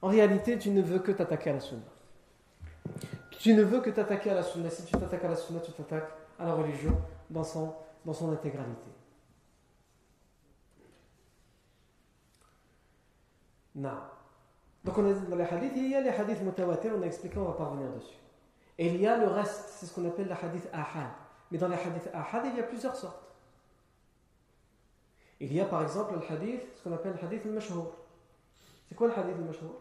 En 0.00 0.08
réalité, 0.08 0.58
tu 0.58 0.70
ne 0.70 0.80
veux 0.80 1.00
que 1.00 1.10
t'attaquer 1.10 1.50
à 1.50 1.54
la 1.54 1.60
sunna. 1.60 1.82
Tu 3.38 3.54
ne 3.54 3.62
veux 3.62 3.80
que 3.80 3.90
t'attaquer 3.90 4.30
à 4.30 4.34
la 4.34 4.42
sunna. 4.42 4.70
Si 4.70 4.84
tu 4.84 4.92
t'attaques 4.92 5.24
à 5.24 5.28
la 5.28 5.36
sunna, 5.36 5.60
tu 5.60 5.72
t'attaques 5.72 6.10
à 6.38 6.46
la 6.46 6.54
religion 6.54 6.96
dans 7.30 7.42
son, 7.42 7.74
dans 8.04 8.12
son 8.12 8.32
intégralité. 8.32 8.90
Non. 13.74 13.90
Donc 14.84 14.98
on 14.98 15.10
a 15.10 15.12
dans 15.12 15.36
les 15.36 15.44
hadiths, 15.44 15.72
il 15.76 15.90
y 15.90 15.94
a 15.94 16.00
les 16.00 16.10
hadiths 16.10 16.42
mutawatir, 16.42 16.92
on 16.96 17.02
a 17.02 17.06
expliqué, 17.06 17.36
on 17.38 17.42
ne 17.42 17.46
va 17.48 17.52
pas 17.52 17.64
revenir 17.64 17.90
dessus. 17.92 18.18
Et 18.76 18.88
il 18.88 19.00
y 19.00 19.06
a 19.06 19.16
le 19.16 19.26
reste, 19.26 19.68
c'est 19.70 19.86
ce 19.86 19.94
qu'on 19.94 20.06
appelle 20.06 20.26
les 20.26 20.46
hadiths 20.46 20.68
ahad. 20.72 21.10
Mais 21.50 21.58
dans 21.58 21.68
les 21.68 21.76
hadiths 21.76 22.10
ahad, 22.12 22.46
il 22.46 22.56
y 22.56 22.60
a 22.60 22.64
plusieurs 22.64 22.94
sortes. 22.94 23.24
Il 25.40 25.52
y 25.52 25.60
a 25.60 25.64
par 25.64 25.82
exemple 25.82 26.14
le 26.14 26.34
hadith, 26.34 26.62
ce 26.76 26.82
qu'on 26.82 26.92
appelle 26.94 27.16
le 27.20 27.26
hadith 27.26 27.46
al-mashhour. 27.46 27.92
C'est 28.88 28.94
quoi 28.94 29.08
le 29.08 29.14
hadith 29.14 29.36
al-mashhour 29.36 29.74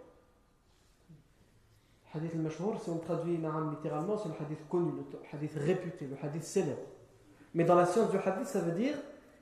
Le 2.14 2.20
hadith 2.20 2.36
al-mashhour, 2.36 2.82
si 2.82 2.90
on 2.90 3.00
traduit 3.00 3.38
littéralement, 3.38 4.18
c'est 4.18 4.30
le 4.30 4.36
hadith 4.40 4.68
connu, 4.70 4.92
le 4.92 5.20
hadith 5.34 5.54
réputé, 5.56 6.08
le 6.08 6.16
hadith 6.22 6.44
célèbre. 6.44 6.84
Mais 7.54 7.64
dans 7.64 7.76
la 7.76 7.86
science 7.86 8.12
du 8.12 8.18
hadith, 8.18 8.48
ça 8.48 8.62
veut 8.62 8.74
dire 8.74 8.96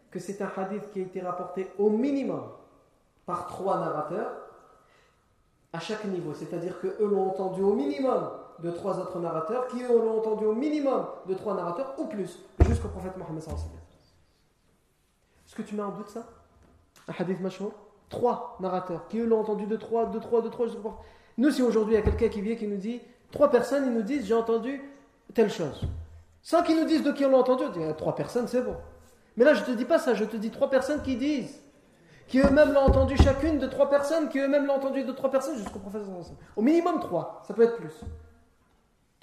que 0.09 0.19
c'est 0.19 0.41
un 0.41 0.51
hadith 0.55 0.89
qui 0.91 1.01
a 1.01 1.03
été 1.03 1.21
rapporté 1.21 1.67
au 1.77 1.89
minimum 1.89 2.49
par 3.25 3.47
trois 3.47 3.79
narrateurs 3.79 4.31
à 5.73 5.79
chaque 5.79 6.05
niveau. 6.05 6.33
C'est-à-dire 6.33 6.79
qu'eux 6.79 7.05
l'ont 7.05 7.27
entendu 7.29 7.61
au 7.61 7.73
minimum 7.73 8.29
de 8.63 8.71
trois 8.71 8.97
autres 8.99 9.19
narrateurs, 9.19 9.67
qui 9.67 9.83
eux 9.83 9.87
l'ont 9.87 10.19
entendu 10.19 10.45
au 10.45 10.53
minimum 10.53 11.05
de 11.27 11.33
trois 11.33 11.55
narrateurs 11.55 11.93
ou 11.97 12.05
plus, 12.05 12.39
jusqu'au 12.67 12.87
prophète 12.87 13.17
Mohammed 13.17 13.43
Est-ce 13.43 13.55
que 15.55 15.61
tu 15.61 15.75
mets 15.75 15.83
en 15.83 15.91
doute 15.91 16.09
ça? 16.09 16.25
Un 17.07 17.13
hadith 17.17 17.41
mashhour 17.41 17.71
Trois 18.09 18.57
narrateurs, 18.59 19.07
qui 19.07 19.19
eux 19.19 19.25
l'ont 19.25 19.41
entendu 19.41 19.65
de 19.65 19.75
trois, 19.75 20.05
de 20.05 20.19
trois, 20.19 20.41
de 20.41 20.49
trois, 20.49 20.67
jusqu'au 20.67 20.93
Nous, 21.37 21.51
si 21.51 21.61
aujourd'hui 21.61 21.95
il 21.95 21.97
y 21.97 21.99
a 21.99 22.03
quelqu'un 22.03 22.29
qui 22.29 22.41
vient 22.41 22.55
qui 22.55 22.67
nous 22.67 22.77
dit, 22.77 23.01
trois 23.31 23.49
personnes, 23.49 23.85
ils 23.85 23.93
nous 23.93 24.03
disent, 24.03 24.25
j'ai 24.25 24.33
entendu 24.33 24.81
telle 25.33 25.49
chose. 25.49 25.85
Sans 26.41 26.63
qu'ils 26.63 26.79
nous 26.79 26.85
disent 26.85 27.03
de 27.03 27.11
qui 27.11 27.25
on 27.25 27.31
l'a 27.31 27.37
entendu, 27.37 27.63
on 27.65 27.71
dit, 27.71 27.81
trois 27.97 28.15
personnes, 28.15 28.47
c'est 28.47 28.61
bon. 28.61 28.75
Mais 29.35 29.43
là, 29.43 29.53
je 29.53 29.61
ne 29.61 29.65
te 29.65 29.71
dis 29.71 29.85
pas 29.85 29.99
ça, 29.99 30.13
je 30.13 30.23
te 30.23 30.37
dis 30.37 30.51
trois 30.51 30.69
personnes 30.69 31.01
qui 31.01 31.17
disent 31.17 31.59
qui 32.27 32.39
eux-mêmes 32.39 32.73
l'ont 32.73 32.81
entendu 32.81 33.15
chacune 33.17 33.59
de 33.59 33.67
trois 33.67 33.89
personnes, 33.89 34.29
qui 34.29 34.39
eux-mêmes 34.39 34.65
l'ont 34.65 34.75
entendu 34.75 35.03
de 35.03 35.11
trois 35.11 35.29
personnes 35.29 35.57
jusqu'au 35.57 35.79
prophète. 35.79 36.01
Au 36.55 36.61
minimum 36.61 36.99
trois, 36.99 37.43
ça 37.47 37.53
peut 37.53 37.63
être 37.63 37.77
plus. 37.77 37.93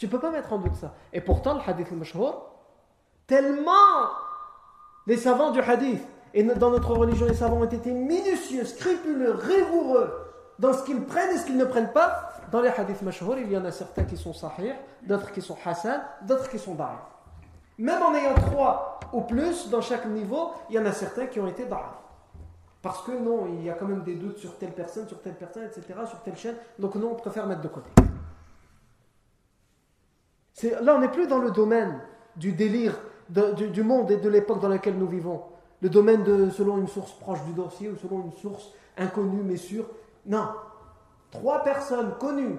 Tu 0.02 0.06
ne 0.06 0.10
peux 0.10 0.18
pas 0.18 0.32
mettre 0.32 0.52
en 0.52 0.58
doute 0.58 0.74
ça. 0.74 0.94
Et 1.12 1.20
pourtant, 1.20 1.54
le 1.54 1.60
hadith 1.64 1.86
al-mashhour, 1.92 2.50
tellement 3.28 4.08
les 5.06 5.16
savants 5.16 5.52
du 5.52 5.60
hadith, 5.60 6.02
et 6.34 6.42
dans 6.42 6.70
notre 6.70 6.92
religion, 6.92 7.24
les 7.24 7.34
savants 7.34 7.58
ont 7.58 7.70
été 7.70 7.92
minutieux, 7.92 8.64
scrupuleux, 8.64 9.30
rigoureux 9.30 10.12
dans 10.58 10.72
ce 10.72 10.82
qu'ils 10.82 11.04
prennent 11.04 11.30
et 11.30 11.38
ce 11.38 11.46
qu'ils 11.46 11.56
ne 11.56 11.64
prennent 11.64 11.92
pas. 11.92 12.32
Dans 12.50 12.60
les 12.60 12.70
hadiths 12.70 13.02
mashhour, 13.02 13.36
il 13.38 13.52
y 13.52 13.56
en 13.56 13.64
a 13.64 13.70
certains 13.70 14.02
qui 14.02 14.16
sont 14.16 14.32
sahih, 14.32 14.72
d'autres 15.06 15.30
qui 15.30 15.40
sont 15.40 15.56
hasan, 15.64 16.00
d'autres 16.22 16.48
qui 16.48 16.58
sont 16.58 16.74
da'if. 16.74 16.98
Même 17.78 18.02
en 18.02 18.12
ayant 18.12 18.34
trois 18.34 18.98
ou 19.12 19.20
plus 19.20 19.70
dans 19.70 19.82
chaque 19.82 20.06
niveau, 20.06 20.50
il 20.68 20.74
y 20.74 20.78
en 20.80 20.86
a 20.86 20.90
certains 20.90 21.26
qui 21.26 21.38
ont 21.38 21.46
été 21.46 21.64
da'if. 21.64 21.94
Parce 22.82 23.02
que 23.02 23.12
non, 23.12 23.46
il 23.46 23.62
y 23.62 23.70
a 23.70 23.74
quand 23.74 23.86
même 23.86 24.02
des 24.02 24.16
doutes 24.16 24.38
sur 24.38 24.58
telle 24.58 24.72
personne, 24.72 25.06
sur 25.06 25.22
telle 25.22 25.36
personne, 25.36 25.62
etc., 25.62 25.84
sur 26.08 26.18
telle 26.22 26.36
chaîne. 26.36 26.56
Donc 26.76 26.96
non, 26.96 27.12
on 27.12 27.14
préfère 27.14 27.46
mettre 27.46 27.60
de 27.60 27.68
côté. 27.68 28.01
Là, 30.82 30.94
on 30.94 31.00
n'est 31.00 31.10
plus 31.10 31.26
dans 31.26 31.38
le 31.38 31.50
domaine 31.50 32.00
du 32.36 32.52
délire 32.52 32.98
du, 33.28 33.82
monde 33.82 34.10
et 34.10 34.18
de 34.18 34.28
l'époque 34.28 34.60
dans 34.60 34.68
laquelle 34.68 34.98
nous 34.98 35.06
vivons. 35.06 35.42
Le 35.80 35.88
domaine 35.88 36.22
de 36.22 36.50
selon 36.50 36.78
une 36.78 36.86
source 36.86 37.12
proche 37.12 37.42
du 37.44 37.52
dossier 37.52 37.88
ou 37.88 37.96
selon 37.96 38.22
une 38.24 38.32
source 38.32 38.70
inconnue 38.96 39.42
mais 39.42 39.56
sûre. 39.56 39.86
Non. 40.26 40.48
Trois 41.30 41.62
personnes 41.62 42.14
connues 42.18 42.58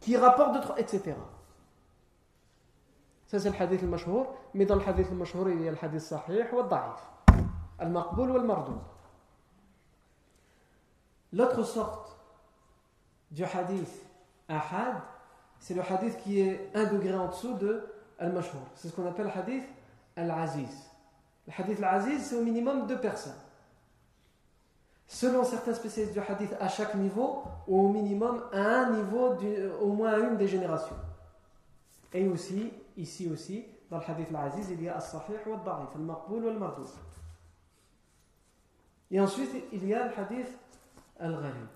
qui 0.00 0.16
rapportent 0.16 0.54
de 0.54 0.60
trois, 0.60 0.78
etc. 0.78 1.14
Ça, 3.26 3.38
c'est 3.38 3.50
le 3.50 3.60
hadith 3.60 3.82
al-mashhour. 3.82 4.34
Mais 4.54 4.64
dans 4.64 4.76
le 4.76 4.82
hadith 4.86 5.08
al-mashhour, 5.10 5.50
il 5.50 5.62
y 5.62 5.68
a 5.68 5.70
le 5.70 5.78
hadith 5.80 6.00
sahih 6.00 6.44
ou 6.52 6.56
le 6.56 6.68
da'if. 6.68 7.00
Al-maqboul 7.78 8.30
ou 8.30 8.36
al-mardoud. 8.36 8.78
L'autre 11.32 11.62
sorte 11.62 12.16
du 13.30 13.44
hadith 13.44 14.02
ahad, 14.48 15.02
c'est 15.60 15.74
le 15.74 15.82
hadith 15.82 16.16
qui 16.18 16.40
est 16.40 16.70
un 16.74 16.84
degré 16.84 17.14
en 17.14 17.28
dessous 17.28 17.54
de 17.54 17.84
al-mashhour. 18.18 18.60
C'est 18.74 18.88
ce 18.88 18.92
qu'on 18.94 19.06
appelle 19.06 19.26
le 19.26 19.40
hadith 19.40 19.64
al-aziz. 20.16 20.90
Le 21.46 21.52
hadith 21.56 21.78
al-aziz, 21.82 22.26
c'est 22.26 22.36
au 22.36 22.42
minimum 22.42 22.86
deux 22.86 23.00
personnes. 23.00 23.36
Selon 25.06 25.42
certains 25.42 25.74
spécialistes 25.74 26.12
du 26.12 26.20
hadith, 26.20 26.54
à 26.60 26.68
chaque 26.68 26.94
niveau, 26.94 27.42
ou 27.66 27.86
au 27.86 27.88
minimum 27.88 28.42
à 28.52 28.58
un 28.58 28.90
niveau, 28.90 29.36
au 29.80 29.92
moins 29.92 30.12
à 30.12 30.18
une 30.18 30.36
des 30.36 30.48
générations. 30.48 30.96
Et 32.12 32.26
aussi, 32.28 32.72
ici 32.96 33.28
aussi, 33.30 33.64
dans 33.90 33.98
le 33.98 34.04
hadith 34.06 34.28
al-aziz, 34.30 34.70
il 34.70 34.82
y 34.82 34.88
a 34.88 34.96
al-sahih 34.96 35.38
ou 35.46 35.54
al-da'if, 35.54 35.94
al-maqboul 35.94 36.44
ou 36.44 36.48
al-mardoud. 36.48 36.86
Et 39.10 39.18
ensuite, 39.18 39.50
il 39.72 39.86
y 39.86 39.94
a 39.94 40.06
le 40.06 40.12
hadith 40.18 40.58
al-gharib. 41.18 41.66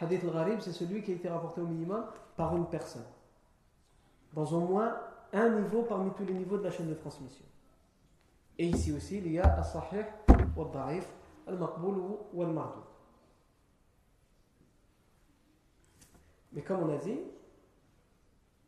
Hadith 0.00 0.24
al-gharib, 0.24 0.60
c'est 0.60 0.72
celui 0.72 1.02
qui 1.02 1.12
a 1.12 1.14
été 1.14 1.28
rapporté 1.28 1.60
au 1.60 1.66
minimum 1.66 2.04
par 2.36 2.56
une 2.56 2.66
personne. 2.66 3.04
Dans 4.32 4.46
au 4.46 4.60
moins 4.60 4.96
un 5.32 5.48
niveau 5.50 5.82
parmi 5.82 6.10
tous 6.12 6.24
les 6.24 6.34
niveaux 6.34 6.58
de 6.58 6.64
la 6.64 6.70
chaîne 6.70 6.88
de 6.88 6.94
transmission. 6.94 7.44
Et 8.58 8.66
ici 8.66 8.92
aussi, 8.92 9.18
il 9.18 9.32
y 9.32 9.38
a 9.38 9.44
al-sahih 9.44 10.04
al-da'if, 10.28 11.06
al-maqboul 11.46 11.96
ou 12.32 12.42
al-mardoud. 12.42 12.84
Mais 16.52 16.62
comme 16.62 16.82
on 16.82 16.94
a 16.94 16.98
dit, 16.98 17.18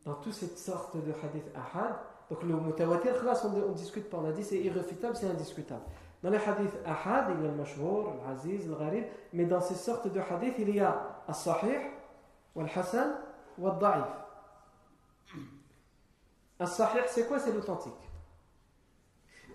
dans 0.05 0.15
toute 0.15 0.33
cette 0.33 0.57
sorte 0.57 0.97
de 0.97 1.11
hadith 1.11 1.45
ahad, 1.55 1.95
donc 2.29 2.41
le 2.43 2.55
mutawatir, 2.55 3.13
on 3.43 3.71
discute 3.73 4.09
pas, 4.09 4.17
on 4.17 4.25
a 4.25 4.31
dit 4.31 4.43
c'est 4.43 4.59
irréfutable, 4.59 5.15
c'est 5.15 5.27
indiscutable. 5.27 5.83
Dans 6.23 6.31
les 6.31 6.37
hadiths 6.37 6.77
ahad, 6.85 7.35
il 7.37 7.43
y 7.43 7.47
a 7.47 7.51
le 7.51 7.55
mashhour, 7.55 8.15
l'aziz, 8.25 8.67
le 8.67 8.75
gharib, 8.75 9.05
mais 9.33 9.45
dans 9.45 9.61
ces 9.61 9.75
sortes 9.75 10.11
de 10.11 10.19
hadiths, 10.19 10.55
il 10.57 10.75
y 10.75 10.79
a 10.79 11.21
al-sahih, 11.27 11.77
al-hasan, 12.57 13.13
al-da'if. 13.63 14.05
Al-sahih, 16.59 17.01
c'est 17.07 17.27
quoi? 17.27 17.39
C'est 17.39 17.51
l'authentique. 17.51 17.93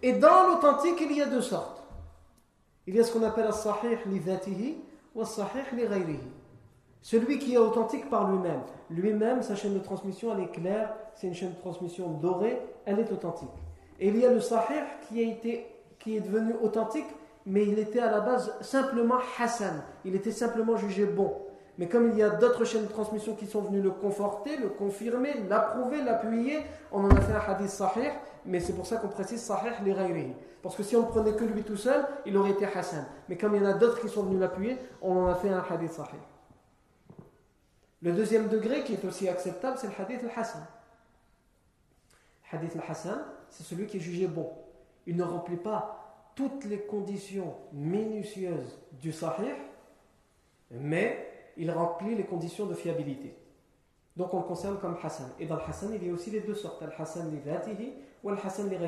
Et 0.02 0.12
dans 0.12 0.46
l'authentique, 0.48 0.98
il 1.00 1.12
y 1.12 1.22
a 1.22 1.26
deux 1.26 1.42
sortes. 1.42 1.82
Il 2.86 2.94
y 2.94 3.00
a 3.00 3.04
ce 3.04 3.12
qu'on 3.12 3.22
appelle 3.22 3.46
ou 3.46 3.48
al-sahih 3.48 3.98
li 5.72 5.86
ghayrihi. 5.86 6.18
Celui 7.02 7.38
qui 7.38 7.54
est 7.54 7.58
authentique 7.58 8.08
par 8.10 8.30
lui-même. 8.30 8.60
Lui-même, 8.90 9.42
sa 9.42 9.54
chaîne 9.54 9.74
de 9.74 9.78
transmission, 9.78 10.34
elle 10.34 10.44
est 10.44 10.50
claire, 10.50 10.94
c'est 11.14 11.26
une 11.26 11.34
chaîne 11.34 11.52
de 11.52 11.58
transmission 11.58 12.10
dorée, 12.10 12.60
elle 12.84 12.98
est 12.98 13.10
authentique. 13.10 13.48
Et 13.98 14.08
il 14.08 14.18
y 14.18 14.26
a 14.26 14.30
le 14.30 14.40
sahih 14.40 14.82
qui 15.08 15.20
a 15.20 15.28
été 15.28 15.66
qui 15.98 16.16
est 16.16 16.20
devenu 16.20 16.54
authentique, 16.62 17.06
mais 17.46 17.66
il 17.66 17.78
était 17.78 18.00
à 18.00 18.10
la 18.10 18.20
base 18.20 18.54
simplement 18.62 19.18
Hassan. 19.38 19.82
Il 20.04 20.14
était 20.14 20.32
simplement 20.32 20.76
jugé 20.76 21.04
bon. 21.04 21.36
Mais 21.80 21.88
comme 21.88 22.10
il 22.10 22.18
y 22.18 22.22
a 22.22 22.28
d'autres 22.28 22.66
chaînes 22.66 22.84
de 22.84 22.90
transmission 22.90 23.34
qui 23.34 23.46
sont 23.46 23.62
venues 23.62 23.80
le 23.80 23.90
conforter, 23.90 24.58
le 24.58 24.68
confirmer, 24.68 25.32
l'approuver, 25.48 26.02
l'appuyer, 26.02 26.60
on 26.92 27.04
en 27.04 27.10
a 27.10 27.18
fait 27.22 27.32
un 27.32 27.40
hadith 27.40 27.70
sahih, 27.70 28.10
mais 28.44 28.60
c'est 28.60 28.74
pour 28.74 28.84
ça 28.84 28.96
qu'on 28.98 29.08
précise 29.08 29.40
sahih 29.40 29.72
ghayrihi. 29.82 30.34
Parce 30.62 30.76
que 30.76 30.82
si 30.82 30.94
on 30.94 31.06
ne 31.06 31.06
prenait 31.06 31.32
que 31.32 31.42
lui 31.42 31.62
tout 31.62 31.78
seul, 31.78 32.06
il 32.26 32.36
aurait 32.36 32.50
été 32.50 32.66
Hassan. 32.66 33.06
Mais 33.30 33.38
comme 33.38 33.54
il 33.54 33.62
y 33.62 33.66
en 33.66 33.70
a 33.70 33.72
d'autres 33.72 33.98
qui 33.98 34.10
sont 34.10 34.24
venus 34.24 34.38
l'appuyer, 34.38 34.76
on 35.00 35.24
en 35.24 35.28
a 35.28 35.34
fait 35.36 35.48
un 35.48 35.64
hadith 35.70 35.92
sahih. 35.92 36.20
Le 38.02 38.12
deuxième 38.12 38.48
degré 38.48 38.84
qui 38.84 38.92
est 38.92 39.04
aussi 39.06 39.26
acceptable, 39.26 39.78
c'est 39.80 39.86
le 39.86 39.94
hadith 39.98 40.20
al-Hassan. 40.22 40.66
Hadith 42.52 42.76
al-Hassan, 42.76 43.24
c'est 43.48 43.62
celui 43.62 43.86
qui 43.86 43.96
est 43.96 44.00
jugé 44.00 44.26
bon 44.26 44.52
il 45.06 45.16
ne 45.16 45.24
remplit 45.24 45.56
pas 45.56 46.30
toutes 46.36 46.66
les 46.66 46.80
conditions 46.80 47.56
minutieuses 47.72 48.78
du 48.92 49.12
sahih, 49.12 49.54
mais 50.70 51.29
il 51.60 51.70
remplit 51.70 52.14
les 52.14 52.24
conditions 52.24 52.64
de 52.64 52.74
fiabilité. 52.74 53.36
Donc 54.16 54.32
on 54.32 54.38
le 54.38 54.44
concerne 54.44 54.78
comme 54.78 54.96
Hassan. 55.02 55.30
Et 55.38 55.44
dans 55.44 55.56
le 55.56 55.62
Hassan, 55.62 55.92
il 55.94 56.06
y 56.06 56.08
a 56.08 56.12
aussi 56.12 56.30
les 56.30 56.40
deux 56.40 56.54
sortes, 56.54 56.80
le 56.80 56.90
Hassan 56.98 57.30
li 57.30 57.92
ou 58.22 58.30
le 58.30 58.36
Hassan 58.36 58.70
li. 58.70 58.78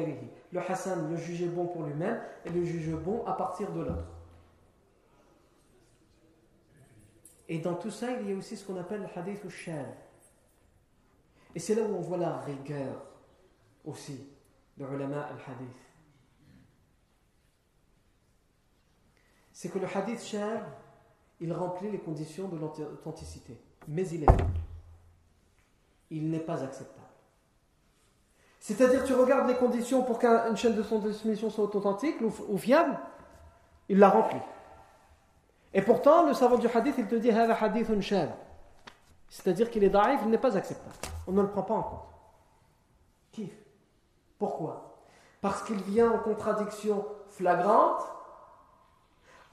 Le 0.51 0.61
Hassan, 0.61 1.11
le 1.11 1.17
juger 1.17 1.49
bon 1.49 1.67
pour 1.67 1.83
lui-même, 1.83 2.19
et 2.47 2.49
le 2.49 2.65
juge 2.65 2.95
bon 2.95 3.27
à 3.27 3.35
partir 3.35 3.71
de 3.73 3.81
l'autre. 3.81 4.07
Et 7.47 7.59
dans 7.59 7.75
tout 7.75 7.91
ça, 7.91 8.11
il 8.13 8.31
y 8.31 8.33
a 8.33 8.37
aussi 8.37 8.57
ce 8.57 8.65
qu'on 8.65 8.79
appelle 8.79 9.03
le 9.03 9.19
hadith 9.21 9.45
ou 9.45 9.51
Et 11.55 11.59
c'est 11.59 11.75
là 11.75 11.83
où 11.83 11.95
on 11.95 12.01
voit 12.01 12.17
la 12.17 12.39
rigueur 12.39 13.05
aussi 13.85 14.31
de 14.79 14.87
ulama 14.87 15.25
al-hadith. 15.25 15.77
C'est 19.53 19.69
que 19.69 19.79
le 19.79 19.87
hadith 19.95 20.23
shab, 20.23 20.63
il 21.43 21.53
remplit 21.53 21.91
les 21.91 21.99
conditions 21.99 22.47
de 22.47 22.57
l'authenticité, 22.57 23.59
mais 23.89 24.07
il 24.09 24.23
est 24.23 24.27
Il 26.11 26.31
n'est 26.31 26.39
pas 26.39 26.63
acceptable. 26.63 27.01
C'est-à-dire, 28.61 29.03
tu 29.03 29.13
regardes 29.13 29.49
les 29.49 29.57
conditions 29.57 30.05
pour 30.05 30.21
qu'une 30.21 30.57
chaîne 30.57 30.77
de 30.77 30.83
transmission 30.83 31.51
soit 31.51 31.75
authentique 31.75 32.17
ou, 32.21 32.57
fiable, 32.57 32.97
il 33.89 33.99
l'a 33.99 34.09
rempli. 34.09 34.39
Et 35.75 35.83
pourtant, 35.83 36.27
le 36.27 36.33
savant 36.33 36.59
du 36.59 36.69
hadith, 36.69 36.95
il 36.97 37.09
te 37.09 37.17
dit 37.17 37.31
hadith 37.31 37.89
C'est-à-dire 39.29 39.69
qu'il 39.69 39.83
est 39.83 39.91
daif, 39.91 40.21
il 40.23 40.31
n'est 40.31 40.39
pas 40.39 40.57
acceptable. 40.57 40.95
On 41.27 41.33
ne 41.33 41.43
le 41.43 41.49
prend 41.49 41.63
pas 41.63 41.75
en 41.75 41.83
compte. 41.83 42.09
Qui 43.33 43.53
Pourquoi? 44.39 44.97
Parce 45.41 45.63
qu'il 45.65 45.83
vient 45.83 46.13
en 46.13 46.19
contradiction 46.19 47.05
flagrante 47.31 48.05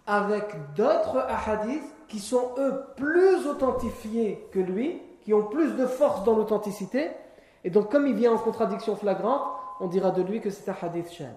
avec 0.10 0.74
d'autres 0.76 1.26
hadiths 1.48 1.84
qui 2.08 2.20
sont 2.20 2.52
eux 2.58 2.84
plus 2.98 3.48
authentifiés 3.48 4.48
que 4.52 4.60
lui, 4.60 5.02
qui 5.22 5.34
ont 5.34 5.44
plus 5.44 5.74
de 5.76 5.86
force 5.86 6.24
dans 6.24 6.36
l'authenticité 6.36 7.12
et 7.64 7.70
donc, 7.70 7.92
comme 7.92 8.08
il 8.08 8.16
vient 8.16 8.34
en 8.34 8.38
contradiction 8.38 8.96
flagrante, 8.96 9.44
on 9.80 9.88
dira 9.88 10.12
de 10.12 10.22
lui 10.22 10.42
que 10.42 10.50
c'est 10.50 10.70
un 10.70 10.76
hadith 10.82 11.12
shad. 11.12 11.36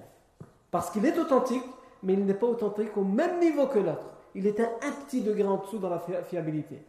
Parce 0.71 0.91
qu'il 0.91 1.05
est 1.05 1.19
authentique, 1.19 1.65
mais 2.03 2.15
il 2.15 2.25
n'est 2.25 2.35
pas 2.35 2.47
authentique 2.47 2.97
au 2.97 3.05
même 3.05 3.41
niveau 3.41 3.67
que 3.67 3.79
l'autre. 3.79 4.07
Il 4.35 4.47
est 4.47 4.61
un, 4.61 4.71
petit 5.07 5.21
degré 5.21 5.45
en 5.45 5.59
dessous 5.59 5.79
dans 5.79 5.91
la 5.91 6.01
fiabilité. 6.25 6.83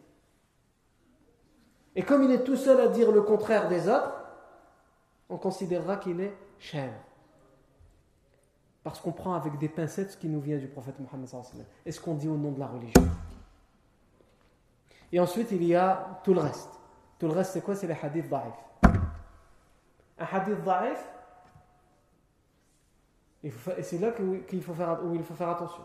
Et 1.96 2.02
comme 2.02 2.22
il 2.24 2.30
est 2.30 2.44
tout 2.44 2.56
seul 2.56 2.80
à 2.80 2.88
dire 2.88 3.12
le 3.12 3.22
contraire 3.22 3.68
des 3.68 3.88
autres, 3.88 4.14
on 5.28 5.36
considérera 5.36 5.96
qu'il 5.96 6.20
est 6.20 6.34
cher. 6.58 6.90
Parce 8.84 9.00
qu'on 9.00 9.12
prend 9.12 9.34
avec 9.34 9.58
des 9.58 9.68
pincettes 9.68 10.12
ce 10.12 10.16
qui 10.16 10.28
nous 10.28 10.40
vient 10.40 10.58
du 10.58 10.68
prophète 10.68 10.94
Mohammed 11.00 11.28
et 11.84 11.90
ce 11.90 12.00
qu'on 12.00 12.14
dit 12.14 12.28
au 12.28 12.36
nom 12.36 12.52
de 12.52 12.60
la 12.60 12.68
religion? 12.68 13.02
Et 15.10 15.18
ensuite, 15.18 15.50
il 15.50 15.64
y 15.64 15.74
a 15.74 16.20
tout 16.22 16.34
le 16.34 16.40
reste. 16.40 16.70
Tout 17.18 17.26
le 17.26 17.32
reste, 17.32 17.52
c'est 17.52 17.62
quoi? 17.62 17.74
C'est 17.74 17.86
les 17.86 17.96
hadiths 18.00 18.28
da'if 18.28 18.54
un 20.18 20.24
hadith 20.24 20.62
da'if, 20.62 20.98
et 23.42 23.82
c'est 23.82 23.98
là 23.98 24.12
qu'il 24.12 24.62
faut 24.62 24.74
il 25.12 25.24
faut 25.24 25.34
faire 25.34 25.48
attention. 25.48 25.84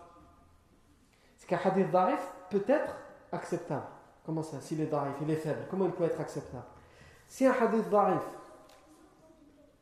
C'est 1.38 1.48
qu'un 1.48 1.60
hadith 1.64 1.90
da'if 1.92 2.20
peut 2.50 2.64
être 2.68 2.96
acceptable. 3.32 3.86
Comment 4.26 4.44
ça? 4.44 4.62
S'il 4.62 4.82
est 4.82 4.86
da'if, 4.86 5.16
il 5.22 5.32
est 5.32 5.36
faible, 5.36 5.66
comment 5.70 5.86
il 5.86 5.92
peut 5.92 6.04
être 6.04 6.20
acceptable? 6.20 6.64
Si 7.28 7.46
un 7.46 7.54
hadith 7.54 7.90
da'if, 7.90 8.24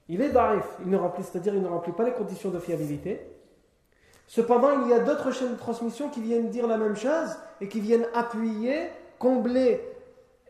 il 0.09 0.21
est 0.21 0.29
da'if, 0.29 0.65
il 0.83 0.89
ne 0.89 0.97
remplit, 0.97 1.23
c'est-à-dire 1.23 1.53
il 1.53 1.61
ne 1.61 1.67
remplit 1.67 1.91
pas 1.91 2.03
les 2.03 2.13
conditions 2.13 2.49
de 2.49 2.59
fiabilité, 2.59 3.27
cependant 4.25 4.83
il 4.83 4.89
y 4.89 4.93
a 4.93 4.99
d'autres 4.99 5.31
chaînes 5.31 5.53
de 5.53 5.57
transmission 5.57 6.09
qui 6.09 6.21
viennent 6.21 6.49
dire 6.49 6.67
la 6.67 6.77
même 6.77 6.95
chose 6.95 7.37
et 7.59 7.67
qui 7.67 7.79
viennent 7.79 8.07
appuyer, 8.13 8.89
combler 9.19 9.81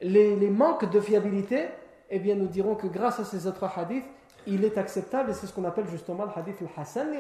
les, 0.01 0.49
manques 0.49 0.89
de 0.89 0.99
fiabilité 0.99 1.67
eh 2.09 2.19
bien 2.19 2.35
nous 2.35 2.47
dirons 2.47 2.75
que 2.75 2.87
grâce 2.87 3.19
à 3.19 3.25
ces 3.25 3.47
autres 3.47 3.65
hadiths, 3.77 4.05
il 4.45 4.63
est 4.63 4.77
acceptable 4.77 5.31
et 5.31 5.33
c'est 5.33 5.47
ce 5.47 5.53
qu'on 5.53 5.65
appelle 5.65 5.87
justement 5.89 6.25
le 6.25 6.31
hadith 6.33 6.55
al-Hassan 6.61 7.11
li 7.11 7.17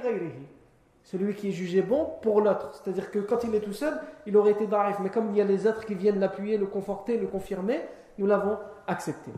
Celui 1.03 1.35
qui 1.35 1.49
est 1.49 1.51
jugé 1.51 1.81
bon 1.81 2.09
pour 2.21 2.39
l'autre. 2.39 2.71
C'est-à-dire 2.73 3.11
que 3.11 3.19
quand 3.19 3.43
il 3.43 3.53
est 3.53 3.59
tout 3.59 3.73
seul, 3.73 3.99
il 4.25 4.37
aurait 4.37 4.51
été 4.51 4.65
da'if. 4.65 4.97
Mais 5.01 5.09
comme 5.09 5.31
il 5.31 5.37
y 5.37 5.41
a 5.41 5.43
les 5.43 5.67
autres 5.67 5.85
qui 5.85 5.95
viennent 5.95 6.19
l'appuyer, 6.19 6.57
le 6.57 6.67
conforter, 6.67 7.17
le 7.17 7.27
confirmer, 7.27 7.81
nous 8.17 8.27
l'avons 8.27 8.57
accepté. 8.87 9.31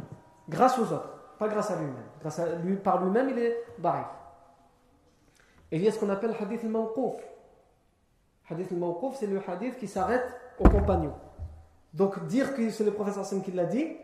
Grâce 0.47 0.77
aux 0.77 0.93
autres, 0.93 1.18
pas 1.39 1.47
grâce 1.47 1.71
à 1.71 1.77
lui-même. 1.77 1.95
Grâce 2.19 2.39
à 2.39 2.55
lui, 2.55 2.75
par 2.75 3.03
lui-même, 3.03 3.29
il 3.29 3.39
est 3.39 3.63
da'if. 3.79 4.05
Et 5.71 5.77
il 5.77 5.83
y 5.83 5.87
a 5.87 5.91
ce 5.91 5.99
qu'on 5.99 6.09
appelle 6.09 6.31
le 6.31 6.43
hadith 6.43 6.63
al-mawqouf. 6.63 7.15
Hadith 8.49 8.71
al-mawqouf, 8.71 9.15
c'est 9.15 9.27
le 9.27 9.41
hadith 9.47 9.77
qui 9.77 9.87
s'arrête 9.87 10.25
au 10.59 10.67
compagnon. 10.67 11.13
Donc 11.93 12.25
dire 12.27 12.53
que 12.55 12.69
c'est 12.69 12.83
le 12.83 12.91
professeur 12.91 13.23
Hassan 13.23 13.41
qui 13.41 13.51
l'a 13.51 13.65
dit, 13.65 13.95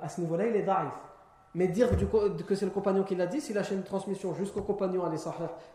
à 0.00 0.08
ce 0.08 0.20
niveau-là, 0.20 0.46
il 0.46 0.56
est 0.56 0.62
daif. 0.62 0.92
Mais 1.54 1.66
dire 1.66 1.88
que 2.46 2.54
c'est 2.54 2.64
le 2.64 2.70
compagnon 2.70 3.02
qui 3.02 3.16
l'a 3.16 3.26
dit, 3.26 3.40
si 3.40 3.52
la 3.52 3.64
chaîne 3.64 3.80
de 3.80 3.86
transmission 3.86 4.32
jusqu'au 4.34 4.62
compagnon 4.62 5.02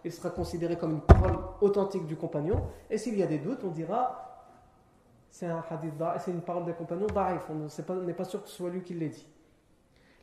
il 0.06 0.12
sera 0.12 0.30
considéré 0.30 0.78
comme 0.78 0.92
une 0.92 1.02
parole 1.02 1.38
authentique 1.60 2.06
du 2.06 2.16
compagnon. 2.16 2.64
Et 2.90 2.98
s'il 2.98 3.18
y 3.18 3.24
a 3.24 3.28
des 3.28 3.40
doutes, 3.40 3.64
on 3.66 3.72
dira 3.72 4.22
c'est 5.30 5.48
un 5.48 5.62
hadith 5.70 5.94
c'est 6.20 6.32
une 6.32 6.42
parole 6.42 6.64
des 6.64 6.72
compagnons 6.72 7.08
daif. 7.08 7.46
On 7.50 7.96
n'est 8.06 8.14
pas, 8.14 8.24
sûr 8.24 8.42
que 8.42 8.48
ce 8.48 8.56
soit 8.56 8.70
lui 8.70 8.84
qui 8.84 8.94
l'ait 8.94 9.10
dit. 9.10 9.28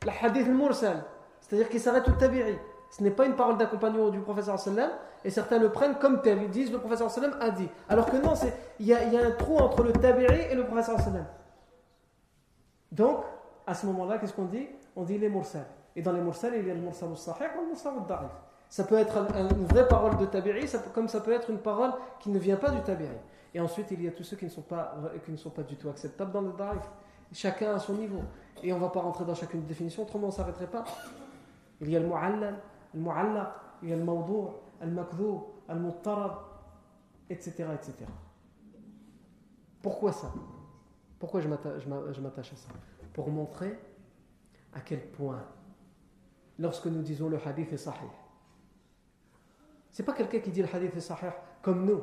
Le 0.05 0.11
hadith 0.21 0.47
mursal, 0.47 1.03
c'est-à-dire 1.41 1.69
qu'il 1.69 1.79
s'arrête 1.79 2.07
au 2.07 2.11
tabi'i. 2.11 2.57
Ce 2.89 3.01
n'est 3.01 3.11
pas 3.11 3.25
une 3.25 3.35
parole 3.35 3.57
d'un 3.57 3.65
compagnon 3.65 4.09
du 4.09 4.19
professeur 4.19 4.59
sallam, 4.59 4.91
et 5.23 5.29
certains 5.29 5.57
le 5.57 5.71
prennent 5.71 5.95
comme 5.95 6.21
tel. 6.21 6.41
Ils 6.43 6.49
disent 6.49 6.71
le 6.71 6.79
professeur 6.79 7.09
sallam 7.09 7.35
a 7.39 7.49
dit. 7.49 7.67
Alors 7.89 8.05
que 8.05 8.17
non, 8.17 8.33
il 8.79 8.85
y, 8.85 8.89
y, 8.89 8.93
a 8.93 9.25
un 9.25 9.31
trou 9.31 9.57
entre 9.57 9.83
le 9.83 9.93
tabi'i 9.93 10.51
et 10.51 10.55
le 10.55 10.65
professeur 10.65 10.99
sallam. 10.99 11.25
Donc, 12.91 13.23
à 13.65 13.73
ce 13.73 13.85
moment-là, 13.87 14.19
qu'est-ce 14.19 14.33
qu'on 14.33 14.45
dit? 14.45 14.67
On 14.95 15.03
dit 15.03 15.17
les 15.17 15.29
mursal. 15.29 15.65
Et 15.95 16.01
dans 16.01 16.11
les 16.11 16.21
mursal, 16.21 16.53
il 16.55 16.67
y 16.67 16.71
a 16.71 16.73
le 16.73 16.81
mursal 16.81 17.09
al-sahih 17.09 17.47
ou 17.57 17.61
le 17.61 17.67
mursal 17.69 17.93
al-da'if. 17.99 18.31
Ça 18.69 18.83
peut 18.83 18.97
être 18.97 19.17
une 19.51 19.65
vraie 19.65 19.87
parole 19.87 20.17
de 20.17 20.25
tabi'i, 20.25 20.65
comme 20.93 21.07
ça 21.07 21.21
peut 21.21 21.31
être 21.31 21.49
une 21.49 21.59
parole 21.59 21.93
qui 22.19 22.29
ne 22.29 22.37
vient 22.37 22.57
pas 22.57 22.69
du 22.69 22.81
tabi'i. 22.81 23.07
Et 23.55 23.59
ensuite, 23.59 23.89
il 23.91 24.03
y 24.03 24.07
a 24.07 24.11
tous 24.11 24.23
ceux 24.23 24.35
qui 24.35 24.45
ne 24.45 24.49
sont 24.49 24.61
pas, 24.61 24.95
qui 25.25 25.31
ne 25.31 25.37
sont 25.37 25.51
pas 25.51 25.63
du 25.63 25.75
tout 25.75 25.89
acceptables 25.89 26.31
dans 26.31 26.41
le 26.41 26.51
da'if. 26.53 26.83
Chacun 27.31 27.73
à 27.73 27.79
son 27.79 27.93
niveau. 27.93 28.21
Et 28.61 28.71
on 28.71 28.77
ne 28.77 28.81
va 28.81 28.89
pas 28.89 29.01
rentrer 29.01 29.25
dans 29.25 29.35
chacune 29.35 29.61
des 29.61 29.67
définitions, 29.67 30.03
autrement 30.03 30.25
on 30.25 30.31
ne 30.31 30.35
s'arrêterait 30.35 30.69
pas. 30.69 30.85
Il 31.81 31.89
y 31.89 31.95
a 31.95 31.99
le 31.99 32.07
mu'allal, 32.07 32.59
le 32.93 32.99
mu'allaq, 32.99 33.47
il 33.81 33.89
y 33.89 33.93
a 33.93 33.95
le 33.95 34.03
mawdou', 34.03 34.51
le 34.81 34.91
makdou, 34.91 35.43
le 35.67 35.75
muttarab, 35.75 36.37
etc., 37.29 37.65
etc. 37.73 38.05
Pourquoi 39.81 40.11
ça? 40.11 40.31
Pourquoi 41.19 41.41
je 41.41 41.47
m'attache 41.49 42.53
à 42.53 42.55
ça? 42.55 42.69
Pour 43.13 43.29
montrer 43.29 43.77
à 44.73 44.79
quel 44.79 45.01
point, 45.11 45.43
lorsque 46.57 46.85
nous 46.87 47.01
disons 47.01 47.29
le 47.29 47.37
hadith 47.45 47.73
est 47.73 47.77
sahih, 47.77 48.09
c'est 49.91 50.03
pas 50.03 50.13
quelqu'un 50.13 50.39
qui 50.39 50.51
dit 50.51 50.61
le 50.61 50.69
hadith 50.73 50.95
est 50.95 51.01
sahih 51.01 51.31
comme 51.61 51.85
nous. 51.85 52.01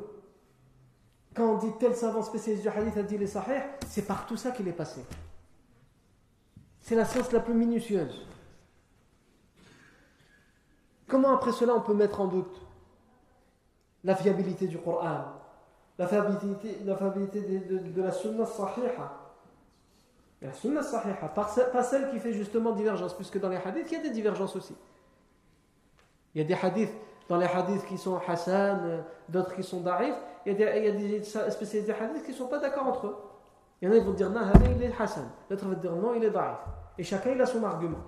Quand 1.33 1.53
on 1.53 1.57
dit 1.57 1.71
tel 1.79 1.95
savant 1.95 2.21
spécialiste 2.21 2.63
du 2.63 2.69
hadith 2.69 2.97
a 2.97 3.03
dit 3.03 3.17
le 3.17 3.25
sahih, 3.25 3.61
c'est 3.87 4.05
par 4.05 4.25
tout 4.27 4.37
ça 4.37 4.51
qu'il 4.51 4.67
est 4.67 4.73
passé. 4.73 5.03
C'est 6.81 6.95
la 6.95 7.05
science 7.05 7.31
la 7.31 7.39
plus 7.39 7.53
minutieuse. 7.53 8.25
Comment 11.07 11.35
après 11.35 11.51
cela 11.51 11.73
on 11.75 11.81
peut 11.81 11.93
mettre 11.93 12.21
en 12.21 12.27
doute 12.27 12.61
la 14.03 14.15
fiabilité 14.15 14.67
du 14.67 14.77
Coran, 14.77 15.25
la 15.97 16.07
fiabilité, 16.07 16.79
la 16.85 16.95
fiabilité 16.95 17.41
de, 17.41 18.01
la 18.01 18.11
sunna 18.11 18.45
sahiha? 18.45 19.17
La 20.41 20.53
sunna 20.53 20.81
sahiha, 20.81 21.27
pas 21.27 21.83
celle 21.83 22.09
qui 22.09 22.19
fait 22.19 22.33
justement 22.33 22.71
divergence, 22.71 23.13
puisque 23.13 23.39
dans 23.39 23.49
les 23.49 23.57
hadiths, 23.57 23.91
il 23.91 23.97
y 23.97 23.99
a 23.99 24.03
des 24.03 24.09
divergences 24.09 24.55
aussi. 24.55 24.75
Il 26.33 26.41
y 26.41 26.43
a 26.43 26.47
des 26.47 26.65
hadiths, 26.65 26.93
dans 27.27 27.37
les 27.37 27.45
hadiths 27.45 27.85
qui 27.85 27.97
sont 27.97 28.19
hassan, 28.27 29.03
d'autres 29.29 29.53
qui 29.53 29.63
sont 29.63 29.81
da'if, 29.81 30.15
il 30.45 30.53
y 30.53 30.55
a 30.55 30.71
des, 30.71 30.79
il 30.79 30.85
y 30.85 30.87
a 30.87 30.91
des 30.91 31.23
spécialistes 31.23 31.87
des 31.87 31.93
hadiths 31.93 32.23
qui 32.23 32.31
ne 32.31 32.37
sont 32.37 32.47
pas 32.47 32.59
d'accord 32.59 32.87
entre 32.87 33.07
eux. 33.07 33.17
Il 33.81 33.87
y 33.87 33.91
en 33.91 33.95
a 33.95 33.99
qui 33.99 34.05
vont 34.05 34.13
dire 34.13 34.29
non, 34.29 34.41
il 34.63 34.83
est 34.83 35.01
hassan, 35.01 35.29
l'autre 35.49 35.67
va 35.67 35.75
dire 35.75 35.95
non, 35.95 36.13
il 36.13 36.23
est 36.23 36.29
da'if. 36.29 36.59
Et 36.97 37.03
chacun 37.03 37.31
il 37.31 37.41
a 37.41 37.45
son 37.45 37.63
argument. 37.63 38.03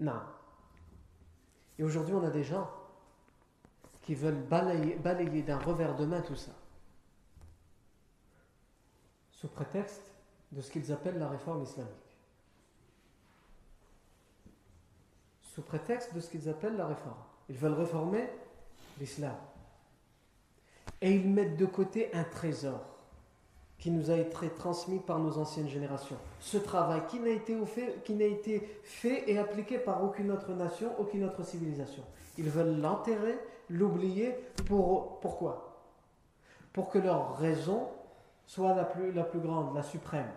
Non. 0.00 0.20
Et 1.78 1.84
aujourd'hui, 1.84 2.14
on 2.14 2.24
a 2.24 2.30
des 2.30 2.42
gens 2.44 2.68
qui 4.02 4.14
veulent 4.14 4.42
balayer 4.42 5.42
d'un 5.42 5.58
revers 5.58 5.94
de 5.94 6.06
main 6.06 6.20
tout 6.22 6.34
ça 6.34 6.52
sous 9.38 9.48
prétexte 9.48 10.02
de 10.50 10.60
ce 10.60 10.70
qu'ils 10.70 10.90
appellent 10.90 11.18
la 11.18 11.28
réforme 11.28 11.62
islamique. 11.62 11.92
Sous 15.42 15.62
prétexte 15.62 16.12
de 16.12 16.20
ce 16.20 16.28
qu'ils 16.30 16.48
appellent 16.48 16.76
la 16.76 16.86
réforme. 16.86 17.22
Ils 17.48 17.56
veulent 17.56 17.74
réformer 17.74 18.28
l'islam. 18.98 19.36
Et 21.00 21.12
ils 21.12 21.28
mettent 21.28 21.56
de 21.56 21.66
côté 21.66 22.10
un 22.12 22.24
trésor 22.24 22.80
qui 23.78 23.90
nous 23.92 24.10
a 24.10 24.16
été 24.16 24.48
transmis 24.50 24.98
par 24.98 25.20
nos 25.20 25.38
anciennes 25.38 25.68
générations. 25.68 26.16
Ce 26.40 26.58
travail 26.58 27.02
qui 27.08 27.20
n'a 27.20 27.30
été, 27.30 27.56
été 28.08 28.80
fait 28.82 29.30
et 29.30 29.38
appliqué 29.38 29.78
par 29.78 30.02
aucune 30.02 30.32
autre 30.32 30.52
nation, 30.52 30.90
aucune 30.98 31.24
autre 31.24 31.44
civilisation. 31.44 32.02
Ils 32.38 32.50
veulent 32.50 32.80
l'enterrer, 32.80 33.38
l'oublier. 33.70 34.34
Pour, 34.66 35.20
pourquoi? 35.20 35.84
Pour 36.72 36.90
que 36.90 36.98
leur 36.98 37.36
raison 37.38 37.88
soit 38.46 38.74
la 38.74 38.84
plus, 38.84 39.12
grande, 39.40 39.74
la 39.76 39.82
suprême. 39.82 40.30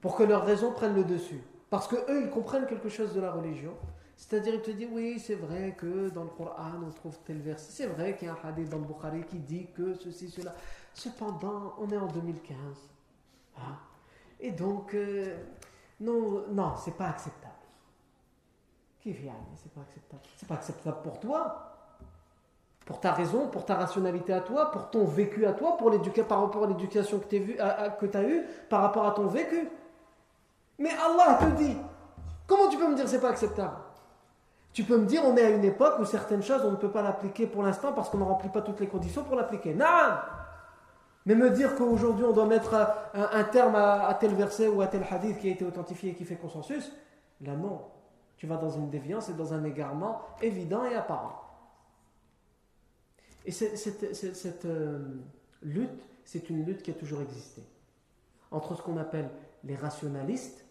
Pour 0.00 0.16
que 0.16 0.24
leurs 0.24 0.44
raisons 0.44 0.72
prennent 0.72 0.96
le 0.96 1.04
dessus. 1.04 1.40
Parce 1.70 1.86
que 1.86 1.96
eux, 2.10 2.24
ils 2.24 2.30
comprennent 2.30 2.66
quelque 2.66 2.88
chose 2.88 3.14
de 3.14 3.20
la 3.20 3.30
religion. 3.30 3.74
C'est-à-dire, 4.22 4.54
il 4.54 4.62
te 4.62 4.70
dit, 4.70 4.86
oui, 4.86 5.18
c'est 5.18 5.34
vrai 5.34 5.74
que 5.76 6.08
dans 6.10 6.22
le 6.22 6.30
Coran, 6.30 6.80
on 6.86 6.92
trouve 6.92 7.18
tel 7.24 7.40
verset. 7.40 7.72
C'est 7.72 7.86
vrai 7.86 8.16
qu'il 8.16 8.28
y 8.28 8.30
a 8.30 8.34
un 8.34 8.48
hadith 8.48 8.68
dans 8.68 8.78
le 8.78 8.84
Bukhari 8.84 9.24
qui 9.24 9.40
dit 9.40 9.66
que 9.76 9.94
ceci, 9.94 10.30
cela. 10.30 10.54
Cependant, 10.94 11.74
on 11.78 11.90
est 11.90 11.96
en 11.96 12.06
2015. 12.06 12.56
Hein? 13.58 13.60
Et 14.38 14.52
donc, 14.52 14.94
euh, 14.94 15.36
non, 15.98 16.44
non 16.50 16.74
c'est 16.76 16.96
pas 16.96 17.08
acceptable. 17.08 17.52
C'est 19.02 19.74
pas 19.74 19.80
acceptable. 19.80 20.22
C'est 20.36 20.48
pas 20.48 20.54
acceptable 20.54 21.02
pour 21.02 21.18
toi, 21.18 21.76
pour 22.86 23.00
ta 23.00 23.14
raison, 23.14 23.48
pour 23.48 23.66
ta 23.66 23.74
rationalité 23.74 24.32
à 24.32 24.40
toi, 24.40 24.70
pour 24.70 24.88
ton 24.90 25.04
vécu 25.04 25.46
à 25.46 25.52
toi, 25.52 25.76
pour 25.76 25.90
par 26.28 26.42
rapport 26.42 26.62
à 26.62 26.66
l'éducation 26.68 27.18
que 27.18 27.26
tu 27.26 28.16
as 28.16 28.22
eue, 28.22 28.46
par 28.70 28.82
rapport 28.82 29.04
à 29.04 29.10
ton 29.10 29.26
vécu. 29.26 29.68
Mais 30.78 30.90
Allah 30.90 31.40
te 31.40 31.56
dit, 31.56 31.76
comment 32.46 32.68
tu 32.68 32.78
peux 32.78 32.86
me 32.88 32.94
dire 32.94 33.08
c'est 33.08 33.20
pas 33.20 33.30
acceptable? 33.30 33.81
Tu 34.72 34.84
peux 34.84 34.96
me 34.96 35.06
dire, 35.06 35.22
on 35.24 35.36
est 35.36 35.44
à 35.44 35.50
une 35.50 35.64
époque 35.64 35.98
où 35.98 36.04
certaines 36.04 36.42
choses, 36.42 36.62
on 36.64 36.70
ne 36.70 36.76
peut 36.76 36.90
pas 36.90 37.02
l'appliquer 37.02 37.46
pour 37.46 37.62
l'instant 37.62 37.92
parce 37.92 38.08
qu'on 38.08 38.18
ne 38.18 38.24
remplit 38.24 38.48
pas 38.48 38.62
toutes 38.62 38.80
les 38.80 38.86
conditions 38.86 39.22
pour 39.22 39.36
l'appliquer. 39.36 39.74
Non 39.74 39.84
Mais 41.26 41.34
me 41.34 41.50
dire 41.50 41.74
qu'aujourd'hui, 41.76 42.24
on 42.24 42.32
doit 42.32 42.46
mettre 42.46 42.74
un, 43.12 43.44
terme 43.44 43.74
à, 43.74 44.16
tel 44.18 44.34
verset 44.34 44.68
ou 44.68 44.80
à 44.80 44.86
tel 44.86 45.04
hadith 45.08 45.38
qui 45.38 45.48
a 45.48 45.52
été 45.52 45.64
authentifié 45.64 46.12
et 46.12 46.14
qui 46.14 46.24
fait 46.24 46.36
consensus, 46.36 46.90
là 47.42 47.54
non. 47.54 47.82
Tu 48.38 48.46
vas 48.46 48.56
dans 48.56 48.70
une 48.70 48.88
déviance 48.88 49.28
et 49.28 49.34
dans 49.34 49.52
un 49.52 49.62
égarement 49.62 50.22
évident 50.40 50.84
et 50.84 50.94
apparent. 50.94 51.42
Et 53.44 53.50
cette, 53.52 54.64
euh, 54.64 54.98
lutte, 55.62 56.02
c'est 56.24 56.48
une 56.48 56.64
lutte 56.64 56.82
qui 56.82 56.90
a 56.90 56.94
toujours 56.94 57.20
existé. 57.20 57.62
Entre 58.50 58.74
ce 58.74 58.82
qu'on 58.82 58.96
appelle 58.96 59.28
les 59.64 59.76
rationalistes 59.76 60.64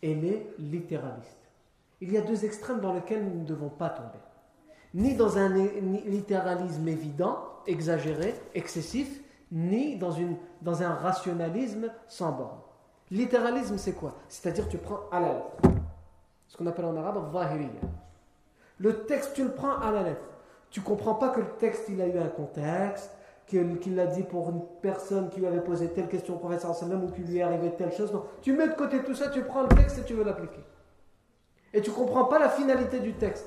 et 0.00 0.14
les 0.14 0.54
littéralistes. 0.58 1.39
Il 2.00 2.12
y 2.12 2.16
a 2.16 2.22
deux 2.22 2.44
extrêmes 2.44 2.80
dans 2.80 2.94
lesquels 2.94 3.24
nous 3.24 3.40
ne 3.40 3.44
devons 3.44 3.68
pas 3.68 3.90
tomber. 3.90 4.18
Ni 4.94 5.14
dans 5.14 5.38
un 5.38 5.48
littéralisme 5.48 6.88
évident, 6.88 7.38
exagéré, 7.66 8.34
excessif, 8.54 9.20
ni 9.52 9.96
dans, 9.96 10.10
une, 10.10 10.36
dans 10.62 10.82
un 10.82 10.94
rationalisme 10.94 11.92
sans 12.08 12.32
borne. 12.32 12.58
Littéralisme, 13.10 13.76
c'est 13.76 13.92
quoi? 13.92 14.14
C'est-à-dire 14.28 14.68
tu 14.68 14.78
prends 14.78 15.00
à 15.12 15.20
la 15.20 15.32
lettre. 15.34 15.56
Ce 16.48 16.56
qu'on 16.56 16.66
appelle 16.66 16.86
en 16.86 16.96
arabe 16.96 17.32
zahiriya. 17.32 17.80
Le 18.78 19.04
texte, 19.04 19.34
tu 19.34 19.44
le 19.44 19.52
prends 19.52 19.78
à 19.78 19.90
la 19.90 20.02
lettre. 20.02 20.24
Tu 20.70 20.80
comprends 20.80 21.14
pas 21.14 21.28
que 21.28 21.40
le 21.40 21.50
texte, 21.58 21.88
il 21.88 22.00
a 22.00 22.06
eu 22.06 22.18
un 22.18 22.28
contexte, 22.28 23.10
qu'il 23.50 23.96
l'a 23.96 24.06
dit 24.06 24.22
pour 24.22 24.48
une 24.50 24.62
personne 24.80 25.28
qui 25.28 25.40
lui 25.40 25.46
avait 25.46 25.60
posé 25.60 25.88
telle 25.88 26.08
question 26.08 26.34
au 26.34 26.38
professeur 26.38 26.70
ou 26.70 27.10
qui 27.10 27.22
lui 27.22 27.38
est 27.38 27.42
arrivé 27.42 27.72
telle 27.76 27.92
chose. 27.92 28.12
Non, 28.12 28.24
tu 28.42 28.52
mets 28.52 28.68
de 28.68 28.74
côté 28.74 29.02
tout 29.02 29.14
ça, 29.14 29.28
tu 29.28 29.42
prends 29.42 29.62
le 29.62 29.68
texte 29.68 29.98
et 29.98 30.04
tu 30.04 30.14
veux 30.14 30.24
l'appliquer. 30.24 30.60
Et 31.72 31.80
tu 31.80 31.90
comprends 31.90 32.24
pas 32.24 32.38
la 32.38 32.48
finalité 32.48 33.00
du 33.00 33.12
texte. 33.14 33.46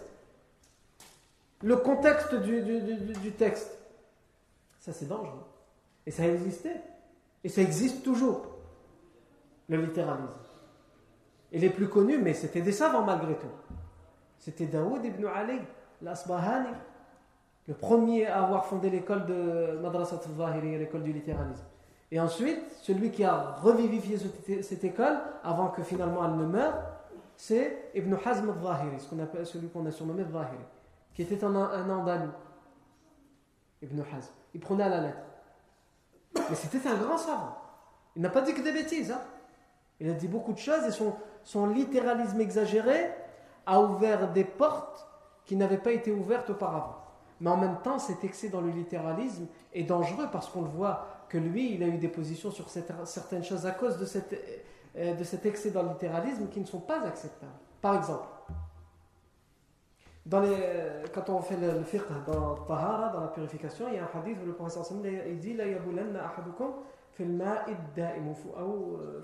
Le 1.61 1.78
contexte 1.78 2.36
du, 2.36 3.32
texte. 3.38 3.78
Ça, 4.80 4.91
c'est 4.91 5.07
dangereux. 5.07 5.43
Et 6.05 6.11
ça 6.11 6.24
a 6.24 6.28
existé. 6.28 6.71
Et 7.43 7.49
ça 7.49 7.61
existe 7.61 8.03
toujours. 8.03 8.45
Le 9.69 9.82
littéralisme. 9.82 10.30
Et 11.51 11.59
les 11.59 11.69
plus 11.69 11.88
connus, 11.88 12.17
mais 12.17 12.34
c'était 12.34 12.61
des 12.61 12.71
savants 12.71 13.03
malgré 13.03 13.36
tout. 13.36 13.47
C'était 14.39 14.65
Daoud 14.65 15.05
ibn 15.05 15.26
Ali, 15.28 15.59
l'Asbahani, 16.01 16.74
le 17.67 17.74
premier 17.74 18.28
à 18.28 18.43
avoir 18.43 18.65
fondé 18.65 18.89
l'école 18.89 19.26
de 19.26 19.80
Madrasat 19.82 20.19
al-Zahiri, 20.26 20.78
l'école 20.78 21.03
du 21.03 21.13
littéralisme. 21.13 21.63
Et 22.11 22.19
ensuite, 22.19 22.59
celui 22.82 23.11
qui 23.11 23.24
a 23.24 23.55
revivifié 23.61 24.17
cette 24.61 24.84
école 24.84 25.17
avant 25.43 25.69
que 25.69 25.82
finalement 25.82 26.26
elle 26.26 26.36
ne 26.36 26.45
meure, 26.45 26.74
c'est 27.46 27.91
Ibn 27.94 28.16
Hazm 28.24 28.52
al-Zahiri, 28.52 29.02
celui 29.44 29.68
qu'on 29.68 29.86
a 29.86 29.91
surnommé 29.91 30.22
al-Zahiri, 30.22 30.64
qui 31.14 31.24
était 31.24 31.44
un, 31.44 31.54
un 31.54 31.89
andalou. 31.89 32.32
Ibn 33.82 34.00
Hazm. 34.00 34.32
Il 34.54 34.62
prenait 34.62 34.86
à 34.86 34.88
la 34.88 35.02
lettre. 35.02 35.26
Mais 36.36 36.56
c'était 36.56 36.88
un 36.88 36.96
grand 36.96 37.18
savant. 37.18 37.58
Il 38.16 38.22
n'a 38.22 38.30
pas 38.30 38.44
dit 38.44 38.54
que 38.54 38.62
des 38.62 38.72
bêtises. 38.72 39.12
Hein. 39.12 39.20
Il 40.00 40.10
a 40.10 40.14
dit 40.14 40.30
beaucoup 40.30 40.54
de 40.54 40.58
choses 40.58 40.86
et 40.86 40.91
son, 41.44 41.68
littéralisme 41.68 42.39
exagéré 42.39 43.12
a 43.66 43.82
ouvert 43.82 44.32
des 44.32 44.46
portes 44.46 45.06
qui 45.44 45.58
n'avaient 45.58 45.78
pas 45.78 45.91
été 45.91 46.14
ouvertes 46.14 46.50
auparavant. 46.50 46.96
Mais 47.41 47.50
en 47.50 47.58
même 47.58 47.82
temps, 47.84 48.00
cet 48.00 48.24
excès 48.24 48.48
dans 48.48 48.62
le 48.62 48.70
littéralisme 48.70 49.48
est 49.74 49.84
dangereux 49.84 50.30
parce 50.32 50.48
qu'on 50.48 50.62
le 50.62 50.70
voit 50.70 51.26
que 51.28 51.38
lui, 51.38 51.74
il 51.74 51.84
a 51.84 51.88
eu 51.88 51.98
des 51.98 52.08
positions 52.08 52.52
sur 52.52 52.70
certaines 52.70 53.44
choses 53.44 53.66
à 53.66 53.72
cause 53.72 53.98
de 53.98 54.06
cette 54.06 54.34
de 54.96 55.24
cet 55.24 55.46
excès 55.46 55.72
dans 55.72 55.84
le 55.84 55.89
littéralisme 55.89 56.48
qui 56.50 56.60
ne 56.60 56.66
sont 56.66 56.80
pas 56.80 57.02
acceptables. 57.04 57.52
Par 57.82 57.96
exemple, 57.96 58.28
euh, 60.32 61.04
quand 61.14 61.30
on 61.30 61.41
fait 61.41 61.58
le, 61.58 61.84
fiqh 61.84 62.02
dans 62.26 62.56
Tahara, 62.66 63.10
dans 63.10 63.22
la 63.22 63.28
purification, 63.28 63.88
il 63.89 63.96
y 63.96 63.98
a 63.98 64.04
un 64.04 64.20
hadith 64.20 64.38
où 64.41 64.46
le 64.46 64.54
professeur 64.54 64.86
dit 65.39 65.54
La 65.54 65.68
yabulanna 65.68 66.26
ahadukum 66.26 66.72
ou 67.20 67.24
euh. 68.98 69.22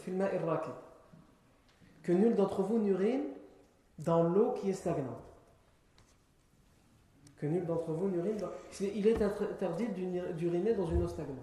Que 2.04 2.12
nul 2.12 2.36
d'entre 2.36 2.64
vous 2.64 2.80
n'urine 2.80 3.24
dans 4.00 4.24
l'eau 4.24 4.54
qui 4.54 4.70
est 4.70 4.74
stagnante. 4.74 5.24
Que 7.38 7.46
nul 7.46 7.66
d'entre 7.66 7.92
vous 7.92 8.10
n'urine. 8.10 8.38
Il 8.82 9.08
est 9.08 9.22
interdit 9.22 9.88
d'uriner 10.36 10.74
dans 10.74 10.88
une 10.88 11.04
eau 11.04 11.08
stagnante. 11.08 11.38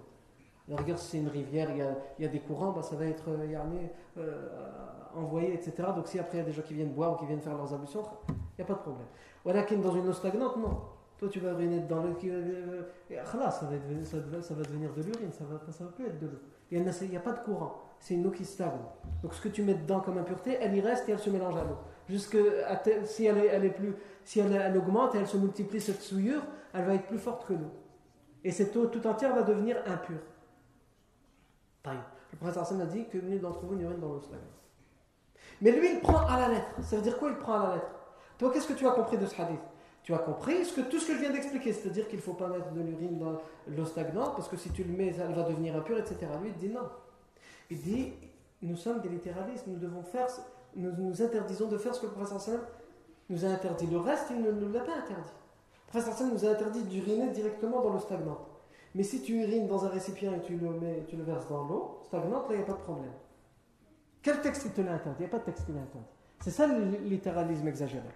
Regarde, 0.68 0.98
si 0.98 1.10
c'est 1.10 1.18
une 1.18 1.28
rivière, 1.28 1.68
il 1.70 2.24
y, 2.24 2.26
a, 2.26 2.28
des 2.28 2.40
courants, 2.40 2.72
bah, 2.72 2.82
ça 2.82 2.96
va 2.96 3.06
être 3.06 3.28
euh, 3.28 3.88
euh, 4.18 4.48
envoyé, 5.14 5.54
etc. 5.54 5.74
Donc 5.94 6.08
si 6.08 6.18
après 6.18 6.38
il 6.38 6.40
y 6.40 6.42
a 6.42 6.46
des 6.46 6.52
gens 6.52 6.62
qui 6.62 6.74
viennent 6.74 6.92
boire 6.92 7.12
ou 7.12 7.16
qui 7.16 7.26
viennent 7.26 7.40
faire 7.40 7.56
leurs 7.56 7.72
ablutions, 7.72 8.02
il 8.28 8.34
n'y 8.58 8.64
a 8.64 8.66
pas 8.66 8.74
de 8.74 8.80
problème. 8.80 9.06
Voilà 9.44 9.62
qu'il 9.62 9.80
dans 9.80 9.94
une 9.94 10.08
eau 10.08 10.12
stagnante, 10.12 10.56
non. 10.56 10.80
Toi 11.18 11.28
tu 11.28 11.38
vas 11.38 11.52
uriner 11.52 11.80
dans 11.80 12.02
l'eau 12.02 12.14
qui... 12.14 12.28
Euh, 12.30 12.82
ça, 13.24 13.38
va 13.38 13.50
ça, 13.50 13.66
va, 13.66 14.62
devenir 14.62 14.92
de 14.92 15.02
l'urine, 15.02 15.30
ça 15.30 15.44
ne 15.44 15.50
va, 15.50 15.60
ça 15.70 15.84
plus 15.84 16.06
être 16.06 16.18
de 16.18 16.26
l'eau. 16.26 16.38
Il 16.72 16.82
n'y 16.82 17.16
a, 17.16 17.20
pas 17.20 17.32
de 17.32 17.38
courant, 17.38 17.80
c'est 18.00 18.14
une 18.14 18.26
eau 18.26 18.32
qui 18.32 18.44
stagne. 18.44 18.72
Donc 19.22 19.34
ce 19.34 19.40
que 19.40 19.48
tu 19.48 19.62
mets 19.62 19.74
dedans 19.74 20.00
comme 20.00 20.18
impureté, 20.18 20.58
elle 20.60 20.76
y 20.76 20.80
reste 20.80 21.08
et 21.08 21.12
elle 21.12 21.20
se 21.20 21.30
mélange 21.30 21.56
à 21.56 21.62
l'eau. 21.62 21.78
Jusque 22.08 22.36
plus, 22.36 23.06
si 23.06 24.40
elle, 24.40 24.52
elle, 24.52 24.76
augmente 24.76 25.14
et 25.14 25.18
elle 25.18 25.28
se 25.28 25.36
multiplie 25.36 25.80
cette 25.80 26.02
souillure, 26.02 26.42
elle 26.74 26.84
va 26.84 26.94
être 26.94 27.06
plus 27.06 27.18
forte 27.18 27.46
que 27.46 27.52
l'eau. 27.52 27.70
Et 28.42 28.50
cette 28.50 28.76
eau 28.76 28.86
tout 28.86 29.06
entière 29.06 29.32
va 29.32 29.42
devenir 29.42 29.76
impure. 29.86 30.18
Le 31.94 32.38
professeur 32.38 32.80
a 32.80 32.86
dit 32.86 33.06
que 33.06 33.18
nul 33.18 33.40
d'entre 33.40 33.64
vous 33.64 33.74
n'urine 33.74 34.00
dans 34.00 34.08
l'eau 34.08 34.22
Mais 35.60 35.72
lui, 35.72 35.94
il 35.94 36.00
prend 36.00 36.26
à 36.26 36.40
la 36.40 36.48
lettre. 36.48 36.82
Ça 36.82 36.96
veut 36.96 37.02
dire 37.02 37.18
quoi, 37.18 37.30
il 37.30 37.36
prend 37.36 37.60
à 37.60 37.68
la 37.68 37.74
lettre? 37.76 37.90
Toi, 38.38 38.50
qu'est-ce 38.52 38.68
que 38.68 38.74
tu 38.74 38.86
as 38.86 38.90
compris 38.90 39.18
de 39.18 39.26
ce 39.26 39.40
hadith? 39.40 39.60
Tu 40.02 40.14
as 40.14 40.18
compris 40.18 40.64
ce 40.64 40.74
que, 40.74 40.80
tout 40.82 41.00
ce 41.00 41.08
que 41.08 41.14
je 41.14 41.18
viens 41.18 41.32
d'expliquer, 41.32 41.72
c'est-à-dire 41.72 42.06
qu'il 42.08 42.18
ne 42.18 42.22
faut 42.22 42.34
pas 42.34 42.48
mettre 42.48 42.70
de 42.70 42.80
l'urine 42.80 43.18
dans 43.18 43.40
l'eau 43.66 43.84
stagnante, 43.84 44.36
parce 44.36 44.48
que 44.48 44.56
si 44.56 44.70
tu 44.70 44.84
le 44.84 44.92
mets, 44.92 45.14
elle 45.18 45.34
va 45.34 45.42
devenir 45.42 45.74
impure, 45.76 45.98
etc. 45.98 46.18
Lui, 46.40 46.50
il 46.50 46.56
dit 46.56 46.68
non. 46.68 46.88
Il 47.70 47.80
dit, 47.80 48.12
nous 48.62 48.76
sommes 48.76 49.00
des 49.00 49.08
littéralistes, 49.08 49.66
nous 49.66 49.78
devons 49.78 50.02
faire, 50.02 50.28
nous 50.76 50.92
nous 50.92 51.22
interdisons 51.22 51.68
de 51.68 51.78
faire 51.78 51.94
ce 51.94 52.00
que 52.00 52.06
le 52.06 52.12
professeur 52.12 52.60
nous 53.28 53.44
a 53.44 53.48
interdit. 53.48 53.86
Le 53.86 53.98
reste, 53.98 54.26
il 54.30 54.42
ne 54.42 54.52
nous 54.52 54.72
l'a 54.72 54.80
pas 54.80 54.92
interdit. 54.92 55.30
Le 55.86 56.00
professeur 56.00 56.28
nous 56.32 56.44
a 56.44 56.50
interdit 56.50 56.82
d'uriner 56.84 57.28
directement 57.30 57.82
dans 57.82 57.90
l'eau 57.90 57.98
stagnante. 57.98 58.55
Mais 58.96 59.02
si 59.02 59.20
tu 59.20 59.42
urines 59.42 59.66
dans 59.66 59.84
un 59.84 59.90
récipient 59.90 60.32
et 60.32 60.40
tu 60.40 60.56
le, 60.56 60.70
mets, 60.70 61.04
tu 61.06 61.16
le 61.16 61.22
verses 61.22 61.46
dans 61.50 61.64
l'eau 61.64 62.00
stagnante, 62.04 62.48
là, 62.48 62.54
il 62.54 62.56
n'y 62.56 62.62
a 62.62 62.66
pas 62.66 62.72
de 62.72 62.78
problème. 62.78 63.12
Quel 64.22 64.40
texte 64.40 64.72
te 64.74 64.80
l'a 64.80 64.94
interdit 64.94 65.18
Il 65.20 65.22
n'y 65.24 65.26
a 65.26 65.30
pas 65.30 65.38
de 65.38 65.44
texte 65.44 65.66
qui 65.66 65.72
l'a 65.72 65.80
interdit. 65.80 66.08
C'est 66.40 66.50
ça 66.50 66.66
le 66.66 66.82
littéralisme 67.06 67.68
exagéré. 67.68 68.08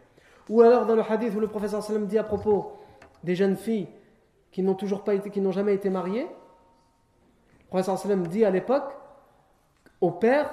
Ou 0.48 0.62
alors 0.62 0.86
dans 0.86 0.96
le 0.96 1.02
hadith 1.02 1.34
où 1.34 1.40
le 1.40 1.48
professeur 1.48 1.82
sallam 1.82 2.06
dit 2.06 2.16
à 2.16 2.24
propos 2.24 2.72
des 3.22 3.34
jeunes 3.34 3.56
filles 3.56 3.88
qui 4.50 4.62
n'ont 4.62 4.74
toujours 4.74 5.04
pas 5.04 5.14
été, 5.14 5.28
qui 5.28 5.42
n'ont 5.42 5.52
jamais 5.52 5.74
été 5.74 5.90
mariées, 5.90 6.24
le 6.24 7.66
professeur 7.68 7.98
sallam 7.98 8.26
dit 8.26 8.46
à 8.46 8.50
l'époque 8.50 8.96
au 10.00 10.10
père 10.12 10.50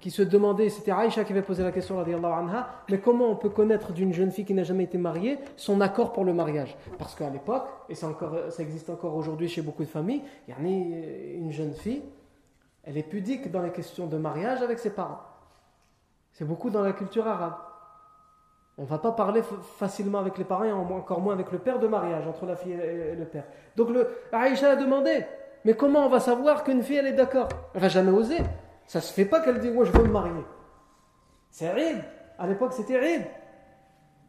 qui 0.00 0.10
se 0.10 0.22
demandait, 0.22 0.68
c'était 0.68 0.92
Aïcha 0.92 1.24
qui 1.24 1.32
avait 1.32 1.42
posé 1.42 1.62
la 1.62 1.72
question, 1.72 1.98
anha, 1.98 2.68
mais 2.88 2.98
comment 2.98 3.26
on 3.26 3.36
peut 3.36 3.48
connaître 3.48 3.92
d'une 3.92 4.12
jeune 4.12 4.30
fille 4.30 4.44
qui 4.44 4.54
n'a 4.54 4.62
jamais 4.62 4.84
été 4.84 4.96
mariée 4.98 5.38
son 5.56 5.80
accord 5.80 6.12
pour 6.12 6.24
le 6.24 6.32
mariage? 6.32 6.76
Parce 6.98 7.14
qu'à 7.14 7.28
l'époque, 7.30 7.66
et 7.88 7.94
ça, 7.94 8.08
existe 8.60 8.90
encore 8.90 9.16
aujourd'hui 9.16 9.48
chez 9.48 9.62
beaucoup 9.62 9.82
de 9.82 9.88
familles, 9.88 10.22
il 10.46 10.54
y 10.54 10.56
a 10.56 11.36
une 11.36 11.50
jeune 11.50 11.72
fille, 11.72 12.02
elle 12.84 12.96
est 12.96 13.02
pudique 13.02 13.50
dans 13.50 13.62
les 13.62 13.72
questions 13.72 14.06
de 14.06 14.16
mariage 14.16 14.62
avec 14.62 14.78
ses 14.78 14.90
parents. 14.90 15.20
C'est 16.32 16.44
beaucoup 16.44 16.70
dans 16.70 16.82
la 16.82 16.92
culture 16.92 17.26
arabe. 17.26 17.56
On 18.78 18.82
ne 18.82 18.86
va 18.86 18.98
pas 18.98 19.10
parler 19.10 19.42
facilement 19.76 20.20
avec 20.20 20.38
les 20.38 20.44
parents 20.44 20.62
et 20.62 20.70
encore 20.70 21.20
moins 21.20 21.34
avec 21.34 21.50
le 21.50 21.58
père 21.58 21.80
de 21.80 21.88
mariage, 21.88 22.24
entre 22.28 22.46
la 22.46 22.54
fille 22.54 22.72
et 22.72 23.16
le 23.16 23.24
père. 23.24 23.44
Donc 23.74 23.90
le, 23.90 24.08
Aïcha 24.30 24.70
a 24.70 24.76
demandé, 24.76 25.26
mais 25.64 25.74
comment 25.74 26.06
on 26.06 26.08
va 26.08 26.20
savoir 26.20 26.62
qu'une 26.62 26.82
fille 26.82 26.98
elle 26.98 27.08
est 27.08 27.12
d'accord? 27.12 27.48
Elle 27.74 27.80
va 27.80 27.88
jamais 27.88 28.12
oser. 28.12 28.38
Ça 28.88 29.02
se 29.02 29.12
fait 29.12 29.26
pas 29.26 29.40
qu'elle 29.40 29.60
dit, 29.60 29.70
moi 29.70 29.84
je 29.84 29.92
veux 29.92 30.02
me 30.02 30.10
marier. 30.10 30.42
C'est 31.50 31.66
Eid. 31.66 32.02
À 32.38 32.46
l'époque, 32.46 32.72
c'était 32.72 32.94
Eid. 32.94 33.26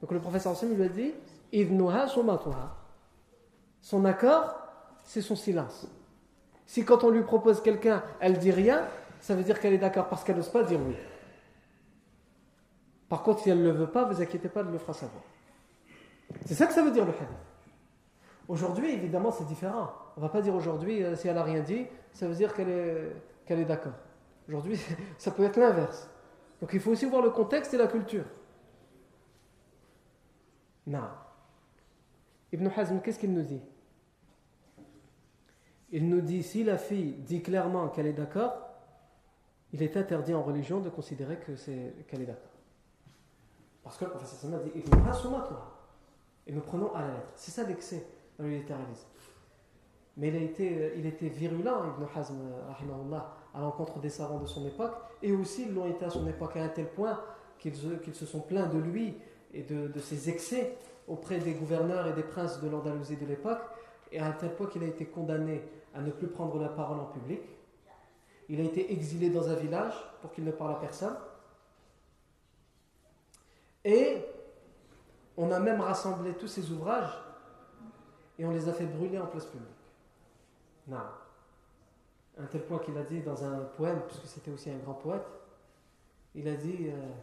Donc 0.01 0.11
le 0.11 0.19
professeur 0.19 0.51
Hassan 0.51 0.75
lui 0.75 0.83
a 0.83 0.89
dit, 0.89 1.13
Son 3.81 4.05
accord, 4.05 4.55
c'est 5.05 5.21
son 5.21 5.37
silence. 5.37 5.87
Si 6.65 6.83
quand 6.83 7.05
on 7.05 7.09
lui 7.09 7.23
propose 7.23 7.61
quelqu'un, 7.61 8.03
elle 8.19 8.37
dit 8.37 8.51
rien, 8.51 8.83
ça 9.21 9.33
veut 9.33 9.43
dire 9.43 9.61
qu'elle 9.61 9.73
est 9.73 9.79
d'accord 9.79 10.09
parce 10.09 10.25
qu'elle 10.25 10.35
n'ose 10.35 10.49
pas 10.49 10.63
dire 10.63 10.79
oui. 10.85 10.95
Par 13.07 13.23
contre, 13.23 13.41
si 13.41 13.49
elle 13.49 13.59
ne 13.59 13.63
le 13.63 13.71
veut 13.71 13.89
pas, 13.89 14.03
vous 14.03 14.21
inquiétez 14.21 14.49
pas, 14.49 14.59
elle 14.59 14.71
le 14.71 14.77
fera 14.77 14.93
savoir. 14.93 15.23
C'est 16.45 16.53
ça 16.53 16.67
que 16.67 16.73
ça 16.73 16.83
veut 16.83 16.91
dire 16.91 17.05
le 17.05 17.11
hadith. 17.11 17.27
Aujourd'hui, 18.49 18.91
évidemment, 18.91 19.31
c'est 19.31 19.47
différent. 19.47 19.89
On 20.17 20.21
ne 20.21 20.25
va 20.25 20.29
pas 20.29 20.41
dire 20.41 20.53
aujourd'hui, 20.53 21.01
euh, 21.01 21.15
si 21.15 21.29
elle 21.29 21.35
n'a 21.35 21.43
rien 21.43 21.61
dit, 21.61 21.87
ça 22.11 22.27
veut 22.27 22.35
dire 22.35 22.53
qu'elle 22.53 22.69
est 22.69 23.65
d'accord. 23.65 23.93
Aujourd'hui, 24.49 24.79
ça 25.19 25.29
peut 25.31 25.43
être 25.43 25.57
l'inverse. 25.57 26.09
Donc 26.59 26.71
il 26.73 26.79
faut 26.79 26.91
aussi 26.91 27.05
voir 27.05 27.21
le 27.21 27.29
contexte 27.29 27.73
et 27.73 27.77
la 27.77 27.87
culture. 27.87 28.25
Non. 30.87 31.07
Ibn 32.51 32.67
Hazm, 32.75 32.99
qu'est-ce 32.99 33.19
qu'il 33.19 33.31
nous 33.31 33.43
dit? 33.43 33.61
Il 35.91 36.09
nous 36.09 36.21
dit 36.21 36.41
si 36.41 36.63
la 36.63 36.79
fille 36.79 37.13
dit 37.13 37.43
clairement 37.43 37.89
qu'elle 37.89 38.07
est 38.07 38.13
d'accord, 38.13 38.53
il 39.71 39.83
est 39.83 39.95
interdit 39.95 40.33
en 40.33 40.41
religion 40.41 40.79
de 40.79 40.89
considérer 40.89 41.37
qu'elle 42.07 42.21
est 42.21 42.25
d'accord. 42.25 42.49
Parce 43.83 43.97
que 43.97 44.05
le 44.05 44.11
professeur 44.11 44.59
dit 44.63 44.71
et 46.47 46.51
nous 46.51 46.61
prenons 46.61 46.93
à 46.95 47.01
la 47.01 47.07
lettre. 47.13 47.33
C'est 47.35 47.51
ça 47.51 47.63
l'excès 47.63 48.03
dans 48.39 48.45
le 48.45 48.51
littéralisme. 48.51 49.07
Mais 50.17 50.29
il, 50.29 50.35
a 50.35 50.39
été, 50.39 50.93
il 50.97 51.05
était 51.05 51.29
virulent, 51.29 51.83
Ibn 51.85 52.05
Hazm, 52.15 52.35
à 53.53 53.61
l'encontre 53.61 53.99
des 53.99 54.09
savants 54.09 54.39
de 54.39 54.45
son 54.45 54.65
époque, 54.67 54.95
et 55.21 55.31
aussi 55.31 55.63
ils 55.63 55.73
l'ont 55.73 55.87
été 55.87 56.05
à 56.05 56.09
son 56.09 56.27
époque 56.27 56.55
à 56.57 56.63
un 56.63 56.69
tel 56.69 56.87
point 56.87 57.19
qu'ils 57.57 57.75
se 57.75 58.25
sont 58.25 58.39
plaints 58.39 58.67
de 58.67 58.79
lui 58.79 59.15
et 59.53 59.63
de, 59.63 59.99
ses 59.99 60.29
excès 60.29 60.77
auprès 61.07 61.39
des 61.39 61.53
gouverneurs 61.53 62.07
et 62.07 62.13
des 62.13 62.23
princes 62.23 62.61
de 62.61 62.69
l'Andalousie 62.69 63.17
de 63.17 63.25
l'époque, 63.25 63.61
et 64.11 64.19
à 64.19 64.27
un 64.27 64.31
tel 64.31 64.55
point 64.55 64.67
qu'il 64.67 64.83
a 64.83 64.87
été 64.87 65.05
condamné 65.05 65.61
à 65.93 66.01
ne 66.01 66.11
plus 66.11 66.27
prendre 66.27 66.59
la 66.59 66.69
parole 66.69 66.99
en 66.99 67.05
public. 67.05 67.41
Il 68.47 68.59
a 68.61 68.63
été 68.63 68.91
exilé 68.91 69.29
dans 69.29 69.49
un 69.49 69.55
village 69.55 69.93
pour 70.21 70.31
qu'il 70.31 70.43
ne 70.43 70.51
parle 70.51 70.71
à 70.71 70.75
personne. 70.75 71.15
Et 73.83 74.17
on 75.37 75.51
a 75.51 75.59
même 75.59 75.81
rassemblé 75.81 76.33
tous 76.33 76.47
ses 76.47 76.69
ouvrages 76.71 77.17
et 78.37 78.45
on 78.45 78.51
les 78.51 78.67
a 78.67 78.73
fait 78.73 78.85
brûler 78.85 79.19
en 79.19 79.27
place 79.27 79.45
publique. 79.45 79.67
Non. 80.87 80.97
Un 82.39 82.45
tel 82.45 82.61
point 82.61 82.79
qu'il 82.79 82.97
a 82.97 83.03
dit 83.03 83.21
dans 83.21 83.43
un 83.43 83.59
poème, 83.77 84.01
puisque 84.07 84.25
c'était 84.25 84.51
aussi 84.51 84.69
un 84.69 84.77
grand 84.77 84.93
poète, 84.93 85.25
il 86.35 86.47
a 86.47 86.55
dit 86.55 86.89
euh, 86.89 87.13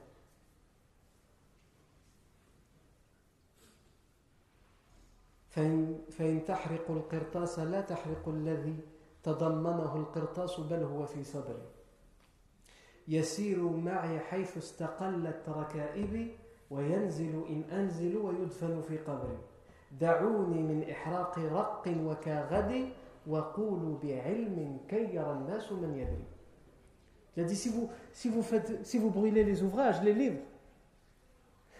فإن 6.10 6.44
تحرق 6.46 6.90
القرطاس 6.90 7.58
لا 7.58 7.80
تحرق 7.80 8.28
الذي 8.28 8.76
تضمنه 9.22 9.96
القرطاس 9.96 10.60
بل 10.60 10.82
هو 10.82 11.06
في 11.06 11.24
صدري 11.24 11.62
يسير 13.08 13.62
معي 13.62 14.20
حيث 14.20 14.56
استقلت 14.56 15.48
ركائبي 15.48 16.36
وينزل 16.70 17.44
إن 17.48 17.62
أنزل 17.72 18.16
ويدفن 18.16 18.82
في 18.82 18.98
قبري 18.98 19.38
دعوني 20.00 20.62
من 20.62 20.90
إحراق 20.90 21.38
رق 21.38 21.94
وكاغد 22.04 22.88
وقولوا 23.27 23.97
بعلم 24.03 24.77
كي 24.89 25.15
يرى 25.15 25.31
الناس 25.31 25.71
من 25.71 25.95
يدري 25.95 26.25
Il 27.37 27.43
a 27.43 27.45
dit 27.45 27.55
si 27.55 27.69
vous, 27.69 27.89
si, 28.11 28.27
vous 28.27 28.43
faites, 28.43 28.85
si 28.85 28.97
vous 28.97 29.09
brûlez 29.09 29.45
les 29.45 29.63
ouvrages, 29.63 30.01
les 30.03 30.13
livres, 30.13 30.41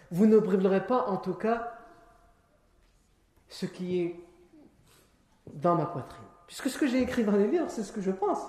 vous 0.10 0.26
ne 0.26 0.40
brûlerez 0.40 0.88
pas 0.88 1.08
en 1.08 1.18
tout 1.18 1.34
cas 1.34 1.74
ce 3.50 3.66
qui 3.66 4.02
est 4.02 4.20
dans 5.54 5.76
ma 5.76 5.86
poitrine. 5.86 6.24
Puisque 6.48 6.70
ce 6.70 6.78
que 6.78 6.88
j'ai 6.88 7.02
écrit 7.02 7.26
dans 7.26 7.36
les 7.36 7.48
livres, 7.48 7.70
c'est 7.70 7.84
ce 7.84 7.92
que 7.92 8.00
je 8.00 8.12
pense. 8.12 8.40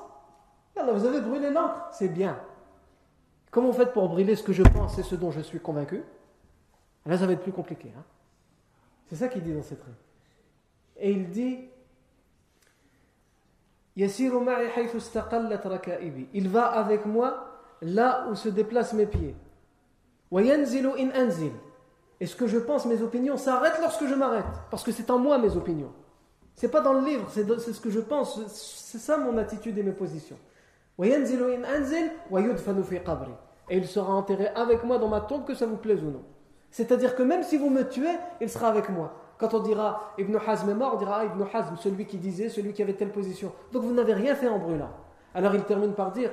Alors, 0.76 0.96
vous 0.96 1.05
avez 1.05 1.20
brûlé 1.20 1.50
l'encre, 1.50 1.88
c'est 1.92 2.09
bien. 2.09 2.38
Comment 3.50 3.68
vous 3.68 3.78
faites 3.78 3.92
pour 3.92 4.09
brûler 4.09 4.34
ce 4.34 4.42
que 4.42 4.53
je 4.53 4.62
pense 4.62 4.98
et 4.98 5.03
ce 5.03 5.14
dont 5.14 5.30
je 5.30 5.40
suis 5.40 5.61
convaincu 5.61 6.03
Là, 7.05 7.18
ça 7.18 7.26
va 7.26 7.32
être 7.32 7.42
plus 7.42 7.53
compliqué. 7.53 7.92
Hein. 7.96 8.05
c'est 9.09 9.16
ça 9.16 9.28
qu'il 9.28 9.42
dit 9.42 9.53
dans 9.53 9.62
cette 9.62 9.82
règle. 9.82 9.96
Et 10.96 11.11
il 11.11 11.30
dit 11.30 11.68
il 16.33 16.49
va 16.49 16.65
avec 16.65 17.05
moi 17.05 17.47
là 17.81 18.27
où 18.29 18.35
se 18.35 18.49
déplacent 18.49 18.93
mes 18.93 19.07
pieds. 19.07 19.35
Et 22.19 22.25
ce 22.25 22.35
que 22.35 22.47
je 22.47 22.57
pense, 22.57 22.85
mes 22.85 23.01
opinions? 23.01 23.37
S'arrêtent 23.37 23.79
lorsque 23.81 24.05
je 24.05 24.13
m'arrête. 24.13 24.45
Parce 24.69 24.83
que 24.83 24.91
c'est 24.91 25.09
en 25.09 25.17
moi 25.17 25.37
mes 25.39 25.55
opinions. 25.55 25.91
C'est 26.55 26.69
pas 26.69 26.81
dans 26.81 26.93
le 26.93 27.05
livre, 27.05 27.27
c'est 27.29 27.43
ce 27.43 27.79
que 27.79 27.89
je 27.89 27.99
pense. 27.99 28.39
C'est 28.47 28.99
ça 28.99 29.17
mon 29.17 29.37
attitude 29.37 29.77
et 29.77 29.83
mes 29.83 29.91
positions. 29.91 30.37
Et 30.99 31.09
il 33.69 33.87
sera 33.87 34.13
enterré 34.13 34.47
avec 34.47 34.83
moi 34.83 34.97
dans 34.97 35.07
ma 35.07 35.21
tombe, 35.21 35.45
que 35.45 35.53
ça 35.53 35.65
vous 35.67 35.77
plaise 35.77 36.03
ou 36.03 36.09
non. 36.09 36.23
C'est-à-dire 36.71 37.15
que 37.15 37.23
même 37.23 37.43
si 37.43 37.57
vous 37.57 37.69
me 37.69 37.83
tuez, 37.83 38.17
il 38.41 38.49
sera 38.49 38.69
avec 38.69 38.89
moi. 38.89 39.13
Quand 39.38 39.53
on 39.53 39.59
dira 39.59 40.13
Ibn 40.17 40.38
Hazm 40.47 40.69
est 40.69 40.73
mort, 40.73 40.93
on 40.95 40.97
dira 40.97 41.19
ah, 41.19 41.25
Ibn 41.25 41.43
Hazm, 41.53 41.75
celui 41.77 42.05
qui 42.05 42.17
disait, 42.17 42.49
celui 42.49 42.73
qui 42.73 42.81
avait 42.81 42.93
telle 42.93 43.11
position. 43.11 43.51
Donc 43.71 43.83
vous 43.83 43.93
n'avez 43.93 44.13
rien 44.13 44.35
fait 44.35 44.47
en 44.47 44.57
brûlant. 44.57 44.89
Alors 45.33 45.53
il 45.53 45.63
termine 45.63 45.93
par 45.93 46.11
dire 46.11 46.31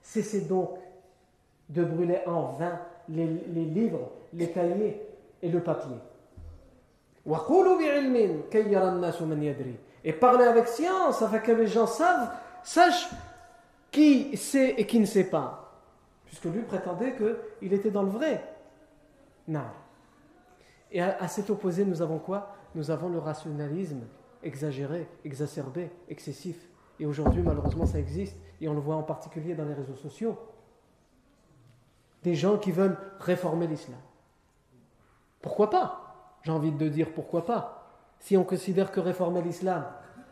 Cessez 0.00 0.42
donc 0.42 0.78
de 1.68 1.84
brûler 1.84 2.20
en 2.26 2.52
vain 2.52 2.78
les, 3.08 3.26
livres, 3.26 4.10
les 4.32 4.50
cahiers 4.50 5.02
et 5.42 5.48
le 5.48 5.60
papier. 5.60 5.96
Et 10.04 10.12
parlez 10.12 10.44
avec 10.44 10.68
science 10.68 11.22
afin 11.22 11.38
que 11.38 11.50
les 11.50 11.66
gens 11.66 11.88
savent, 11.88 12.30
sachent 12.62 13.10
qui 13.90 14.36
sait 14.36 14.74
et 14.78 14.86
qui 14.86 15.00
ne 15.00 15.06
sait 15.06 15.24
pas. 15.24 15.72
Puisque 16.26 16.44
lui 16.44 16.62
prétendait 16.62 17.16
qu'il 17.16 17.72
était 17.72 17.90
dans 17.90 18.02
le 18.02 18.10
vrai. 18.10 18.55
Non. 19.48 19.64
Et 20.90 21.00
à, 21.00 21.16
à, 21.18 21.28
cet 21.28 21.50
opposé, 21.50 21.84
nous 21.84 22.02
avons 22.02 22.18
quoi? 22.18 22.54
Nous 22.74 22.90
avons 22.90 23.08
le 23.08 23.18
rationalisme 23.18 24.02
exagéré, 24.42 25.08
exacerbé, 25.24 25.90
excessif. 26.08 26.68
Et 26.98 27.06
aujourd'hui, 27.06 27.42
malheureusement, 27.42 27.86
ça 27.86 27.98
existe. 27.98 28.36
Et 28.60 28.68
on 28.68 28.74
le 28.74 28.80
voit 28.80 28.96
en 28.96 29.02
particulier 29.02 29.54
dans 29.54 29.64
les 29.64 29.74
réseaux 29.74 29.94
sociaux 29.94 30.36
des 32.26 32.34
gens 32.34 32.58
qui 32.58 32.72
veulent 32.72 32.98
réformer 33.20 33.68
l'islam. 33.68 33.98
Pourquoi 35.40 35.70
pas? 35.70 36.38
J'ai 36.42 36.50
envie 36.50 36.72
de 36.72 36.88
dire 36.88 37.12
pourquoi 37.14 37.46
pas. 37.46 37.86
Si 38.18 38.36
on 38.36 38.42
considère 38.42 38.90
que 38.90 38.98
réformer 38.98 39.42
l'islam, 39.42 39.84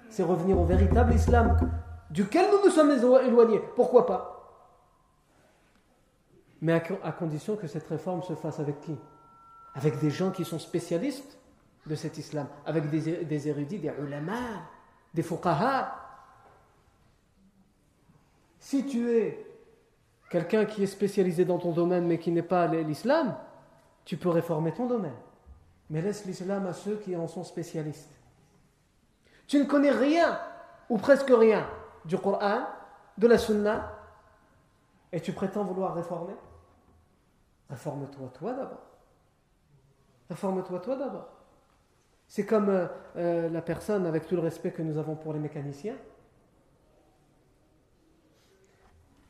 c'est 0.09 0.25
revenir 0.25 0.59
au 0.59 0.65
véritable 0.65 1.15
islam 1.15 1.57
duquel 2.11 2.47
nous 2.51 2.65
nous 2.65 2.71
sommes 2.71 2.91
éloignés, 2.91 3.61
pourquoi 3.77 4.07
pas? 4.07 4.34
Mais 6.65 6.73
à, 7.03 7.13
condition 7.13 7.57
que 7.57 7.67
cette 7.67 7.87
réforme 7.89 8.23
se 8.23 8.35
fasse 8.35 8.59
avec 8.59 8.81
qui? 8.81 8.97
Avec 9.75 9.99
des 9.99 10.09
gens 10.09 10.31
qui 10.31 10.47
sont 10.47 10.59
spécialistes 10.59 11.37
de 11.85 11.95
cet 11.95 12.17
islam, 12.17 12.47
avec 12.65 12.89
des, 12.89 13.49
érudits, 13.49 13.79
des 13.79 13.93
ulama, 14.01 14.63
des 15.13 15.23
fuqaha. 15.23 15.95
Si 18.59 18.87
tu 18.87 19.11
es 19.11 19.47
quelqu'un 20.31 20.65
qui 20.65 20.83
est 20.83 20.87
spécialisé 20.87 21.45
dans 21.45 21.59
ton 21.59 21.73
domaine 21.73 22.07
mais 22.07 22.19
qui 22.19 22.31
n'est 22.31 22.41
pas 22.41 22.67
l'islam, 22.67 23.37
tu 24.07 24.17
peux 24.17 24.31
réformer 24.31 24.73
ton 24.73 24.87
domaine. 24.87 25.19
Mais 25.91 26.01
laisse 26.01 26.25
l'islam 26.25 26.65
à 26.65 26.73
ceux 26.73 26.97
qui 26.97 27.15
en 27.15 27.29
sont 27.29 27.45
spécialistes. 27.45 28.09
Tu 29.47 29.59
ne 29.59 29.65
connais 29.65 29.91
rien, 29.91 30.41
ou 30.89 30.97
presque 30.97 31.29
rien, 31.29 31.69
du 32.07 32.17
Coran, 32.17 32.63
de 33.19 33.27
la 33.27 33.37
Sunna, 33.37 33.99
et 35.13 35.21
tu 35.21 35.35
prétends 35.35 35.65
vouloir 35.65 35.95
réformer? 35.95 36.33
Réforme-toi 37.71 38.31
toi, 38.35 38.53
d'abord. 38.53 38.95
Réforme-toi 40.29 40.81
toi 40.81 40.97
d'abord. 40.97 41.29
C'est 42.27 42.47
comme 42.47 42.69
euh, 42.69 42.87
euh, 43.17 43.49
la 43.49 43.63
personne, 43.63 44.07
avec 44.07 44.27
tout 44.27 44.35
le 44.35 44.43
respect 44.43 44.73
que 44.73 44.83
nous 44.83 44.99
avons 44.99 45.17
pour 45.17 45.33
les 45.33 45.39
mécaniciens, 45.39 45.97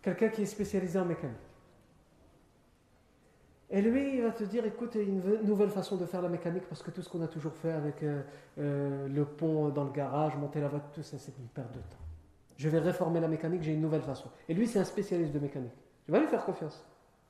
quelqu'un 0.01 0.29
qui 0.29 0.43
est 0.43 0.47
spécialisé 0.47 0.99
en 0.99 1.05
mécanique. 1.05 1.37
Et 3.71 3.83
lui, 3.83 4.17
il 4.17 4.23
va 4.23 4.31
te 4.31 4.45
dire, 4.45 4.65
écoute, 4.67 4.95
une 4.95 5.21
nouvelle 5.43 5.71
façon 5.71 5.97
de 5.97 6.07
faire 6.07 6.23
la 6.23 6.29
mécanique 6.29 6.65
parce 6.69 6.83
que 6.83 6.93
tout 6.93 7.03
ce 7.03 7.09
qu'on 7.09 7.23
a 7.23 7.27
toujours 7.27 7.55
fait 7.55 7.73
avec 7.73 8.05
euh, 8.05 9.09
le 9.09 9.25
pont 9.25 9.71
dans 9.71 9.85
le 9.85 9.91
garage, 9.91 10.37
monter 10.37 10.61
la 10.61 10.69
voiture, 10.69 10.91
tout 10.93 11.03
ça, 11.03 11.19
c'est 11.19 11.37
une 11.39 11.49
perte 11.49 11.73
de 11.73 11.81
temps. 11.81 12.05
Je 12.57 12.69
vais 12.69 12.79
réformer 12.79 13.19
la 13.19 13.27
mécanique, 13.27 13.63
j'ai 13.63 13.73
une 13.73 13.81
nouvelle 13.81 14.03
façon. 14.03 14.31
Et 14.49 14.55
lui, 14.55 14.69
c'est 14.69 14.79
un 14.79 14.85
spécialiste 14.85 15.33
de 15.33 15.41
mécanique. 15.41 15.73
Tu 16.07 16.13
vas 16.13 16.21
lui 16.21 16.29
faire 16.29 16.45
confiance. 16.45 16.85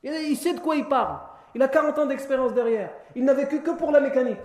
Il 0.05 0.37
sait 0.37 0.55
de 0.55 0.61
quoi 0.61 0.77
il 0.77 0.87
parle. 0.87 1.19
Il 1.55 1.63
a 1.63 1.69
40 1.69 1.99
ans 1.99 2.07
d'expérience 2.07 2.53
derrière. 2.53 2.93
Il 3.17 3.25
n'a 3.25 3.33
vécu 3.33 3.63
que 3.63 3.71
pour 3.71 3.91
la 3.91 4.01
mécanique. 4.01 4.39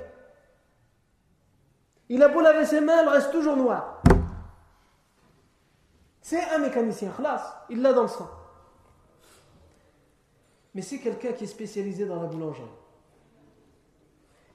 Il 2.08 2.24
a 2.24 2.30
beau 2.30 2.42
laver 2.42 2.66
ses 2.66 2.82
mains, 2.82 3.02
elle 3.02 3.10
reste 3.10 3.32
toujours 3.32 3.56
noire. 3.56 4.02
C'est 6.22 6.44
un 6.52 6.60
mécanicien, 6.60 7.12
khlas, 7.12 7.66
il 7.70 7.82
l'a 7.82 7.94
dans 7.94 8.04
le 8.04 8.08
sang. 8.08 8.30
Mais 10.74 10.82
c'est 10.82 11.00
quelqu'un 11.00 11.34
qui 11.34 11.44
est 11.44 11.48
spécialisé 11.48 12.06
dans 12.06 12.22
la 12.22 12.28
boulangerie. 12.28 12.64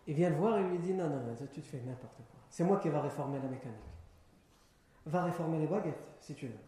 Il 0.06 0.14
vient 0.14 0.30
le 0.30 0.36
voir 0.36 0.58
et 0.58 0.62
lui 0.62 0.78
dit 0.78 0.94
Non, 0.94 1.08
non, 1.08 1.20
non, 1.20 1.34
tu 1.52 1.60
te 1.60 1.66
fais 1.66 1.80
n'importe 1.84 2.16
quoi. 2.16 2.40
C'est 2.50 2.64
moi 2.64 2.78
qui 2.78 2.88
va 2.88 3.00
réformer 3.00 3.38
la 3.38 3.48
mécanique. 3.48 3.78
Va 5.06 5.24
réformer 5.24 5.58
les 5.58 5.66
baguettes, 5.66 6.02
si 6.20 6.34
tu 6.34 6.46
veux. 6.46 6.58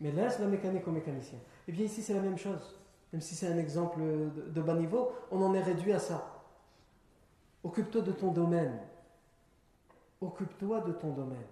Mais 0.00 0.10
laisse 0.12 0.38
la 0.38 0.46
mécanique 0.46 0.86
au 0.88 0.90
mécanicien. 0.90 1.38
Et 1.38 1.42
eh 1.68 1.72
bien 1.72 1.84
ici, 1.84 2.02
c'est 2.02 2.14
la 2.14 2.20
même 2.20 2.38
chose. 2.38 2.78
Même 3.14 3.20
si 3.20 3.36
c'est 3.36 3.46
un 3.46 3.58
exemple 3.58 4.00
de, 4.00 4.60
bas 4.60 4.74
niveau, 4.74 5.12
on 5.30 5.40
en 5.40 5.54
est 5.54 5.62
réduit 5.62 5.92
à 5.92 6.00
ça. 6.00 6.42
Occupe-toi 7.62 8.00
de 8.00 8.10
ton 8.10 8.32
domaine. 8.32 8.76
Occupe-toi 10.20 10.80
de 10.80 10.90
ton 10.90 11.12
domaine. 11.12 11.46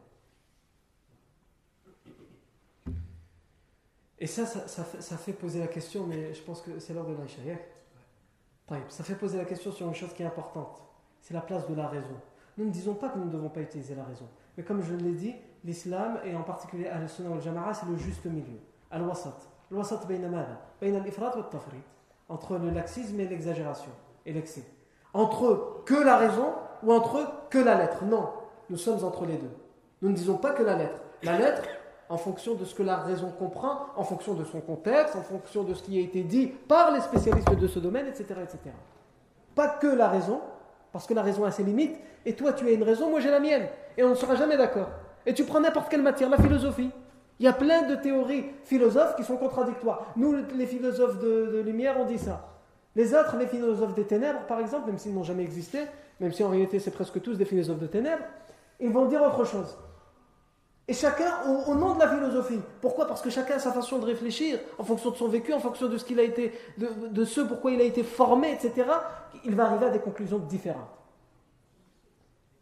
Et 4.18 4.26
ça 4.26 4.44
ça, 4.44 5.16
fait, 5.16 5.32
poser 5.34 5.60
la 5.60 5.68
question, 5.68 6.04
mais 6.04 6.34
je 6.34 6.42
pense 6.42 6.62
que 6.62 6.80
c'est 6.80 6.94
l'heure 6.94 7.06
de 7.06 7.14
l'Aïcha. 7.14 7.42
Ça 8.88 9.04
fait 9.04 9.14
poser 9.14 9.38
la 9.38 9.44
question 9.44 9.70
sur 9.70 9.86
une 9.86 9.94
chose 9.94 10.12
qui 10.14 10.24
est 10.24 10.26
importante. 10.26 10.82
C'est 11.20 11.32
la 11.32 11.42
place 11.42 11.68
de 11.68 11.76
la 11.76 11.86
raison. 11.86 12.20
Nous 12.58 12.64
ne 12.64 12.70
disons 12.70 12.96
pas 12.96 13.08
que 13.08 13.18
nous 13.18 13.26
ne 13.26 13.30
devons 13.30 13.50
pas 13.50 13.60
utiliser 13.60 13.94
la 13.94 14.02
raison. 14.02 14.26
Mais 14.56 14.64
comme 14.64 14.82
je 14.82 14.94
l'ai 14.94 15.14
dit, 15.14 15.36
l'islam, 15.62 16.18
et 16.24 16.34
en 16.34 16.42
particulier 16.42 16.88
Al-Sunnah 16.88 17.32
al 17.32 17.40
Jama'a, 17.40 17.72
c'est 17.72 17.86
le 17.86 17.96
juste 17.98 18.24
milieu. 18.24 18.58
Al-Wasat. 18.90 19.51
Entre 22.28 22.58
le 22.58 22.70
laxisme 22.70 23.20
et 23.20 23.26
l'exagération 23.26 23.90
et 24.26 24.32
l'excès. 24.32 24.64
Entre 25.14 25.82
que 25.84 25.94
la 25.94 26.16
raison 26.16 26.52
ou 26.82 26.92
entre 26.92 27.48
que 27.50 27.58
la 27.58 27.76
lettre. 27.76 28.04
Non, 28.04 28.30
nous 28.70 28.76
sommes 28.76 29.04
entre 29.04 29.26
les 29.26 29.36
deux. 29.36 29.50
Nous 30.00 30.10
ne 30.10 30.14
disons 30.14 30.36
pas 30.36 30.52
que 30.52 30.62
la 30.62 30.76
lettre. 30.76 31.00
La 31.22 31.38
lettre, 31.38 31.62
en 32.08 32.16
fonction 32.16 32.54
de 32.54 32.64
ce 32.64 32.74
que 32.74 32.82
la 32.82 32.96
raison 32.96 33.30
comprend, 33.30 33.86
en 33.96 34.04
fonction 34.04 34.34
de 34.34 34.44
son 34.44 34.60
contexte, 34.60 35.16
en 35.16 35.22
fonction 35.22 35.62
de 35.62 35.72
ce 35.74 35.82
qui 35.82 35.98
a 35.98 36.02
été 36.02 36.22
dit 36.22 36.46
par 36.46 36.90
les 36.90 37.00
spécialistes 37.00 37.54
de 37.54 37.66
ce 37.66 37.78
domaine, 37.78 38.06
etc. 38.06 38.24
etc. 38.42 38.58
Pas 39.54 39.68
que 39.68 39.86
la 39.86 40.08
raison, 40.08 40.40
parce 40.92 41.06
que 41.06 41.14
la 41.14 41.22
raison 41.22 41.44
a 41.44 41.50
ses 41.50 41.62
limites, 41.62 41.96
et 42.26 42.34
toi 42.34 42.52
tu 42.52 42.66
as 42.66 42.72
une 42.72 42.82
raison, 42.82 43.10
moi 43.10 43.20
j'ai 43.20 43.30
la 43.30 43.40
mienne, 43.40 43.66
et 43.96 44.04
on 44.04 44.10
ne 44.10 44.14
sera 44.14 44.34
jamais 44.34 44.56
d'accord. 44.56 44.88
Et 45.24 45.32
tu 45.32 45.44
prends 45.44 45.60
n'importe 45.60 45.88
quelle 45.88 46.02
matière, 46.02 46.28
la 46.28 46.38
philosophie. 46.38 46.90
Il 47.38 47.44
y 47.44 47.48
a 47.48 47.52
plein 47.52 47.82
de 47.82 47.96
théories 47.96 48.44
philosophes 48.64 49.16
qui 49.16 49.24
sont 49.24 49.36
contradictoires. 49.36 50.12
Nous, 50.16 50.34
les 50.54 50.66
philosophes 50.66 51.18
de, 51.18 51.60
lumière, 51.64 51.96
on 51.98 52.04
dit 52.04 52.18
ça. 52.18 52.48
Les 52.94 53.14
autres, 53.14 53.36
les 53.36 53.46
philosophes 53.46 53.94
des 53.94 54.04
ténèbres, 54.04 54.40
par 54.46 54.60
exemple, 54.60 54.86
même 54.86 54.98
s'ils 54.98 55.14
n'ont 55.14 55.24
jamais 55.24 55.42
existé, 55.42 55.78
même 56.20 56.32
si 56.32 56.44
en 56.44 56.48
réalité 56.48 56.78
c'est 56.78 56.90
presque 56.90 57.20
tous 57.22 57.36
des 57.36 57.44
philosophes 57.44 57.80
de 57.80 57.86
ténèbres, 57.86 58.24
ils 58.78 58.90
vont 58.90 59.06
dire 59.06 59.22
autre 59.22 59.44
chose. 59.44 59.76
Et 60.88 60.94
chacun, 60.94 61.32
au, 61.68 61.74
nom 61.74 61.94
de 61.94 62.00
la 62.00 62.08
philosophie. 62.08 62.60
Pourquoi? 62.80 63.06
Parce 63.06 63.22
que 63.22 63.30
chacun 63.30 63.54
a 63.54 63.58
sa 63.58 63.72
façon 63.72 63.98
de 63.98 64.04
réfléchir, 64.04 64.58
en 64.78 64.84
fonction 64.84 65.10
de 65.10 65.16
son 65.16 65.28
vécu, 65.28 65.52
en 65.52 65.60
fonction 65.60 65.88
de 65.88 65.96
ce 65.96 66.04
qu'il 66.04 66.18
a 66.18 66.22
été, 66.22 66.52
de, 66.76 67.24
ce 67.24 67.40
pourquoi 67.40 67.70
il 67.70 67.80
a 67.80 67.84
été 67.84 68.02
formé, 68.02 68.52
etc. 68.52 68.88
Il 69.44 69.54
va 69.54 69.66
arriver 69.66 69.86
à 69.86 69.90
des 69.90 70.00
conclusions 70.00 70.38
différentes. 70.38 70.90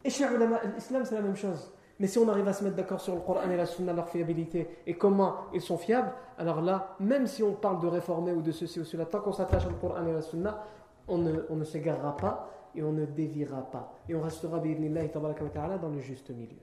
Et 0.05 0.11
chez 0.11 0.27
l'islam, 0.75 1.05
c'est 1.05 1.15
la 1.15 1.23
même 1.23 1.37
chose. 1.37 1.73
Mais 2.01 2.07
si 2.07 2.19
on 2.19 2.27
arrive 2.31 2.49
à 2.49 2.55
se 2.55 2.65
mettre 2.65 2.77
d'accord 2.77 3.01
sur 3.01 3.15
le 3.15 3.21
Coran 3.21 3.49
et 3.51 3.57
la 3.57 3.67
Sunna, 3.67 3.93
leur 3.93 4.09
fiabilité 4.09 4.69
et 4.87 4.95
comment 4.95 5.35
ils 5.53 5.61
sont 5.61 5.77
fiables, 5.77 6.11
alors 6.39 6.63
là, 6.63 6.97
même 6.99 7.27
si 7.27 7.43
on 7.43 7.53
parle 7.53 7.79
de 7.79 7.87
réformer 7.87 8.33
ou 8.33 8.41
de 8.41 8.53
ceci 8.53 8.81
ou 8.81 8.85
cela, 8.85 9.05
tant 9.05 9.21
qu'on 9.21 9.33
s'attache 9.33 9.67
au 9.67 9.75
Coran 9.75 10.07
et 10.07 10.13
la 10.13 10.23
Sunna, 10.23 10.65
on 11.07 11.19
ne, 11.19 11.43
on 11.51 11.57
ne 11.57 11.65
s'égarera 11.65 12.17
pas 12.17 12.49
et 12.75 12.83
on 12.83 12.93
ne 12.93 13.05
déviera 13.05 13.71
pas. 13.71 13.93
Et 14.09 14.15
on 14.15 14.23
restera, 14.23 14.59
dans 14.59 15.89
le 15.89 15.99
juste 15.99 16.31
milieu. 16.31 16.57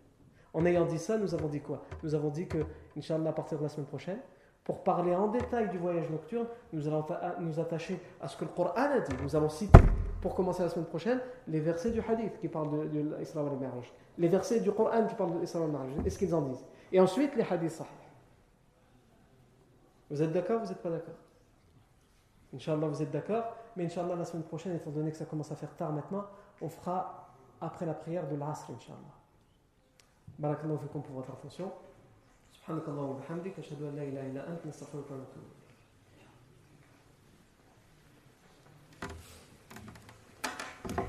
En 0.55 0.65
ayant 0.65 0.85
dit 0.85 0.97
ça, 0.97 1.19
nous 1.19 1.35
avons 1.35 1.49
dit 1.49 1.61
quoi? 1.61 1.83
Nous 2.01 2.15
avons 2.15 2.29
dit 2.29 2.47
que, 2.47 2.57
Inch'Allah, 2.97 3.29
à 3.29 3.33
partir 3.33 3.59
de 3.59 3.63
la 3.63 3.69
semaine 3.69 3.85
prochaine, 3.85 4.19
pour 4.63 4.83
parler 4.83 5.15
en 5.15 5.27
détail 5.27 5.69
du 5.69 5.77
voyage 5.77 6.09
nocturne, 6.09 6.47
nous 6.73 6.87
allons 6.87 7.05
nous 7.41 7.59
attacher 7.59 8.01
à 8.19 8.27
ce 8.27 8.37
que 8.37 8.45
le 8.45 8.51
Coran 8.55 8.71
a 8.75 8.99
dit. 9.01 9.15
Nous 9.21 9.35
allons 9.35 9.49
citer, 9.49 9.79
pour 10.20 10.34
commencer 10.34 10.62
la 10.62 10.68
semaine 10.68 10.86
prochaine, 10.86 11.20
les 11.48 11.60
versets 11.60 11.90
du 11.90 12.00
hadith 12.00 12.38
qui 12.38 12.48
parlent 12.48 12.70
de, 12.70 12.84
de 12.88 13.16
l'Isra 13.18 13.40
al 13.40 13.58
Les 14.18 14.28
versets 14.28 14.60
du 14.60 14.70
Coran 14.72 15.06
qui 15.06 15.14
parlent 15.14 15.34
de 15.34 15.40
l'Isra 15.40 15.64
al 15.64 16.06
et 16.06 16.10
ce 16.10 16.18
qu'ils 16.18 16.34
en 16.34 16.42
disent. 16.42 16.64
Et 16.92 17.00
ensuite, 17.00 17.34
les 17.34 17.42
hadiths 17.42 17.72
sahih. 17.72 17.88
Vous 20.10 20.22
êtes 20.22 20.32
d'accord 20.32 20.60
Vous 20.60 20.68
n'êtes 20.68 20.82
pas 20.82 20.90
d'accord 20.90 21.14
Inch'Allah, 22.54 22.86
vous 22.86 23.02
êtes 23.02 23.10
d'accord 23.10 23.56
Mais 23.76 23.86
Inch'Allah, 23.86 24.14
la 24.14 24.24
semaine 24.24 24.44
prochaine, 24.44 24.76
étant 24.76 24.90
donné 24.90 25.10
que 25.10 25.16
ça 25.16 25.24
commence 25.24 25.50
à 25.50 25.56
faire 25.56 25.74
tard 25.74 25.92
maintenant, 25.92 26.26
on 26.60 26.68
fera 26.68 27.34
après 27.60 27.86
la 27.86 27.94
prière 27.94 28.28
de 28.28 28.36
l'Asr, 28.36 28.70
Inch'Allah. 28.70 29.18
بارك 30.38 30.64
الله 30.64 30.76
فيكم 30.76 31.02
pour 31.02 31.14
votre 31.14 31.30
attention 31.30 31.68
سبحانك 32.52 32.88
اللهم 32.88 33.08
وبحمدك 33.08 33.58
أشهد 33.58 33.82
أن 33.82 33.96
لا 33.96 34.02
إله 34.02 34.26
إلا 34.26 34.48
أنت 34.48 34.66
نستغفرك 34.66 35.10
ونتوب 35.10 35.55